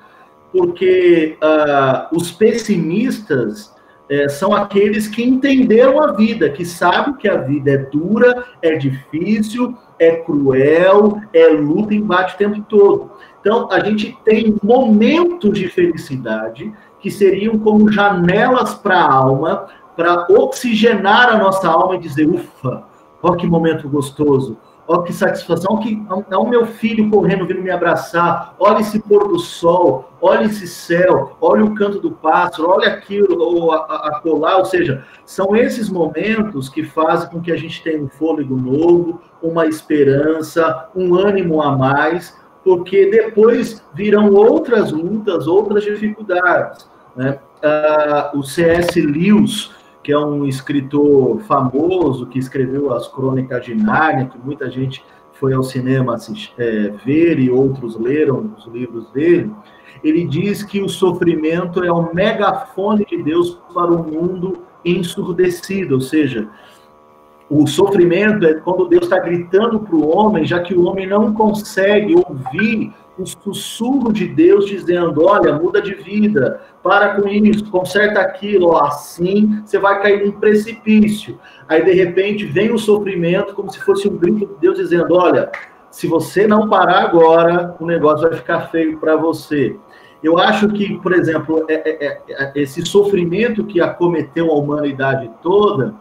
porque 0.52 1.36
uh, 1.42 2.16
os 2.16 2.30
pessimistas 2.30 3.74
é, 4.08 4.28
são 4.28 4.54
aqueles 4.54 5.06
que 5.06 5.22
entenderam 5.22 6.00
a 6.00 6.12
vida, 6.12 6.48
que 6.48 6.64
sabem 6.64 7.14
que 7.14 7.28
a 7.28 7.36
vida 7.36 7.70
é 7.70 7.76
dura, 7.76 8.44
é 8.62 8.76
difícil, 8.76 9.76
é 9.98 10.16
cruel, 10.16 11.20
é 11.32 11.48
luta, 11.48 11.94
embate 11.94 12.34
o 12.34 12.38
tempo 12.38 12.62
todo. 12.62 13.10
Então, 13.40 13.68
a 13.70 13.80
gente 13.80 14.16
tem 14.24 14.56
momentos 14.62 15.58
de 15.58 15.68
felicidade 15.68 16.72
que 17.00 17.10
seriam 17.10 17.58
como 17.58 17.92
janelas 17.92 18.74
para 18.74 18.98
a 18.98 19.12
alma, 19.12 19.66
para 19.94 20.26
oxigenar 20.30 21.28
a 21.28 21.36
nossa 21.36 21.68
alma 21.68 21.96
e 21.96 21.98
dizer, 21.98 22.26
ufa, 22.26 22.88
Olha 23.22 23.36
que 23.36 23.46
momento 23.46 23.88
gostoso. 23.88 24.56
Olha 24.88 25.02
que 25.02 25.12
satisfação. 25.12 25.74
Olha 25.74 25.82
que 25.82 26.06
é 26.30 26.36
o 26.36 26.48
meu 26.48 26.66
filho 26.66 27.10
correndo, 27.10 27.46
vindo 27.46 27.60
me 27.60 27.70
abraçar. 27.70 28.54
Olha 28.58 28.80
esse 28.80 28.98
pôr 28.98 29.28
do 29.28 29.38
sol. 29.38 30.10
Olha 30.18 30.46
esse 30.46 30.66
céu. 30.66 31.36
Olha 31.42 31.62
o 31.62 31.74
canto 31.74 32.00
do 32.00 32.12
pássaro. 32.12 32.70
Olha 32.70 32.88
aquilo, 32.88 33.38
ou 33.38 33.70
a, 33.70 33.76
a 33.76 34.20
colar. 34.22 34.56
Ou 34.56 34.64
seja, 34.64 35.04
são 35.26 35.54
esses 35.54 35.90
momentos 35.90 36.70
que 36.70 36.82
fazem 36.82 37.28
com 37.28 37.38
que 37.38 37.52
a 37.52 37.56
gente 37.56 37.82
tenha 37.82 38.02
um 38.02 38.08
fôlego 38.08 38.56
novo, 38.56 39.20
uma 39.42 39.66
esperança, 39.66 40.88
um 40.96 41.14
ânimo 41.14 41.60
a 41.60 41.76
mais, 41.76 42.34
porque 42.64 43.10
depois 43.10 43.84
virão 43.92 44.32
outras 44.32 44.90
lutas, 44.90 45.46
outras 45.46 45.84
dificuldades. 45.84 46.88
Né? 47.14 47.38
Ah, 47.62 48.32
o 48.34 48.42
C.S. 48.42 48.98
Lewis 49.00 49.70
que 50.02 50.12
é 50.12 50.18
um 50.18 50.46
escritor 50.46 51.40
famoso 51.40 52.26
que 52.26 52.38
escreveu 52.38 52.92
as 52.92 53.08
Crônicas 53.08 53.64
de 53.64 53.74
Nárnia, 53.74 54.26
que 54.26 54.38
muita 54.38 54.70
gente 54.70 55.04
foi 55.32 55.52
ao 55.52 55.62
cinema 55.62 56.14
assistir, 56.14 56.52
é, 56.58 56.92
ver 57.04 57.38
e 57.38 57.50
outros 57.50 57.96
leram 57.96 58.52
os 58.56 58.66
livros 58.66 59.10
dele. 59.10 59.50
Ele 60.02 60.24
diz 60.24 60.62
que 60.62 60.80
o 60.80 60.88
sofrimento 60.88 61.82
é 61.82 61.92
o 61.92 62.12
megafone 62.14 63.04
de 63.04 63.22
Deus 63.22 63.60
para 63.72 63.92
o 63.92 64.02
mundo 64.02 64.64
ensurdecido, 64.84 65.96
ou 65.96 66.00
seja, 66.00 66.48
o 67.50 67.66
sofrimento 67.66 68.46
é 68.46 68.54
quando 68.54 68.88
Deus 68.88 69.04
está 69.04 69.18
gritando 69.18 69.80
para 69.80 69.96
o 69.96 70.08
homem, 70.14 70.44
já 70.44 70.60
que 70.60 70.74
o 70.74 70.84
homem 70.84 71.06
não 71.06 71.32
consegue 71.32 72.14
ouvir 72.14 72.92
um 73.18 73.26
sussurro 73.26 74.12
de 74.12 74.26
Deus 74.26 74.66
dizendo: 74.66 75.24
olha, 75.24 75.58
muda 75.58 75.80
de 75.82 75.94
vida, 75.94 76.60
para 76.82 77.16
com 77.16 77.28
isso, 77.28 77.70
conserta 77.70 78.20
aquilo, 78.20 78.76
assim 78.76 79.60
você 79.64 79.78
vai 79.78 80.00
cair 80.00 80.24
num 80.24 80.32
precipício. 80.32 81.38
Aí 81.68 81.84
de 81.84 81.92
repente 81.92 82.46
vem 82.46 82.72
o 82.72 82.78
sofrimento, 82.78 83.54
como 83.54 83.70
se 83.70 83.80
fosse 83.80 84.08
um 84.08 84.16
grito 84.16 84.46
de 84.46 84.60
Deus 84.60 84.78
dizendo: 84.78 85.14
olha, 85.14 85.50
se 85.90 86.06
você 86.06 86.46
não 86.46 86.68
parar 86.68 87.04
agora, 87.04 87.74
o 87.80 87.86
negócio 87.86 88.28
vai 88.28 88.38
ficar 88.38 88.68
feio 88.68 88.98
para 88.98 89.16
você. 89.16 89.76
Eu 90.22 90.38
acho 90.38 90.68
que, 90.70 90.98
por 90.98 91.12
exemplo, 91.12 91.64
é, 91.68 91.74
é, 91.74 92.20
é, 92.28 92.52
esse 92.56 92.84
sofrimento 92.84 93.64
que 93.64 93.80
acometeu 93.80 94.50
a 94.50 94.54
humanidade 94.54 95.30
toda 95.40 95.94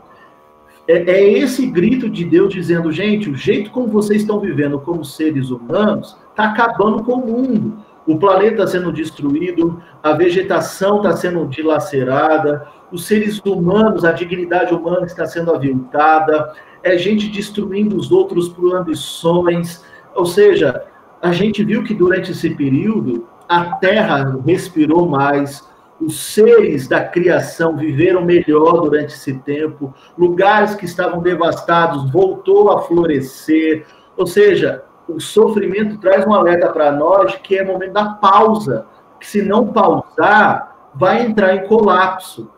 é, 0.87 1.11
é 1.11 1.33
esse 1.39 1.67
grito 1.67 2.09
de 2.09 2.23
Deus 2.23 2.53
dizendo: 2.53 2.91
gente, 2.91 3.29
o 3.29 3.35
jeito 3.35 3.69
como 3.71 3.87
vocês 3.87 4.21
estão 4.21 4.39
vivendo 4.39 4.79
como 4.79 5.03
seres 5.03 5.49
humanos 5.49 6.17
está 6.37 6.51
acabando 6.51 7.03
com 7.03 7.13
o 7.13 7.25
mundo. 7.25 7.79
O 8.05 8.17
planeta 8.17 8.63
está 8.63 8.67
sendo 8.67 8.93
destruído, 8.93 9.81
a 10.03 10.13
vegetação 10.13 10.97
está 10.97 11.13
sendo 11.13 11.45
dilacerada, 11.47 12.67
os 12.91 13.05
seres 13.05 13.39
humanos, 13.39 14.05
a 14.05 14.11
dignidade 14.11 14.73
humana 14.73 15.05
está 15.05 15.25
sendo 15.25 15.53
aviltada, 15.53 16.53
é 16.83 16.95
gente 16.95 17.27
destruindo 17.27 17.97
os 17.97 18.11
outros 18.11 18.47
por 18.47 18.75
ambições. 18.75 19.83
Ou 20.15 20.25
seja, 20.25 20.83
a 21.21 21.33
gente 21.33 21.65
viu 21.65 21.83
que 21.83 21.93
durante 21.93 22.31
esse 22.31 22.51
período 22.51 23.27
a 23.49 23.75
Terra 23.77 24.39
respirou 24.45 25.09
mais, 25.09 25.67
os 25.99 26.19
seres 26.19 26.87
da 26.87 27.03
criação 27.03 27.75
viveram 27.75 28.23
melhor 28.23 28.81
durante 28.81 29.15
esse 29.15 29.33
tempo, 29.39 29.93
lugares 30.15 30.75
que 30.75 30.85
estavam 30.85 31.19
devastados 31.19 32.11
voltou 32.11 32.71
a 32.71 32.83
florescer, 32.83 33.85
ou 34.15 34.27
seja, 34.27 34.83
o 35.07 35.19
sofrimento 35.19 35.97
traz 35.99 36.25
um 36.25 36.33
alerta 36.33 36.69
para 36.69 36.91
nós 36.91 37.35
que 37.35 37.57
é 37.57 37.63
o 37.63 37.67
momento 37.67 37.93
da 37.93 38.09
pausa, 38.09 38.85
que 39.19 39.27
se 39.27 39.41
não 39.41 39.67
pausar, 39.67 40.89
vai 40.93 41.25
entrar 41.25 41.55
em 41.55 41.67
colapso. 41.67 42.49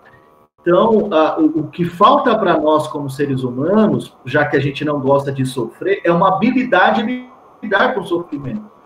Então, 0.62 1.10
o, 1.40 1.60
o 1.62 1.68
que 1.68 1.86
falta 1.86 2.38
para 2.38 2.58
nós 2.58 2.88
como 2.88 3.10
seres 3.10 3.44
humanos, 3.44 4.16
já 4.26 4.46
que 4.46 4.58
a 4.58 4.60
gente 4.60 4.84
não 4.84 5.00
gosta 5.00 5.32
de 5.32 5.46
sofrer, 5.46 6.02
é 6.04 6.12
uma 6.12 6.36
habilidade 6.36 7.06
de 7.06 7.30
lidar 7.62 7.94
com 7.94 8.02
o 8.02 8.06
sofrimento 8.06 8.80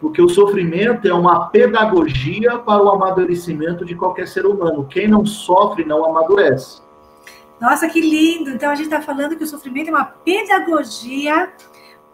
porque 0.00 0.22
o 0.22 0.28
sofrimento 0.28 1.06
é 1.06 1.12
uma 1.12 1.50
pedagogia 1.50 2.58
para 2.58 2.82
o 2.82 2.88
amadurecimento 2.88 3.84
de 3.84 3.94
qualquer 3.94 4.26
ser 4.26 4.46
humano. 4.46 4.86
Quem 4.88 5.06
não 5.06 5.26
sofre 5.26 5.84
não 5.84 6.04
amadurece. 6.04 6.80
Nossa, 7.60 7.86
que 7.86 8.00
lindo! 8.00 8.50
Então 8.50 8.70
a 8.70 8.74
gente 8.74 8.86
está 8.86 9.02
falando 9.02 9.36
que 9.36 9.44
o 9.44 9.46
sofrimento 9.46 9.88
é 9.88 9.90
uma 9.90 10.06
pedagogia 10.06 11.52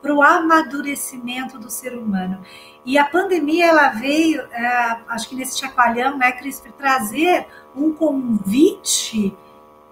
para 0.06 0.14
o 0.14 0.22
amadurecimento 0.22 1.58
do 1.58 1.68
ser 1.68 1.98
humano. 1.98 2.40
E 2.84 2.96
a 2.96 3.04
pandemia 3.04 3.66
ela 3.66 3.88
veio, 3.88 4.40
é, 4.52 4.98
acho 5.08 5.28
que 5.28 5.34
nesse 5.34 5.58
chacoalhão, 5.58 6.16
né, 6.16 6.30
Cris, 6.30 6.62
trazer 6.78 7.48
um 7.74 7.92
convite 7.92 9.36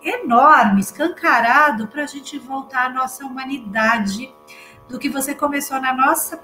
enorme, 0.01 0.81
escancarado, 0.81 1.89
para 1.89 2.05
a 2.05 2.07
gente 2.07 2.39
voltar 2.39 2.87
à 2.87 2.89
nossa 2.91 3.25
humanidade, 3.25 4.33
do 4.89 4.99
que 4.99 5.09
você 5.09 5.35
começou 5.35 5.81
na 5.81 5.93
nossa 5.93 6.39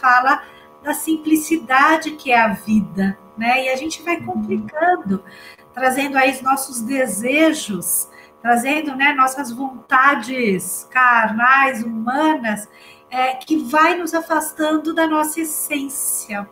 fala 0.00 0.42
da 0.82 0.92
simplicidade 0.92 2.10
que 2.12 2.32
é 2.32 2.38
a 2.38 2.48
vida, 2.48 3.18
né? 3.38 3.64
E 3.64 3.68
a 3.70 3.76
gente 3.76 4.02
vai 4.02 4.16
uhum. 4.16 4.26
complicando, 4.26 5.24
trazendo 5.72 6.18
aí 6.18 6.32
os 6.32 6.42
nossos 6.42 6.82
desejos, 6.82 8.10
trazendo 8.42 8.94
né, 8.94 9.12
nossas 9.12 9.50
vontades 9.52 10.86
carnais, 10.90 11.82
humanas, 11.82 12.68
é, 13.10 13.34
que 13.34 13.56
vai 13.56 13.96
nos 13.96 14.14
afastando 14.14 14.92
da 14.92 15.06
nossa 15.06 15.40
essência, 15.40 16.48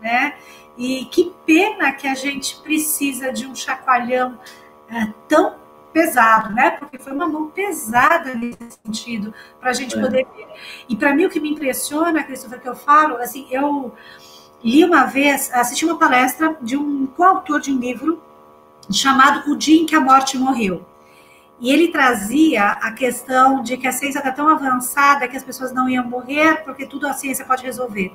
né? 0.00 0.36
E 0.76 1.04
que 1.06 1.32
pena 1.46 1.92
que 1.92 2.06
a 2.06 2.14
gente 2.14 2.56
precisa 2.56 3.32
de 3.32 3.46
um 3.46 3.54
chacoalhão 3.54 4.38
é, 4.88 5.12
tão 5.28 5.56
pesado, 5.92 6.52
né? 6.52 6.72
Porque 6.72 6.98
foi 6.98 7.12
uma 7.12 7.28
mão 7.28 7.48
pesada 7.48 8.34
nesse 8.34 8.78
sentido 8.84 9.32
para 9.60 9.70
a 9.70 9.72
gente 9.72 9.96
é. 9.96 10.00
poder 10.00 10.26
ver. 10.36 10.48
E 10.88 10.96
para 10.96 11.14
mim 11.14 11.26
o 11.26 11.30
que 11.30 11.38
me 11.40 11.50
impressiona, 11.50 12.24
Christopher, 12.24 12.60
que 12.60 12.68
eu 12.68 12.74
falo, 12.74 13.16
assim, 13.18 13.46
eu 13.50 13.94
li 14.62 14.84
uma 14.84 15.04
vez, 15.04 15.52
assisti 15.54 15.84
uma 15.84 15.98
palestra 15.98 16.56
de 16.60 16.76
um 16.76 17.06
coautor 17.06 17.60
de 17.60 17.70
um 17.70 17.78
livro 17.78 18.20
chamado 18.90 19.50
O 19.50 19.56
Dia 19.56 19.80
em 19.80 19.86
que 19.86 19.94
a 19.94 20.00
Morte 20.00 20.36
Morreu. 20.36 20.84
E 21.60 21.72
ele 21.72 21.88
trazia 21.88 22.64
a 22.64 22.92
questão 22.92 23.62
de 23.62 23.76
que 23.76 23.86
a 23.86 23.92
ciência 23.92 24.18
está 24.18 24.32
tão 24.32 24.48
avançada 24.48 25.28
que 25.28 25.36
as 25.36 25.44
pessoas 25.44 25.72
não 25.72 25.88
iam 25.88 26.04
morrer 26.04 26.62
porque 26.64 26.84
tudo 26.84 27.06
a 27.06 27.12
ciência 27.12 27.44
pode 27.44 27.62
resolver. 27.62 28.12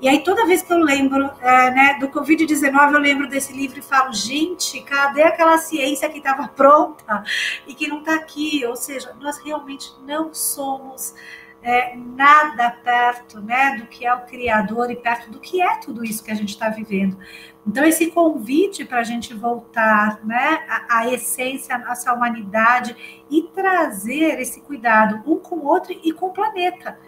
E 0.00 0.08
aí, 0.08 0.24
toda 0.24 0.46
vez 0.46 0.62
que 0.62 0.72
eu 0.72 0.78
lembro 0.78 1.30
é, 1.42 1.70
né, 1.72 1.98
do 2.00 2.08
Covid-19, 2.08 2.94
eu 2.94 2.98
lembro 2.98 3.28
desse 3.28 3.52
livro 3.52 3.80
e 3.80 3.82
falo, 3.82 4.14
gente, 4.14 4.80
cadê 4.80 5.22
aquela 5.22 5.58
ciência 5.58 6.08
que 6.08 6.16
estava 6.16 6.48
pronta 6.48 7.22
e 7.66 7.74
que 7.74 7.86
não 7.86 7.98
está 7.98 8.14
aqui? 8.14 8.64
Ou 8.64 8.74
seja, 8.76 9.14
nós 9.20 9.36
realmente 9.44 9.92
não 10.06 10.32
somos 10.32 11.14
é, 11.62 11.94
nada 11.94 12.70
perto 12.70 13.42
né, 13.42 13.76
do 13.78 13.86
que 13.88 14.06
é 14.06 14.14
o 14.14 14.22
Criador 14.22 14.90
e 14.90 14.96
perto 14.96 15.30
do 15.30 15.38
que 15.38 15.60
é 15.60 15.76
tudo 15.80 16.02
isso 16.02 16.24
que 16.24 16.30
a 16.30 16.34
gente 16.34 16.48
está 16.48 16.70
vivendo. 16.70 17.18
Então, 17.66 17.84
esse 17.84 18.10
convite 18.10 18.84
para 18.84 19.00
a 19.00 19.04
gente 19.04 19.34
voltar 19.34 20.24
né, 20.24 20.64
à, 20.68 20.98
à 20.98 21.12
essência, 21.12 21.74
à 21.74 21.78
nossa 21.78 22.12
humanidade 22.12 23.24
e 23.30 23.42
trazer 23.54 24.40
esse 24.40 24.60
cuidado 24.62 25.22
um 25.26 25.38
com 25.38 25.56
o 25.56 25.64
outro 25.66 25.92
e 25.92 26.12
com 26.12 26.26
o 26.26 26.32
planeta 26.32 26.98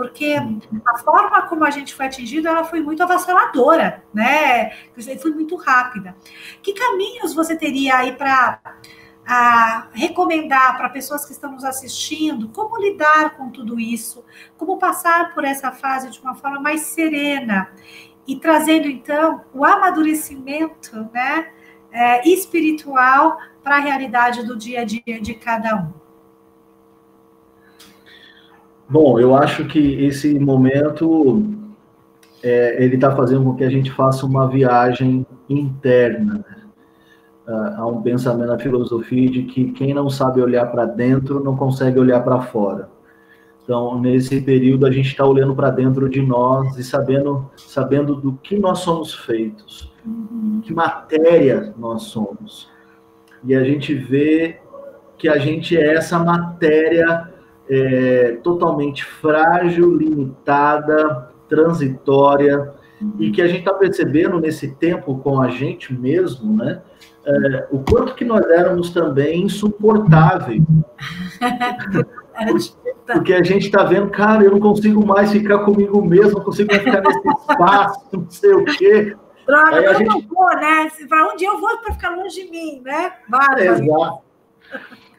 porque 0.00 0.34
a 0.86 0.98
forma 0.98 1.42
como 1.42 1.62
a 1.62 1.68
gente 1.68 1.94
foi 1.94 2.06
atingido, 2.06 2.48
ela 2.48 2.64
foi 2.64 2.80
muito 2.80 3.02
avassaladora, 3.02 4.02
né? 4.14 4.70
Foi 5.20 5.30
muito 5.30 5.56
rápida. 5.56 6.16
Que 6.62 6.72
caminhos 6.72 7.34
você 7.34 7.54
teria 7.54 7.96
aí 7.96 8.12
para 8.12 8.80
recomendar 9.92 10.76
para 10.78 10.88
pessoas 10.88 11.26
que 11.26 11.32
estão 11.32 11.52
nos 11.52 11.64
assistindo 11.64 12.48
como 12.48 12.78
lidar 12.78 13.36
com 13.36 13.50
tudo 13.50 13.78
isso, 13.78 14.24
como 14.56 14.78
passar 14.78 15.34
por 15.34 15.44
essa 15.44 15.70
fase 15.70 16.08
de 16.08 16.18
uma 16.20 16.34
forma 16.34 16.58
mais 16.60 16.80
serena 16.80 17.70
e 18.26 18.36
trazendo 18.36 18.86
então 18.86 19.40
o 19.52 19.64
amadurecimento, 19.64 21.08
né, 21.12 21.48
é, 21.92 22.28
espiritual 22.28 23.38
para 23.62 23.76
a 23.76 23.80
realidade 23.80 24.44
do 24.44 24.56
dia 24.56 24.80
a 24.80 24.84
dia 24.84 25.20
de 25.20 25.34
cada 25.34 25.76
um. 25.76 26.00
Bom, 28.88 29.20
eu 29.20 29.34
acho 29.34 29.66
que 29.66 30.04
esse 30.04 30.38
momento 30.38 31.44
é, 32.42 32.82
ele 32.82 32.96
está 32.96 33.14
fazendo 33.14 33.44
com 33.44 33.54
que 33.54 33.64
a 33.64 33.70
gente 33.70 33.90
faça 33.90 34.26
uma 34.26 34.48
viagem 34.48 35.26
interna. 35.48 36.44
Né? 36.48 36.56
Há 37.76 37.86
um 37.86 38.00
pensamento 38.02 38.48
na 38.48 38.58
filosofia 38.58 39.28
de 39.28 39.42
que 39.44 39.72
quem 39.72 39.92
não 39.92 40.08
sabe 40.08 40.40
olhar 40.40 40.66
para 40.66 40.86
dentro 40.86 41.42
não 41.42 41.56
consegue 41.56 41.98
olhar 41.98 42.20
para 42.22 42.40
fora. 42.40 42.88
Então, 43.62 44.00
nesse 44.00 44.40
período, 44.40 44.86
a 44.86 44.90
gente 44.90 45.08
está 45.08 45.24
olhando 45.24 45.54
para 45.54 45.70
dentro 45.70 46.08
de 46.08 46.22
nós 46.22 46.76
e 46.76 46.82
sabendo, 46.82 47.50
sabendo 47.56 48.16
do 48.16 48.32
que 48.34 48.58
nós 48.58 48.80
somos 48.80 49.14
feitos, 49.14 49.92
que 50.62 50.72
matéria 50.72 51.72
nós 51.78 52.04
somos. 52.04 52.68
E 53.44 53.54
a 53.54 53.62
gente 53.62 53.94
vê 53.94 54.58
que 55.16 55.28
a 55.28 55.38
gente 55.38 55.76
é 55.76 55.94
essa 55.94 56.18
matéria 56.18 57.30
é, 57.68 58.38
totalmente 58.42 59.04
frágil, 59.04 59.96
limitada, 59.96 61.30
transitória, 61.48 62.72
e 63.18 63.30
que 63.30 63.40
a 63.40 63.46
gente 63.46 63.60
está 63.60 63.72
percebendo 63.72 64.38
nesse 64.40 64.74
tempo 64.74 65.18
com 65.18 65.40
a 65.40 65.48
gente 65.48 65.92
mesmo, 65.94 66.56
né? 66.56 66.82
É, 67.24 67.68
o 67.70 67.78
quanto 67.80 68.14
que 68.14 68.24
nós 68.24 68.44
éramos 68.46 68.90
também 68.90 69.42
insuportáveis. 69.44 70.62
Porque 73.14 73.32
a 73.32 73.42
gente 73.42 73.66
está 73.66 73.84
vendo, 73.84 74.10
cara, 74.10 74.44
eu 74.44 74.50
não 74.52 74.60
consigo 74.60 75.04
mais 75.04 75.32
ficar 75.32 75.60
comigo 75.60 76.02
mesmo, 76.02 76.38
não 76.38 76.44
consigo 76.44 76.70
mais 76.70 76.82
ficar 76.82 77.02
nesse 77.02 77.28
espaço, 77.50 78.00
não 78.12 78.30
sei 78.30 78.52
o 78.52 78.64
quê. 78.64 79.16
Droga, 79.46 79.76
Aí 79.76 79.84
eu 79.84 79.94
gente... 79.94 80.08
não 80.08 80.20
vou, 80.22 80.46
né? 80.56 80.88
Para 81.08 81.28
onde 81.28 81.44
eu 81.44 81.58
vou 81.58 81.78
para 81.78 81.94
ficar 81.94 82.10
longe 82.10 82.44
de 82.44 82.50
mim, 82.50 82.82
né? 82.84 83.12
Várias. 83.28 83.80
Exato. 83.80 84.18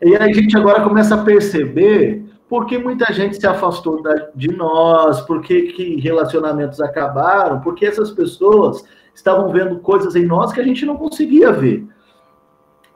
E 0.02 0.16
aí 0.16 0.32
a 0.32 0.34
gente 0.34 0.58
agora 0.58 0.82
começa 0.82 1.16
a 1.16 1.24
perceber 1.24 2.26
porque 2.48 2.78
muita 2.78 3.12
gente 3.14 3.38
se 3.38 3.48
afastou 3.48 4.02
de 4.36 4.50
nós, 4.50 5.22
porque 5.22 5.72
que 5.74 6.02
relacionamentos 6.02 6.82
acabaram, 6.82 7.62
porque 7.62 7.86
essas 7.86 8.12
pessoas 8.12 8.84
estavam 9.14 9.50
vendo 9.52 9.80
coisas 9.80 10.16
em 10.16 10.26
nós 10.26 10.52
que 10.52 10.60
a 10.60 10.64
gente 10.64 10.86
não 10.86 10.98
conseguia 10.98 11.52
ver. 11.52 11.88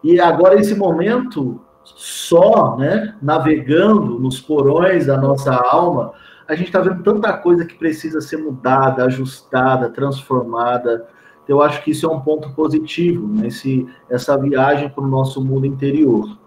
E 0.04 0.20
agora, 0.20 0.60
esse 0.60 0.76
momento, 0.76 1.62
só, 1.96 2.76
né, 2.78 3.16
navegando 3.22 4.20
nos 4.20 4.40
porões 4.40 5.06
da 5.06 5.18
nossa 5.18 5.54
alma, 5.54 6.14
a 6.48 6.56
gente 6.56 6.68
está 6.68 6.80
vendo 6.80 7.04
tanta 7.04 7.34
coisa 7.34 7.66
que 7.66 7.76
precisa 7.76 8.22
ser 8.22 8.38
mudada, 8.38 9.06
ajustada, 9.06 9.90
transformada. 9.90 11.08
Eu 11.48 11.62
acho 11.62 11.84
que 11.84 11.92
isso 11.92 12.06
é 12.06 12.10
um 12.10 12.20
ponto 12.20 12.50
positivo, 12.52 13.28
né, 13.28 13.48
esse, 13.48 13.88
essa 14.10 14.38
viagem 14.38 14.90
para 14.90 15.04
o 15.04 15.08
nosso 15.08 15.44
mundo 15.44 15.66
interior. 15.66 16.38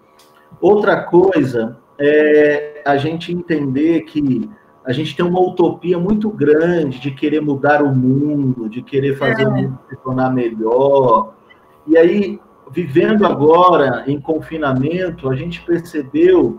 Outra 0.60 1.02
coisa 1.02 1.78
é 1.98 2.82
a 2.84 2.96
gente 2.96 3.32
entender 3.32 4.02
que 4.02 4.50
a 4.84 4.92
gente 4.92 5.14
tem 5.14 5.24
uma 5.24 5.40
utopia 5.40 5.98
muito 5.98 6.30
grande 6.30 6.98
de 6.98 7.10
querer 7.10 7.40
mudar 7.40 7.82
o 7.82 7.94
mundo, 7.94 8.68
de 8.68 8.80
querer 8.80 9.16
fazer 9.16 9.42
é. 9.42 9.48
o 9.48 9.52
mundo 9.52 9.78
se 9.88 9.96
tornar 9.96 10.30
melhor. 10.30 11.34
E 11.86 11.96
aí, 11.96 12.40
vivendo 12.70 13.26
agora 13.26 14.04
em 14.06 14.20
confinamento, 14.20 15.28
a 15.28 15.34
gente 15.34 15.62
percebeu 15.62 16.58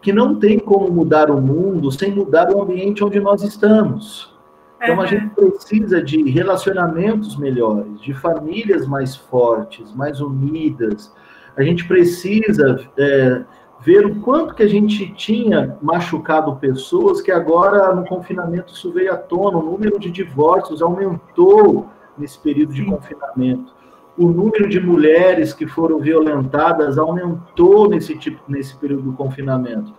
que 0.00 0.12
não 0.12 0.36
tem 0.36 0.58
como 0.58 0.90
mudar 0.90 1.30
o 1.30 1.40
mundo 1.40 1.90
sem 1.90 2.12
mudar 2.12 2.50
o 2.50 2.62
ambiente 2.62 3.02
onde 3.02 3.18
nós 3.20 3.42
estamos. 3.42 4.36
Então, 4.80 5.00
a 5.00 5.06
gente 5.06 5.34
precisa 5.34 6.00
de 6.00 6.30
relacionamentos 6.30 7.36
melhores, 7.36 8.00
de 8.00 8.14
famílias 8.14 8.86
mais 8.86 9.16
fortes, 9.16 9.92
mais 9.92 10.20
unidas. 10.20 11.12
A 11.56 11.64
gente 11.64 11.84
precisa 11.88 12.88
é, 12.96 13.42
ver 13.80 14.06
o 14.06 14.20
quanto 14.20 14.54
que 14.54 14.62
a 14.62 14.68
gente 14.68 15.12
tinha 15.14 15.76
machucado 15.82 16.54
pessoas, 16.56 17.20
que 17.20 17.32
agora 17.32 17.92
no 17.92 18.04
confinamento 18.04 18.72
isso 18.72 18.92
veio 18.92 19.12
à 19.12 19.16
tona, 19.16 19.58
o 19.58 19.62
número 19.62 19.98
de 19.98 20.10
divórcios 20.10 20.80
aumentou 20.80 21.88
nesse 22.16 22.38
período 22.38 22.72
de 22.72 22.84
confinamento. 22.84 23.77
O 24.18 24.28
número 24.28 24.68
de 24.68 24.80
mulheres 24.80 25.52
que 25.52 25.66
foram 25.66 26.00
violentadas 26.00 26.98
aumentou 26.98 27.88
nesse 27.88 28.16
tipo 28.16 28.40
nesse 28.48 28.76
período 28.76 29.04
do 29.04 29.12
confinamento. 29.12 29.94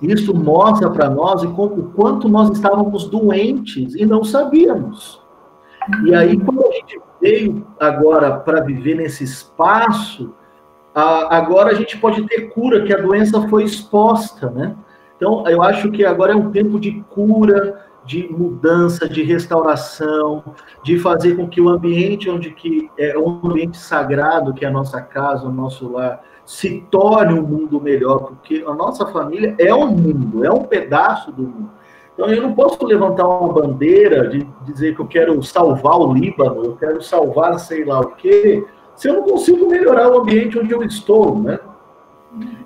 Isso 0.00 0.34
mostra 0.34 0.88
para 0.88 1.10
nós 1.10 1.42
o 1.42 1.52
quanto 1.94 2.28
nós 2.28 2.50
estávamos 2.50 3.08
doentes 3.08 3.94
e 3.94 4.06
não 4.06 4.24
sabíamos. 4.24 5.20
E 6.06 6.14
aí, 6.14 6.38
quando 6.38 6.64
a 6.66 6.70
gente 6.70 7.00
veio 7.20 7.66
agora 7.78 8.38
para 8.38 8.62
viver 8.62 8.94
nesse 8.94 9.24
espaço, 9.24 10.32
agora 10.94 11.72
a 11.72 11.74
gente 11.74 11.98
pode 11.98 12.26
ter 12.26 12.48
cura, 12.50 12.84
que 12.84 12.94
a 12.94 13.00
doença 13.00 13.46
foi 13.48 13.64
exposta, 13.64 14.50
né? 14.50 14.74
Então, 15.16 15.46
eu 15.46 15.62
acho 15.62 15.90
que 15.90 16.04
agora 16.04 16.32
é 16.32 16.36
um 16.36 16.50
tempo 16.50 16.80
de 16.80 17.04
cura, 17.10 17.84
de 18.04 18.28
mudança, 18.30 19.08
de 19.08 19.22
restauração, 19.22 20.42
de 20.82 20.98
fazer 20.98 21.36
com 21.36 21.48
que 21.48 21.60
o 21.60 21.68
ambiente 21.68 22.28
onde 22.28 22.50
que 22.50 22.90
é 22.98 23.16
um 23.16 23.40
ambiente 23.44 23.78
sagrado, 23.78 24.52
que 24.52 24.64
é 24.64 24.68
a 24.68 24.72
nossa 24.72 25.00
casa, 25.00 25.46
o 25.46 25.52
nosso 25.52 25.90
lar, 25.90 26.22
se 26.44 26.84
torne 26.90 27.38
um 27.38 27.42
mundo 27.42 27.80
melhor, 27.80 28.18
porque 28.24 28.64
a 28.66 28.74
nossa 28.74 29.06
família 29.06 29.54
é 29.58 29.72
um 29.72 29.86
mundo, 29.86 30.44
é 30.44 30.50
um 30.50 30.64
pedaço 30.64 31.30
do 31.30 31.42
mundo. 31.42 31.70
Então 32.14 32.28
eu 32.28 32.42
não 32.42 32.52
posso 32.52 32.84
levantar 32.84 33.26
uma 33.26 33.52
bandeira 33.52 34.28
de 34.28 34.46
dizer 34.64 34.94
que 34.94 35.00
eu 35.00 35.06
quero 35.06 35.42
salvar 35.42 35.98
o 35.98 36.12
Líbano, 36.12 36.64
eu 36.64 36.76
quero 36.76 37.02
salvar 37.02 37.58
sei 37.58 37.84
lá 37.84 38.00
o 38.00 38.08
quê, 38.10 38.64
se 38.94 39.08
eu 39.08 39.14
não 39.14 39.22
consigo 39.22 39.68
melhorar 39.68 40.10
o 40.10 40.20
ambiente 40.20 40.58
onde 40.58 40.72
eu 40.72 40.82
estou, 40.82 41.38
né? 41.38 41.58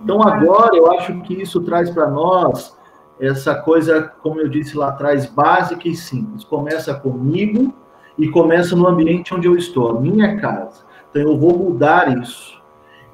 Então 0.02 0.22
agora 0.22 0.76
eu 0.76 0.90
acho 0.92 1.20
que 1.22 1.34
isso 1.40 1.60
traz 1.60 1.90
para 1.90 2.08
nós 2.08 2.75
essa 3.18 3.54
coisa, 3.54 4.12
como 4.22 4.40
eu 4.40 4.48
disse 4.48 4.76
lá 4.76 4.88
atrás, 4.88 5.26
básica 5.26 5.88
e 5.88 5.94
simples. 5.94 6.44
Começa 6.44 6.94
comigo 6.94 7.74
e 8.18 8.28
começa 8.28 8.76
no 8.76 8.86
ambiente 8.86 9.34
onde 9.34 9.46
eu 9.46 9.56
estou, 9.56 9.90
a 9.96 10.00
minha 10.00 10.38
casa. 10.38 10.84
Então 11.10 11.22
eu 11.22 11.36
vou 11.38 11.56
mudar 11.56 12.18
isso. 12.20 12.56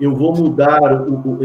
Eu 0.00 0.14
vou 0.14 0.34
mudar 0.34 0.92
o, 0.92 1.14
o, 1.14 1.38
o, 1.38 1.40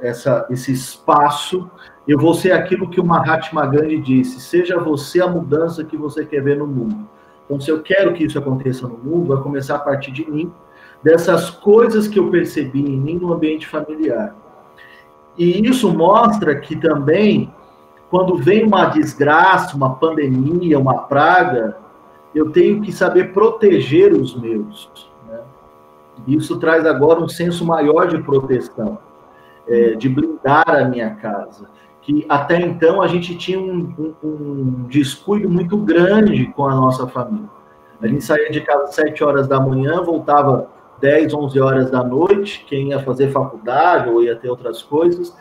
essa, 0.00 0.46
esse 0.50 0.72
espaço. 0.72 1.70
Eu 2.06 2.18
vou 2.18 2.34
ser 2.34 2.52
aquilo 2.52 2.90
que 2.90 3.00
o 3.00 3.04
Mahatma 3.04 3.66
Gandhi 3.66 3.98
disse: 3.98 4.40
seja 4.40 4.78
você 4.78 5.22
a 5.22 5.26
mudança 5.26 5.84
que 5.84 5.96
você 5.96 6.26
quer 6.26 6.42
ver 6.42 6.58
no 6.58 6.66
mundo. 6.66 7.08
Então, 7.44 7.58
se 7.58 7.70
eu 7.70 7.80
quero 7.80 8.12
que 8.12 8.24
isso 8.24 8.38
aconteça 8.38 8.86
no 8.86 8.98
mundo, 8.98 9.34
vai 9.34 9.42
começar 9.42 9.76
a 9.76 9.78
partir 9.78 10.10
de 10.10 10.30
mim, 10.30 10.52
dessas 11.02 11.48
coisas 11.48 12.06
que 12.06 12.18
eu 12.18 12.30
percebi 12.30 12.80
em 12.80 12.98
mim 12.98 13.14
no 13.14 13.32
ambiente 13.32 13.66
familiar. 13.66 14.34
E 15.38 15.66
isso 15.66 15.92
mostra 15.92 16.58
que 16.58 16.76
também, 16.76 17.52
quando 18.10 18.36
vem 18.36 18.64
uma 18.64 18.86
desgraça, 18.86 19.76
uma 19.76 19.94
pandemia, 19.94 20.78
uma 20.78 21.02
praga, 21.02 21.76
eu 22.34 22.50
tenho 22.50 22.82
que 22.82 22.90
saber 22.90 23.32
proteger 23.32 24.12
os 24.12 24.34
meus. 24.38 24.90
Né? 25.28 25.40
Isso 26.26 26.58
traz 26.58 26.84
agora 26.84 27.20
um 27.20 27.28
senso 27.28 27.64
maior 27.64 28.08
de 28.08 28.18
proteção, 28.18 28.98
é, 29.66 29.94
de 29.94 30.08
blindar 30.08 30.68
a 30.68 30.84
minha 30.84 31.14
casa 31.14 31.68
que 32.08 32.24
até 32.26 32.58
então 32.58 33.02
a 33.02 33.06
gente 33.06 33.36
tinha 33.36 33.60
um, 33.60 33.92
um, 33.98 34.14
um, 34.26 34.86
descuido 34.88 35.46
muito 35.46 35.76
grande 35.76 36.46
com 36.56 36.66
a 36.66 36.74
nossa 36.74 37.06
família. 37.06 37.50
A 38.00 38.06
gente 38.06 38.24
saía 38.24 38.50
de 38.50 38.62
casa 38.62 38.84
às 38.84 38.94
7 38.94 39.22
horas 39.22 39.46
da 39.46 39.60
manhã, 39.60 40.00
voltava 40.02 40.70
10, 41.00 41.34
11 41.34 41.60
horas 41.60 41.90
da 41.90 42.02
noite, 42.02 42.64
quem 42.68 42.90
ia 42.90 43.00
fazer 43.00 43.30
faculdade 43.30 44.08
ou 44.08 44.22
ia 44.22 44.36
ter 44.36 44.48
outras 44.48 44.82
coisas, 44.82 45.36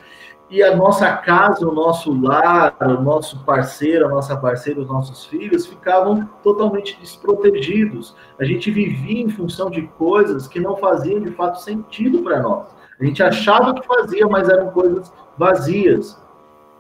e 0.50 0.64
a 0.64 0.74
nossa 0.74 1.12
casa, 1.12 1.68
o 1.68 1.74
nosso 1.74 2.14
lar, 2.22 2.74
o 2.80 3.02
nosso 3.02 3.44
parceiro, 3.44 4.06
a 4.06 4.10
nossa 4.10 4.38
parceira, 4.38 4.80
os 4.80 4.88
nossos 4.88 5.26
filhos 5.26 5.66
ficavam 5.66 6.30
totalmente 6.42 6.98
desprotegidos. 7.02 8.16
A 8.40 8.46
gente 8.46 8.72
vivia 8.72 9.24
em 9.24 9.30
função 9.30 9.70
de 9.70 9.82
coisas 9.98 10.48
que 10.48 10.58
não 10.62 10.78
faziam 10.78 11.20
de 11.20 11.32
fato 11.32 11.62
sentido 11.62 12.20
para 12.20 12.40
nós. 12.42 12.74
A 12.98 13.04
gente 13.04 13.22
achava 13.22 13.74
que 13.74 13.86
fazia, 13.86 14.26
mas 14.26 14.48
eram 14.48 14.72
coisas 14.72 15.12
vazias. 15.38 16.18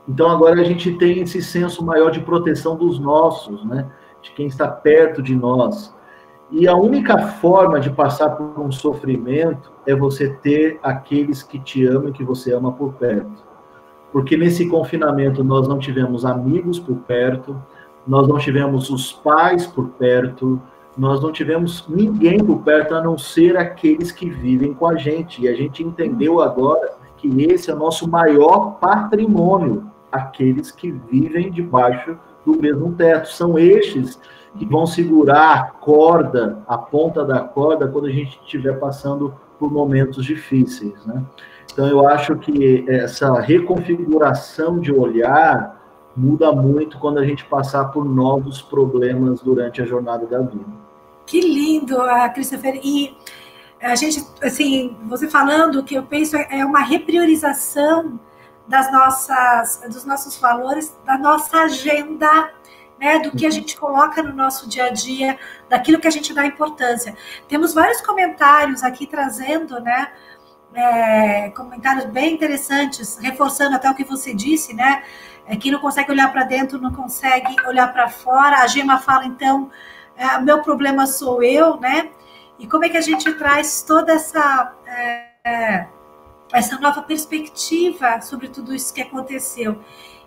Então 0.07 0.32
agora 0.32 0.61
a 0.61 0.63
gente 0.63 0.93
tem 0.93 1.19
esse 1.19 1.41
senso 1.41 1.84
maior 1.84 2.09
de 2.09 2.21
proteção 2.21 2.78
dos 2.78 2.97
nossos, 2.97 3.65
né? 3.65 3.86
De 4.21 4.32
quem 4.32 4.47
está 4.47 4.69
perto 4.69 5.21
de 5.21 5.36
nós. 5.36 5.93
E 6.49 6.67
a 6.67 6.75
única 6.75 7.17
forma 7.17 7.79
de 7.79 7.89
passar 7.89 8.29
por 8.29 8.59
um 8.59 8.71
sofrimento 8.71 9.71
é 9.85 9.93
você 9.93 10.29
ter 10.29 10.79
aqueles 10.81 11.43
que 11.43 11.59
te 11.59 11.85
amam 11.85 12.09
e 12.09 12.13
que 12.13 12.23
você 12.23 12.53
ama 12.53 12.71
por 12.71 12.93
perto. 12.93 13.45
Porque 14.13 14.37
nesse 14.37 14.67
confinamento 14.67 15.43
nós 15.43 15.67
não 15.67 15.77
tivemos 15.77 16.25
amigos 16.25 16.79
por 16.79 16.95
perto, 16.97 17.61
nós 18.07 18.27
não 18.27 18.37
tivemos 18.37 18.89
os 18.89 19.11
pais 19.11 19.67
por 19.67 19.89
perto, 19.89 20.61
nós 20.97 21.21
não 21.21 21.31
tivemos 21.31 21.85
ninguém 21.89 22.43
por 22.43 22.59
perto 22.59 22.95
a 22.95 23.01
não 23.01 23.17
ser 23.17 23.57
aqueles 23.57 24.11
que 24.11 24.29
vivem 24.29 24.73
com 24.73 24.87
a 24.87 24.95
gente. 24.95 25.41
E 25.41 25.49
a 25.49 25.53
gente 25.53 25.83
entendeu 25.83 26.41
agora 26.41 26.93
que 27.17 27.43
esse 27.43 27.69
é 27.69 27.73
o 27.73 27.77
nosso 27.77 28.09
maior 28.09 28.77
patrimônio 28.79 29.91
aqueles 30.11 30.71
que 30.71 30.91
vivem 30.91 31.51
debaixo 31.51 32.17
do 32.47 32.61
mesmo 32.61 32.93
teto. 32.93 33.29
São 33.29 33.59
estes 33.59 34.17
que 34.57 34.65
vão 34.65 34.87
segurar 34.87 35.53
a 35.53 35.63
corda, 35.65 36.63
a 36.65 36.77
ponta 36.77 37.25
da 37.25 37.41
corda, 37.41 37.87
quando 37.87 38.07
a 38.07 38.11
gente 38.11 38.39
estiver 38.41 38.79
passando 38.79 39.33
por 39.59 39.71
momentos 39.71 40.25
difíceis, 40.25 41.05
né? 41.05 41.21
Então, 41.71 41.87
eu 41.87 42.07
acho 42.07 42.35
que 42.37 42.85
essa 42.87 43.39
reconfiguração 43.39 44.79
de 44.79 44.91
olhar 44.91 45.77
muda 46.15 46.51
muito 46.51 46.97
quando 46.97 47.19
a 47.19 47.25
gente 47.25 47.45
passar 47.45 47.85
por 47.85 48.03
novos 48.03 48.61
problemas 48.61 49.41
durante 49.41 49.81
a 49.81 49.85
jornada 49.85 50.25
da 50.25 50.39
vida. 50.39 50.65
Que 51.27 51.39
lindo, 51.41 51.97
Christopher. 52.33 52.79
E 52.83 53.15
a 53.79 53.93
gente, 53.95 54.25
assim, 54.41 54.97
você 55.03 55.27
falando, 55.27 55.79
o 55.79 55.83
que 55.83 55.93
eu 55.93 56.03
penso 56.03 56.35
é 56.35 56.65
uma 56.65 56.79
repriorização 56.79 58.19
das 58.68 58.91
nossas, 58.91 59.82
dos 59.89 60.03
nossos 60.03 60.38
valores, 60.38 60.95
da 61.05 61.18
nossa 61.18 61.61
agenda, 61.61 62.51
né, 62.99 63.20
do 63.20 63.32
que 63.32 63.45
a 63.45 63.49
gente 63.49 63.78
coloca 63.78 64.22
no 64.22 64.34
nosso 64.34 64.68
dia 64.68 64.86
a 64.86 64.89
dia, 64.89 65.38
daquilo 65.70 65.99
que 65.99 66.07
a 66.07 66.11
gente 66.11 66.34
dá 66.34 66.45
importância. 66.45 67.15
Temos 67.47 67.74
vários 67.74 68.01
comentários 68.01 68.84
aqui 68.84 69.07
trazendo, 69.07 69.80
né, 69.80 70.11
é, 70.74 71.49
comentários 71.51 72.05
bem 72.05 72.34
interessantes, 72.34 73.18
reforçando 73.18 73.76
até 73.76 73.89
o 73.89 73.95
que 73.95 74.03
você 74.03 74.34
disse, 74.34 74.74
né, 74.74 75.03
é, 75.45 75.55
quem 75.55 75.72
não 75.72 75.80
consegue 75.80 76.11
olhar 76.11 76.32
para 76.32 76.43
dentro 76.43 76.80
não 76.80 76.91
consegue 76.91 77.55
olhar 77.65 77.93
para 77.93 78.09
fora. 78.09 78.57
A 78.57 78.68
Gema 78.68 78.99
fala, 78.99 79.26
então, 79.26 79.72
é, 80.15 80.39
meu 80.39 80.61
problema 80.61 81.07
sou 81.07 81.41
eu, 81.41 81.80
né, 81.80 82.09
e 82.59 82.68
como 82.68 82.84
é 82.84 82.89
que 82.89 82.97
a 82.97 83.01
gente 83.01 83.32
traz 83.36 83.84
toda 83.84 84.13
essa 84.13 84.74
é, 85.45 85.88
essa 86.51 86.79
nova 86.79 87.01
perspectiva 87.01 88.21
sobre 88.21 88.47
tudo 88.47 88.73
isso 88.73 88.93
que 88.93 89.01
aconteceu. 89.01 89.81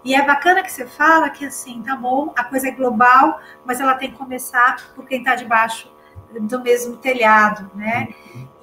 E 0.05 0.15
é 0.15 0.25
bacana 0.25 0.63
que 0.63 0.73
você 0.73 0.87
fala 0.87 1.29
que 1.31 1.45
assim, 1.45 1.83
tá 1.83 1.95
bom, 1.95 2.33
a 2.37 2.45
coisa 2.45 2.69
é 2.69 2.71
global, 2.71 3.41
mas 3.65 3.81
ela 3.81 3.95
tem 3.95 4.11
que 4.11 4.17
começar 4.17 4.93
por 4.95 5.07
quem 5.07 5.19
está 5.19 5.35
debaixo 5.35 5.93
do 6.41 6.61
mesmo 6.61 6.97
telhado, 6.97 7.71
né? 7.75 8.09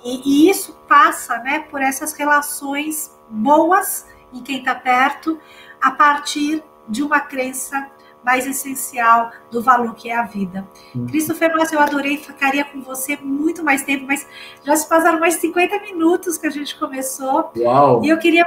E, 0.03 0.47
e, 0.47 0.49
isso 0.49 0.73
passa, 0.87 1.37
né, 1.39 1.59
por 1.69 1.81
essas 1.81 2.13
relações 2.13 3.15
boas 3.29 4.07
em 4.33 4.41
quem 4.41 4.59
está 4.59 4.73
perto, 4.73 5.39
a 5.81 5.91
partir 5.91 6.63
de 6.87 7.03
uma 7.03 7.19
crença 7.19 7.89
mais 8.27 8.45
essencial 8.45 9.31
do 9.49 9.61
valor 9.61 9.95
que 9.95 10.09
é 10.09 10.15
a 10.17 10.23
vida. 10.23 10.67
Uhum. 10.93 11.05
Christopher, 11.05 11.55
nossa, 11.55 11.73
eu 11.73 11.79
adorei, 11.79 12.17
ficaria 12.17 12.65
com 12.65 12.81
você 12.81 13.15
muito 13.15 13.63
mais 13.63 13.83
tempo, 13.83 14.05
mas 14.05 14.27
já 14.65 14.75
se 14.75 14.87
passaram 14.89 15.17
mais 15.17 15.35
50 15.35 15.79
minutos 15.79 16.37
que 16.37 16.45
a 16.45 16.49
gente 16.49 16.77
começou. 16.77 17.49
Uau! 17.55 18.03
E 18.03 18.09
eu 18.09 18.17
queria. 18.17 18.45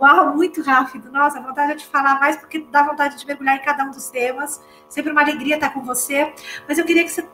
Uau, 0.00 0.36
muito 0.36 0.62
rápido. 0.62 1.10
Nossa, 1.10 1.40
vontade 1.40 1.80
de 1.80 1.86
falar 1.86 2.20
mais, 2.20 2.36
porque 2.36 2.60
dá 2.70 2.84
vontade 2.84 3.18
de 3.18 3.26
mergulhar 3.26 3.56
em 3.56 3.62
cada 3.62 3.82
um 3.82 3.90
dos 3.90 4.08
temas. 4.10 4.62
Sempre 4.88 5.10
uma 5.10 5.22
alegria 5.22 5.56
estar 5.56 5.70
com 5.70 5.82
você. 5.82 6.32
Mas 6.68 6.78
eu 6.78 6.84
queria 6.84 7.02
que 7.02 7.10
você 7.10 7.26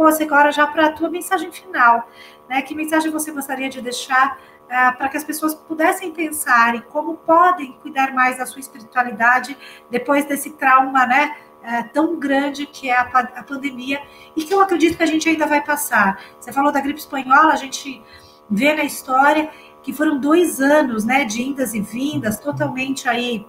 fosse 0.00 0.22
agora 0.22 0.50
já 0.50 0.66
para 0.66 0.86
a 0.86 0.92
tua 0.92 1.10
mensagem 1.10 1.52
final. 1.52 2.08
Né? 2.48 2.62
Que 2.62 2.74
mensagem 2.74 3.12
você 3.12 3.30
gostaria 3.30 3.68
de 3.68 3.82
deixar 3.82 4.38
uh, 4.64 4.96
para 4.96 5.10
que 5.10 5.16
as 5.18 5.22
pessoas 5.22 5.54
pudessem 5.54 6.10
pensar 6.10 6.74
em 6.74 6.80
como 6.80 7.18
podem 7.18 7.74
cuidar 7.82 8.14
mais 8.14 8.38
da 8.38 8.46
sua 8.46 8.60
espiritualidade 8.60 9.58
depois 9.90 10.24
desse 10.24 10.52
trauma, 10.52 11.04
né? 11.04 11.36
Uh, 11.62 11.92
tão 11.92 12.18
grande 12.18 12.64
que 12.64 12.88
é 12.88 12.96
a, 12.96 13.02
a, 13.02 13.42
pandemia 13.42 14.00
e 14.34 14.42
que 14.42 14.54
eu 14.54 14.62
acredito 14.62 14.96
que 14.96 15.02
a 15.02 15.06
gente 15.06 15.28
ainda 15.28 15.46
vai 15.46 15.62
passar. 15.62 16.18
Você 16.40 16.50
falou 16.50 16.72
da 16.72 16.80
gripe 16.80 16.98
espanhola, 16.98 17.52
a 17.52 17.56
gente 17.56 18.02
vê 18.48 18.72
na 18.72 18.84
história 18.84 19.50
que 19.82 19.92
foram 19.92 20.18
dois 20.18 20.62
anos, 20.62 21.04
né, 21.04 21.26
de 21.26 21.42
indas 21.42 21.74
e 21.74 21.80
vindas, 21.82 22.40
totalmente 22.40 23.06
aí 23.06 23.46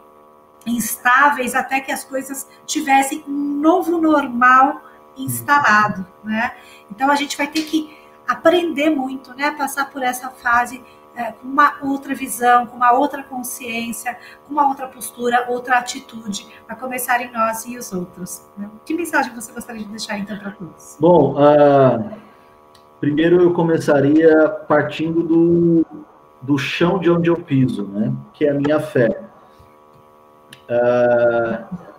instáveis, 0.65 1.55
até 1.55 1.79
que 1.79 1.93
as 1.93 2.03
coisas 2.03 2.49
tivessem 2.65 3.23
um 3.25 3.31
novo 3.31 3.97
normal 3.97 4.90
instalado, 5.23 6.05
né? 6.23 6.53
Então 6.89 7.09
a 7.09 7.15
gente 7.15 7.37
vai 7.37 7.47
ter 7.47 7.63
que 7.63 7.97
aprender 8.27 8.89
muito, 8.89 9.33
né, 9.33 9.51
passar 9.51 9.89
por 9.89 10.01
essa 10.01 10.29
fase 10.29 10.81
é, 11.15 11.33
com 11.33 11.47
uma 11.47 11.77
outra 11.81 12.15
visão, 12.15 12.65
com 12.65 12.77
uma 12.77 12.93
outra 12.93 13.21
consciência, 13.23 14.17
com 14.47 14.53
uma 14.53 14.67
outra 14.67 14.87
postura, 14.87 15.45
outra 15.49 15.77
atitude, 15.77 16.47
a 16.67 16.75
começar 16.75 17.21
em 17.21 17.31
nós 17.31 17.65
e 17.65 17.77
os 17.77 17.91
outros. 17.91 18.47
Né? 18.57 18.69
Que 18.85 18.93
mensagem 18.93 19.33
você 19.33 19.51
gostaria 19.51 19.83
de 19.83 19.89
deixar 19.89 20.17
então 20.17 20.37
para 20.37 20.51
todos? 20.51 20.95
Bom, 20.99 21.35
uh, 21.35 22.11
primeiro 22.99 23.41
eu 23.41 23.53
começaria 23.53 24.47
partindo 24.49 25.21
do, 25.21 25.85
do 26.41 26.57
chão 26.57 26.97
de 26.97 27.11
onde 27.11 27.29
eu 27.29 27.35
piso, 27.35 27.85
né? 27.87 28.13
que 28.33 28.45
é 28.45 28.51
a 28.51 28.53
minha 28.53 28.79
fé. 28.79 29.23
Uh, 30.69 31.90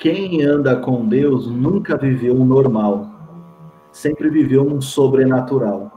quem 0.00 0.42
anda 0.42 0.76
com 0.76 1.06
Deus 1.06 1.46
nunca 1.46 1.96
viveu 1.96 2.34
um 2.34 2.44
normal, 2.44 3.06
sempre 3.92 4.30
viveu 4.30 4.66
um 4.66 4.80
sobrenatural. 4.80 5.92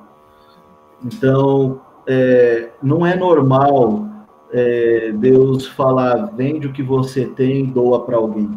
Então, 1.03 1.79
é, 2.05 2.69
não 2.81 3.05
é 3.05 3.15
normal 3.15 4.05
é, 4.51 5.13
Deus 5.15 5.65
falar, 5.67 6.31
vende 6.35 6.67
o 6.67 6.73
que 6.73 6.83
você 6.83 7.25
tem 7.25 7.63
e 7.63 7.67
doa 7.67 8.03
para 8.03 8.17
alguém. 8.17 8.51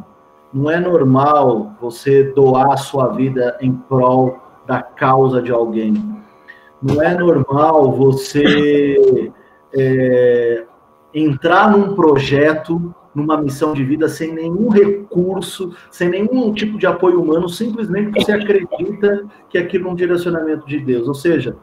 Não 0.52 0.68
é 0.68 0.80
normal 0.80 1.74
você 1.80 2.24
doar 2.24 2.72
a 2.72 2.76
sua 2.76 3.08
vida 3.08 3.56
em 3.60 3.72
prol 3.72 4.38
da 4.66 4.82
causa 4.82 5.40
de 5.40 5.52
alguém. 5.52 5.94
Não 6.82 7.00
é 7.00 7.14
normal 7.14 7.92
você 7.92 9.32
é, 9.72 10.64
entrar 11.14 11.70
num 11.70 11.94
projeto, 11.94 12.92
numa 13.16 13.40
missão 13.40 13.72
de 13.72 13.82
vida 13.82 14.08
sem 14.08 14.34
nenhum 14.34 14.68
recurso, 14.68 15.74
sem 15.90 16.10
nenhum 16.10 16.52
tipo 16.52 16.78
de 16.78 16.86
apoio 16.86 17.22
humano, 17.22 17.48
simplesmente 17.48 18.10
porque 18.10 18.24
você 18.24 18.32
acredita 18.32 19.24
que 19.48 19.56
aquilo 19.56 19.88
é 19.88 19.92
um 19.92 19.94
direcionamento 19.94 20.66
de 20.66 20.78
Deus. 20.78 21.08
Ou 21.08 21.14
seja, 21.14 21.56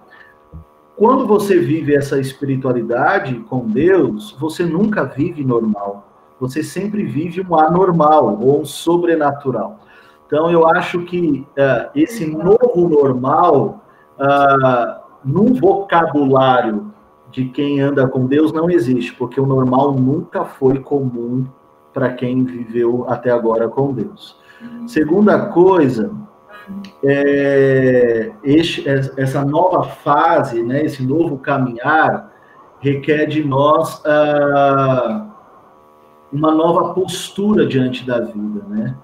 quando 0.96 1.28
você 1.28 1.60
vive 1.60 1.96
essa 1.96 2.20
espiritualidade 2.20 3.36
com 3.50 3.68
Deus, 3.68 4.36
você 4.40 4.66
nunca 4.66 5.04
vive 5.04 5.44
normal. 5.44 6.08
Você 6.40 6.64
sempre 6.64 7.04
vive 7.04 7.46
um 7.48 7.56
anormal 7.56 8.40
ou 8.42 8.62
um 8.62 8.66
sobrenatural. 8.66 9.80
Então, 10.26 10.50
eu 10.50 10.68
acho 10.68 11.02
que 11.02 11.46
uh, 11.52 11.90
esse 11.96 12.26
novo 12.26 12.90
normal, 12.90 13.84
uh, 14.20 15.04
num 15.24 15.54
vocabulário 15.54 16.93
de 17.34 17.46
quem 17.46 17.82
anda 17.82 18.08
com 18.08 18.28
Deus, 18.28 18.54
não 18.54 18.70
existe, 18.70 19.14
porque 19.16 19.42
o 19.42 19.46
normal 19.46 19.92
nunca 19.94 20.46
foi 20.46 20.80
comum 20.80 21.46
para 21.92 22.14
quem 22.14 22.44
viveu 22.44 23.06
até 23.10 23.32
agora 23.32 23.68
com 23.68 23.92
Deus. 23.92 24.38
Segunda 24.86 25.48
coisa, 25.48 26.14
é, 27.04 28.32
este, 28.44 28.88
essa 28.88 29.44
nova 29.44 29.84
fase, 29.84 30.62
né, 30.62 30.86
esse 30.86 31.04
novo 31.04 31.40
caminhar, 31.40 32.32
requer 32.80 33.26
de 33.26 33.44
nós 33.44 34.02
ah, 34.06 35.26
uma 36.32 36.54
nova 36.54 36.94
postura 36.94 37.66
diante 37.66 38.06
da 38.06 38.20
vida, 38.20 38.64
né? 38.68 38.96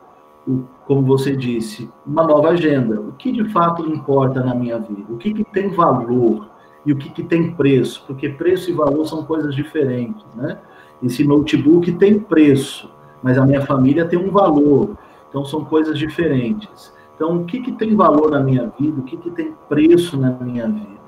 O, 0.47 0.63
como 0.85 1.01
você 1.01 1.35
disse, 1.35 1.89
uma 2.05 2.23
nova 2.23 2.49
agenda. 2.49 2.99
O 2.99 3.13
que 3.13 3.31
de 3.31 3.47
fato 3.49 3.85
importa 3.87 4.43
na 4.43 4.53
minha 4.53 4.79
vida? 4.79 5.05
O 5.09 5.17
que, 5.17 5.33
que 5.33 5.43
tem 5.45 5.69
valor 5.69 6.49
e 6.85 6.93
o 6.93 6.95
que, 6.95 7.09
que 7.09 7.23
tem 7.23 7.51
preço? 7.51 8.03
Porque 8.07 8.29
preço 8.29 8.69
e 8.69 8.73
valor 8.73 9.05
são 9.05 9.23
coisas 9.23 9.53
diferentes, 9.53 10.25
né? 10.35 10.59
Esse 11.03 11.23
notebook 11.23 11.91
tem 11.93 12.19
preço, 12.19 12.91
mas 13.23 13.37
a 13.37 13.45
minha 13.45 13.61
família 13.61 14.05
tem 14.05 14.19
um 14.19 14.31
valor. 14.31 14.97
Então 15.29 15.45
são 15.45 15.63
coisas 15.63 15.97
diferentes. 15.97 16.93
Então, 17.15 17.41
o 17.41 17.45
que, 17.45 17.59
que 17.59 17.73
tem 17.73 17.95
valor 17.95 18.31
na 18.31 18.39
minha 18.39 18.71
vida? 18.79 18.99
O 18.99 19.03
que, 19.03 19.17
que 19.17 19.29
tem 19.31 19.53
preço 19.67 20.17
na 20.17 20.31
minha 20.31 20.67
vida? 20.67 20.99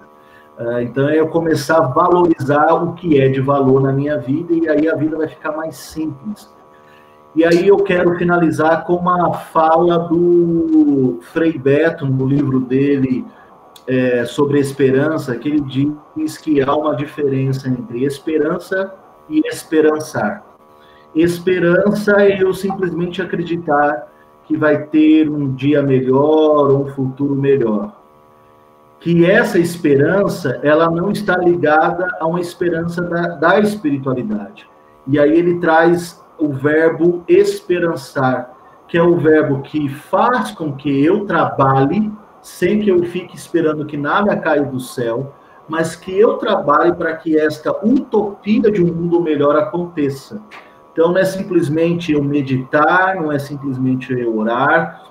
Uh, 0.59 0.81
então, 0.81 1.07
é 1.07 1.17
eu 1.17 1.29
começar 1.29 1.77
a 1.77 1.87
valorizar 1.87 2.73
o 2.73 2.93
que 2.93 3.19
é 3.19 3.29
de 3.29 3.39
valor 3.39 3.81
na 3.81 3.93
minha 3.93 4.17
vida 4.17 4.53
e 4.53 4.67
aí 4.67 4.89
a 4.89 4.95
vida 4.95 5.17
vai 5.17 5.27
ficar 5.27 5.53
mais 5.53 5.77
simples. 5.77 6.53
E 7.33 7.45
aí 7.45 7.65
eu 7.65 7.77
quero 7.77 8.17
finalizar 8.17 8.83
com 8.83 8.95
uma 8.95 9.33
fala 9.33 9.99
do 9.99 11.19
Frei 11.21 11.57
Beto, 11.57 12.05
no 12.05 12.27
livro 12.27 12.59
dele 12.59 13.25
é, 13.91 14.23
sobre 14.23 14.57
esperança, 14.57 15.35
que 15.35 15.49
ele 15.49 15.59
diz 16.15 16.37
que 16.37 16.61
há 16.61 16.73
uma 16.73 16.95
diferença 16.95 17.67
entre 17.67 18.05
esperança 18.05 18.95
e 19.29 19.45
esperançar. 19.45 20.45
Esperança 21.13 22.21
é 22.21 22.41
eu 22.41 22.53
simplesmente 22.53 23.21
acreditar 23.21 24.07
que 24.45 24.55
vai 24.55 24.83
ter 24.83 25.29
um 25.29 25.53
dia 25.53 25.83
melhor 25.83 26.71
ou 26.71 26.85
um 26.85 26.87
futuro 26.87 27.35
melhor. 27.35 27.93
Que 29.01 29.29
essa 29.29 29.59
esperança, 29.59 30.61
ela 30.63 30.89
não 30.89 31.11
está 31.11 31.35
ligada 31.37 32.07
a 32.17 32.25
uma 32.25 32.39
esperança 32.39 33.01
da, 33.01 33.27
da 33.35 33.59
espiritualidade. 33.59 34.69
E 35.05 35.19
aí 35.19 35.37
ele 35.37 35.59
traz 35.59 36.23
o 36.39 36.47
verbo 36.47 37.25
esperançar, 37.27 38.53
que 38.87 38.97
é 38.97 39.03
o 39.03 39.17
verbo 39.17 39.61
que 39.63 39.89
faz 39.89 40.51
com 40.51 40.71
que 40.77 41.03
eu 41.03 41.25
trabalhe 41.25 42.09
sem 42.41 42.79
que 42.79 42.89
eu 42.89 43.03
fique 43.03 43.35
esperando 43.35 43.85
que 43.85 43.97
nada 43.97 44.35
caia 44.35 44.63
do 44.63 44.79
céu, 44.79 45.33
mas 45.67 45.95
que 45.95 46.17
eu 46.17 46.37
trabalhe 46.37 46.93
para 46.93 47.15
que 47.15 47.37
esta 47.37 47.71
utopia 47.85 48.71
de 48.71 48.83
um 48.83 48.93
mundo 48.93 49.21
melhor 49.21 49.55
aconteça. 49.55 50.41
Então, 50.91 51.09
não 51.09 51.17
é 51.17 51.23
simplesmente 51.23 52.11
eu 52.11 52.23
meditar, 52.23 53.15
não 53.15 53.31
é 53.31 53.39
simplesmente 53.39 54.11
eu 54.11 54.37
orar, 54.37 55.01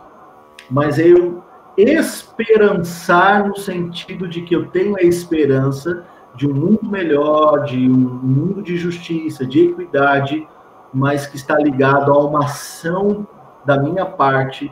mas 0.70 0.98
é 0.98 1.08
eu 1.08 1.42
esperançar 1.76 3.48
no 3.48 3.56
sentido 3.56 4.28
de 4.28 4.42
que 4.42 4.54
eu 4.54 4.66
tenho 4.66 4.96
a 4.96 5.02
esperança 5.02 6.04
de 6.34 6.46
um 6.46 6.54
mundo 6.54 6.90
melhor, 6.90 7.64
de 7.64 7.90
um 7.90 7.96
mundo 7.96 8.62
de 8.62 8.76
justiça, 8.76 9.46
de 9.46 9.70
equidade, 9.70 10.46
mas 10.92 11.26
que 11.26 11.36
está 11.36 11.56
ligado 11.56 12.12
a 12.12 12.18
uma 12.18 12.44
ação 12.44 13.26
da 13.64 13.78
minha 13.78 14.04
parte 14.04 14.70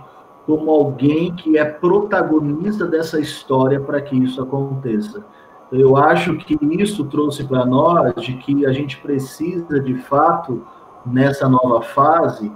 como 0.48 0.70
alguém 0.70 1.34
que 1.34 1.58
é 1.58 1.64
protagonista 1.66 2.86
dessa 2.86 3.20
história 3.20 3.78
para 3.78 4.00
que 4.00 4.16
isso 4.16 4.40
aconteça. 4.40 5.22
Eu 5.70 5.94
acho 5.98 6.38
que 6.38 6.56
isso 6.62 7.04
trouxe 7.04 7.44
para 7.44 7.66
nós 7.66 8.14
de 8.14 8.32
que 8.32 8.64
a 8.64 8.72
gente 8.72 8.96
precisa, 8.96 9.78
de 9.78 9.92
fato, 9.98 10.66
nessa 11.04 11.46
nova 11.50 11.82
fase, 11.82 12.50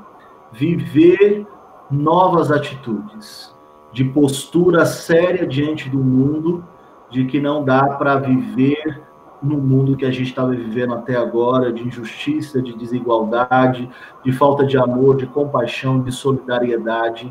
viver 0.50 1.46
novas 1.90 2.50
atitudes, 2.50 3.54
de 3.92 4.04
postura 4.04 4.86
séria 4.86 5.46
diante 5.46 5.90
do 5.90 5.98
mundo, 5.98 6.64
de 7.10 7.26
que 7.26 7.42
não 7.42 7.62
dá 7.62 7.84
para 7.88 8.16
viver 8.16 9.02
no 9.42 9.58
mundo 9.58 9.98
que 9.98 10.06
a 10.06 10.10
gente 10.10 10.28
estava 10.28 10.52
vivendo 10.52 10.94
até 10.94 11.14
agora, 11.14 11.70
de 11.70 11.86
injustiça, 11.86 12.62
de 12.62 12.72
desigualdade, 12.74 13.90
de 14.24 14.32
falta 14.32 14.64
de 14.64 14.78
amor, 14.78 15.14
de 15.18 15.26
compaixão, 15.26 16.00
de 16.00 16.10
solidariedade. 16.10 17.30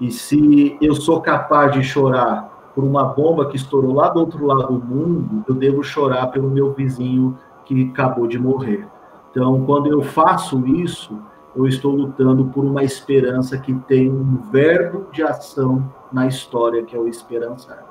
E 0.00 0.10
se 0.10 0.76
eu 0.80 0.94
sou 0.94 1.20
capaz 1.20 1.72
de 1.72 1.82
chorar 1.82 2.70
por 2.74 2.84
uma 2.84 3.04
bomba 3.04 3.48
que 3.48 3.56
estourou 3.56 3.94
lá 3.94 4.10
do 4.10 4.20
outro 4.20 4.44
lado 4.44 4.78
do 4.78 4.86
mundo, 4.86 5.44
eu 5.48 5.54
devo 5.54 5.82
chorar 5.82 6.26
pelo 6.26 6.50
meu 6.50 6.72
vizinho 6.72 7.38
que 7.64 7.90
acabou 7.90 8.26
de 8.26 8.38
morrer. 8.38 8.86
Então, 9.30 9.64
quando 9.64 9.86
eu 9.86 10.02
faço 10.02 10.66
isso, 10.66 11.18
eu 11.54 11.66
estou 11.66 11.92
lutando 11.92 12.46
por 12.46 12.64
uma 12.64 12.84
esperança 12.84 13.56
que 13.58 13.72
tem 13.72 14.10
um 14.10 14.36
verbo 14.50 15.06
de 15.10 15.22
ação 15.22 15.90
na 16.12 16.26
história, 16.26 16.82
que 16.82 16.94
é 16.94 16.98
o 16.98 17.08
esperançar. 17.08 17.84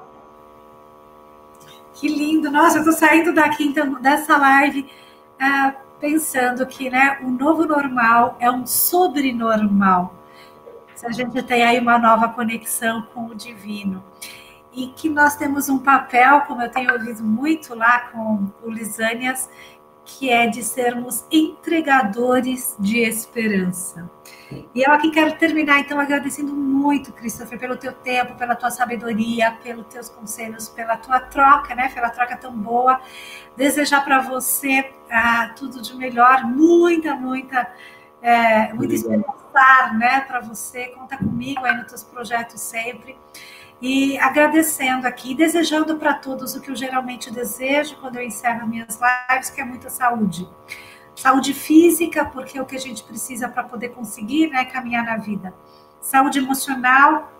Que 1.93 2.07
lindo! 2.07 2.51
Nossa, 2.51 2.77
eu 2.77 2.79
estou 2.79 2.93
saindo 2.93 3.33
daqui, 3.33 3.65
então, 3.65 3.99
dessa 4.01 4.37
live, 4.37 4.87
uh, 5.41 5.73
pensando 5.99 6.65
que 6.67 6.89
né, 6.89 7.19
o 7.23 7.31
novo 7.31 7.65
normal 7.65 8.35
é 8.39 8.51
um 8.51 8.65
sobrenormal. 8.65 10.13
A 11.05 11.11
gente 11.11 11.41
tem 11.43 11.63
aí 11.63 11.79
uma 11.79 11.99
nova 11.99 12.29
conexão 12.29 13.03
com 13.13 13.27
o 13.27 13.35
divino 13.35 14.03
e 14.73 14.87
que 14.87 15.07
nós 15.07 15.35
temos 15.35 15.69
um 15.69 15.77
papel, 15.77 16.41
como 16.41 16.63
eu 16.63 16.69
tenho 16.69 16.91
ouvido 16.91 17.23
muito 17.23 17.75
lá 17.75 18.09
com 18.09 18.51
o 18.63 18.69
Lisânias, 18.71 19.47
que 20.03 20.29
é 20.29 20.47
de 20.47 20.63
sermos 20.63 21.23
entregadores 21.31 22.75
de 22.79 22.99
esperança. 22.99 24.09
E 24.73 24.83
eu 24.83 24.91
aqui 24.91 25.09
quero 25.11 25.35
terminar, 25.37 25.79
então, 25.79 25.99
agradecendo 25.99 26.53
muito, 26.53 27.11
Christopher, 27.13 27.57
pelo 27.57 27.75
teu 27.75 27.91
tempo, 27.91 28.35
pela 28.35 28.55
tua 28.55 28.69
sabedoria, 28.69 29.57
pelos 29.63 29.87
teus 29.87 30.09
conselhos, 30.09 30.69
pela 30.69 30.97
tua 30.97 31.19
troca, 31.19 31.73
né? 31.73 31.89
Pela 31.89 32.09
troca 32.09 32.37
tão 32.37 32.51
boa. 32.51 32.99
Desejar 33.55 34.03
para 34.03 34.21
você 34.21 34.91
ah, 35.09 35.53
tudo 35.55 35.81
de 35.81 35.95
melhor, 35.95 36.43
muita, 36.45 37.15
muita, 37.15 37.67
é, 38.21 38.73
muita 38.73 38.93
esperança, 38.93 39.93
né? 39.93 40.21
Para 40.21 40.41
você, 40.41 40.87
conta 40.87 41.17
comigo 41.17 41.63
aí 41.63 41.75
nos 41.77 41.87
teus 41.87 42.03
projetos 42.03 42.59
sempre. 42.61 43.17
E 43.81 44.17
agradecendo 44.19 45.07
aqui, 45.07 45.35
desejando 45.35 45.97
para 45.97 46.13
todos 46.13 46.55
o 46.55 46.61
que 46.61 46.71
eu 46.71 46.75
geralmente 46.75 47.29
desejo 47.29 47.97
quando 47.97 48.15
eu 48.15 48.23
encerro 48.23 48.67
minhas 48.67 48.99
lives, 49.29 49.49
que 49.49 49.61
é 49.61 49.65
muita 49.65 49.89
saúde. 49.89 50.49
Saúde 51.15 51.53
física, 51.53 52.25
porque 52.25 52.57
é 52.57 52.61
o 52.61 52.65
que 52.65 52.75
a 52.75 52.79
gente 52.79 53.03
precisa 53.03 53.47
para 53.47 53.63
poder 53.63 53.89
conseguir 53.89 54.49
né, 54.49 54.65
caminhar 54.65 55.05
na 55.05 55.17
vida. 55.17 55.53
Saúde 56.01 56.39
emocional, 56.39 57.31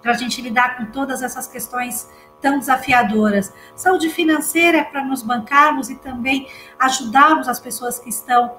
para 0.00 0.12
a 0.12 0.14
gente 0.14 0.40
lidar 0.40 0.76
com 0.76 0.86
todas 0.86 1.22
essas 1.22 1.46
questões 1.46 2.08
tão 2.40 2.58
desafiadoras. 2.58 3.52
Saúde 3.74 4.08
financeira 4.10 4.78
é 4.78 4.84
para 4.84 5.04
nos 5.04 5.22
bancarmos 5.22 5.90
e 5.90 5.96
também 5.96 6.48
ajudarmos 6.78 7.48
as 7.48 7.58
pessoas 7.58 7.98
que 7.98 8.08
estão 8.08 8.56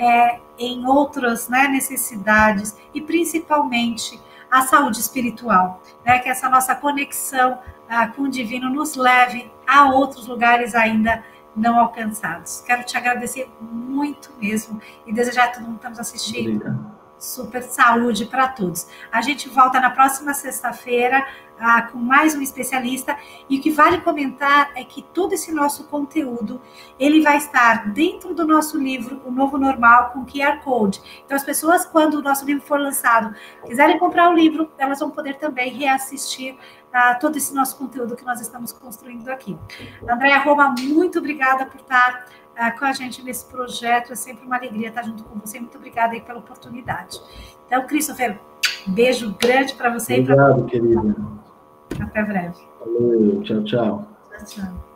é, 0.00 0.40
em 0.58 0.86
outras 0.86 1.48
né, 1.48 1.68
necessidades 1.68 2.74
e 2.94 3.02
principalmente 3.02 4.18
a 4.50 4.62
saúde 4.62 4.98
espiritual, 4.98 5.82
né? 6.04 6.18
que 6.18 6.28
essa 6.28 6.48
nossa 6.48 6.74
conexão 6.74 7.58
ah, 7.86 8.08
com 8.08 8.22
o 8.22 8.28
divino 8.28 8.70
nos 8.70 8.96
leve 8.96 9.52
a 9.66 9.90
outros 9.90 10.26
lugares 10.26 10.74
ainda 10.74 11.22
não 11.54 11.78
alcançados. 11.78 12.62
Quero 12.62 12.82
te 12.82 12.96
agradecer 12.96 13.48
muito 13.60 14.32
mesmo 14.40 14.80
e 15.06 15.12
desejar 15.12 15.44
a 15.44 15.48
todo 15.48 15.64
mundo 15.64 15.72
que 15.72 15.78
está 15.78 15.90
nos 15.90 16.00
assistindo. 16.00 16.56
Obrigado 16.56 16.99
super 17.20 17.62
saúde 17.62 18.24
para 18.24 18.48
todos. 18.48 18.88
A 19.12 19.20
gente 19.20 19.48
volta 19.48 19.78
na 19.78 19.90
próxima 19.90 20.32
sexta-feira 20.32 21.24
ah, 21.58 21.82
com 21.82 21.98
mais 21.98 22.34
um 22.34 22.40
especialista 22.40 23.16
e 23.48 23.58
o 23.58 23.60
que 23.60 23.70
vale 23.70 24.00
comentar 24.00 24.70
é 24.74 24.82
que 24.82 25.02
todo 25.02 25.34
esse 25.34 25.52
nosso 25.52 25.84
conteúdo 25.84 26.60
ele 26.98 27.20
vai 27.20 27.36
estar 27.36 27.90
dentro 27.90 28.34
do 28.34 28.46
nosso 28.46 28.78
livro 28.78 29.20
O 29.26 29.30
Novo 29.30 29.58
Normal 29.58 30.10
com 30.10 30.24
QR 30.24 30.62
Code. 30.64 31.02
Então 31.24 31.36
as 31.36 31.44
pessoas 31.44 31.84
quando 31.84 32.14
o 32.14 32.22
nosso 32.22 32.46
livro 32.46 32.62
for 32.62 32.80
lançado 32.80 33.34
quiserem 33.66 33.98
comprar 33.98 34.30
o 34.30 34.34
livro, 34.34 34.72
elas 34.78 35.00
vão 35.00 35.10
poder 35.10 35.34
também 35.34 35.70
reassistir 35.70 36.56
ah, 36.92 37.14
todo 37.14 37.36
esse 37.36 37.54
nosso 37.54 37.76
conteúdo 37.76 38.16
que 38.16 38.24
nós 38.24 38.40
estamos 38.40 38.72
construindo 38.72 39.28
aqui. 39.28 39.56
Andréa 40.08 40.38
Roma, 40.38 40.74
muito 40.80 41.18
obrigada 41.18 41.66
por 41.66 41.80
estar 41.80 42.26
uh, 42.58 42.78
com 42.78 42.84
a 42.84 42.92
gente 42.92 43.22
nesse 43.22 43.44
projeto. 43.46 44.12
É 44.12 44.16
sempre 44.16 44.46
uma 44.46 44.56
alegria 44.56 44.88
estar 44.88 45.02
junto 45.02 45.24
com 45.24 45.38
você. 45.38 45.58
Muito 45.60 45.76
obrigada 45.76 46.14
aí 46.14 46.20
pela 46.20 46.38
oportunidade. 46.38 47.20
Então, 47.66 47.86
Christopher, 47.86 48.38
beijo 48.86 49.34
grande 49.38 49.74
para 49.74 49.90
você. 49.90 50.20
Obrigado, 50.20 50.56
pra... 50.56 50.64
querida. 50.66 51.16
Até 52.00 52.22
breve. 52.22 52.56
Valeu, 52.80 53.42
tchau, 53.42 53.64
tchau. 53.64 54.08
Tchau, 54.30 54.44
tchau. 54.46 54.89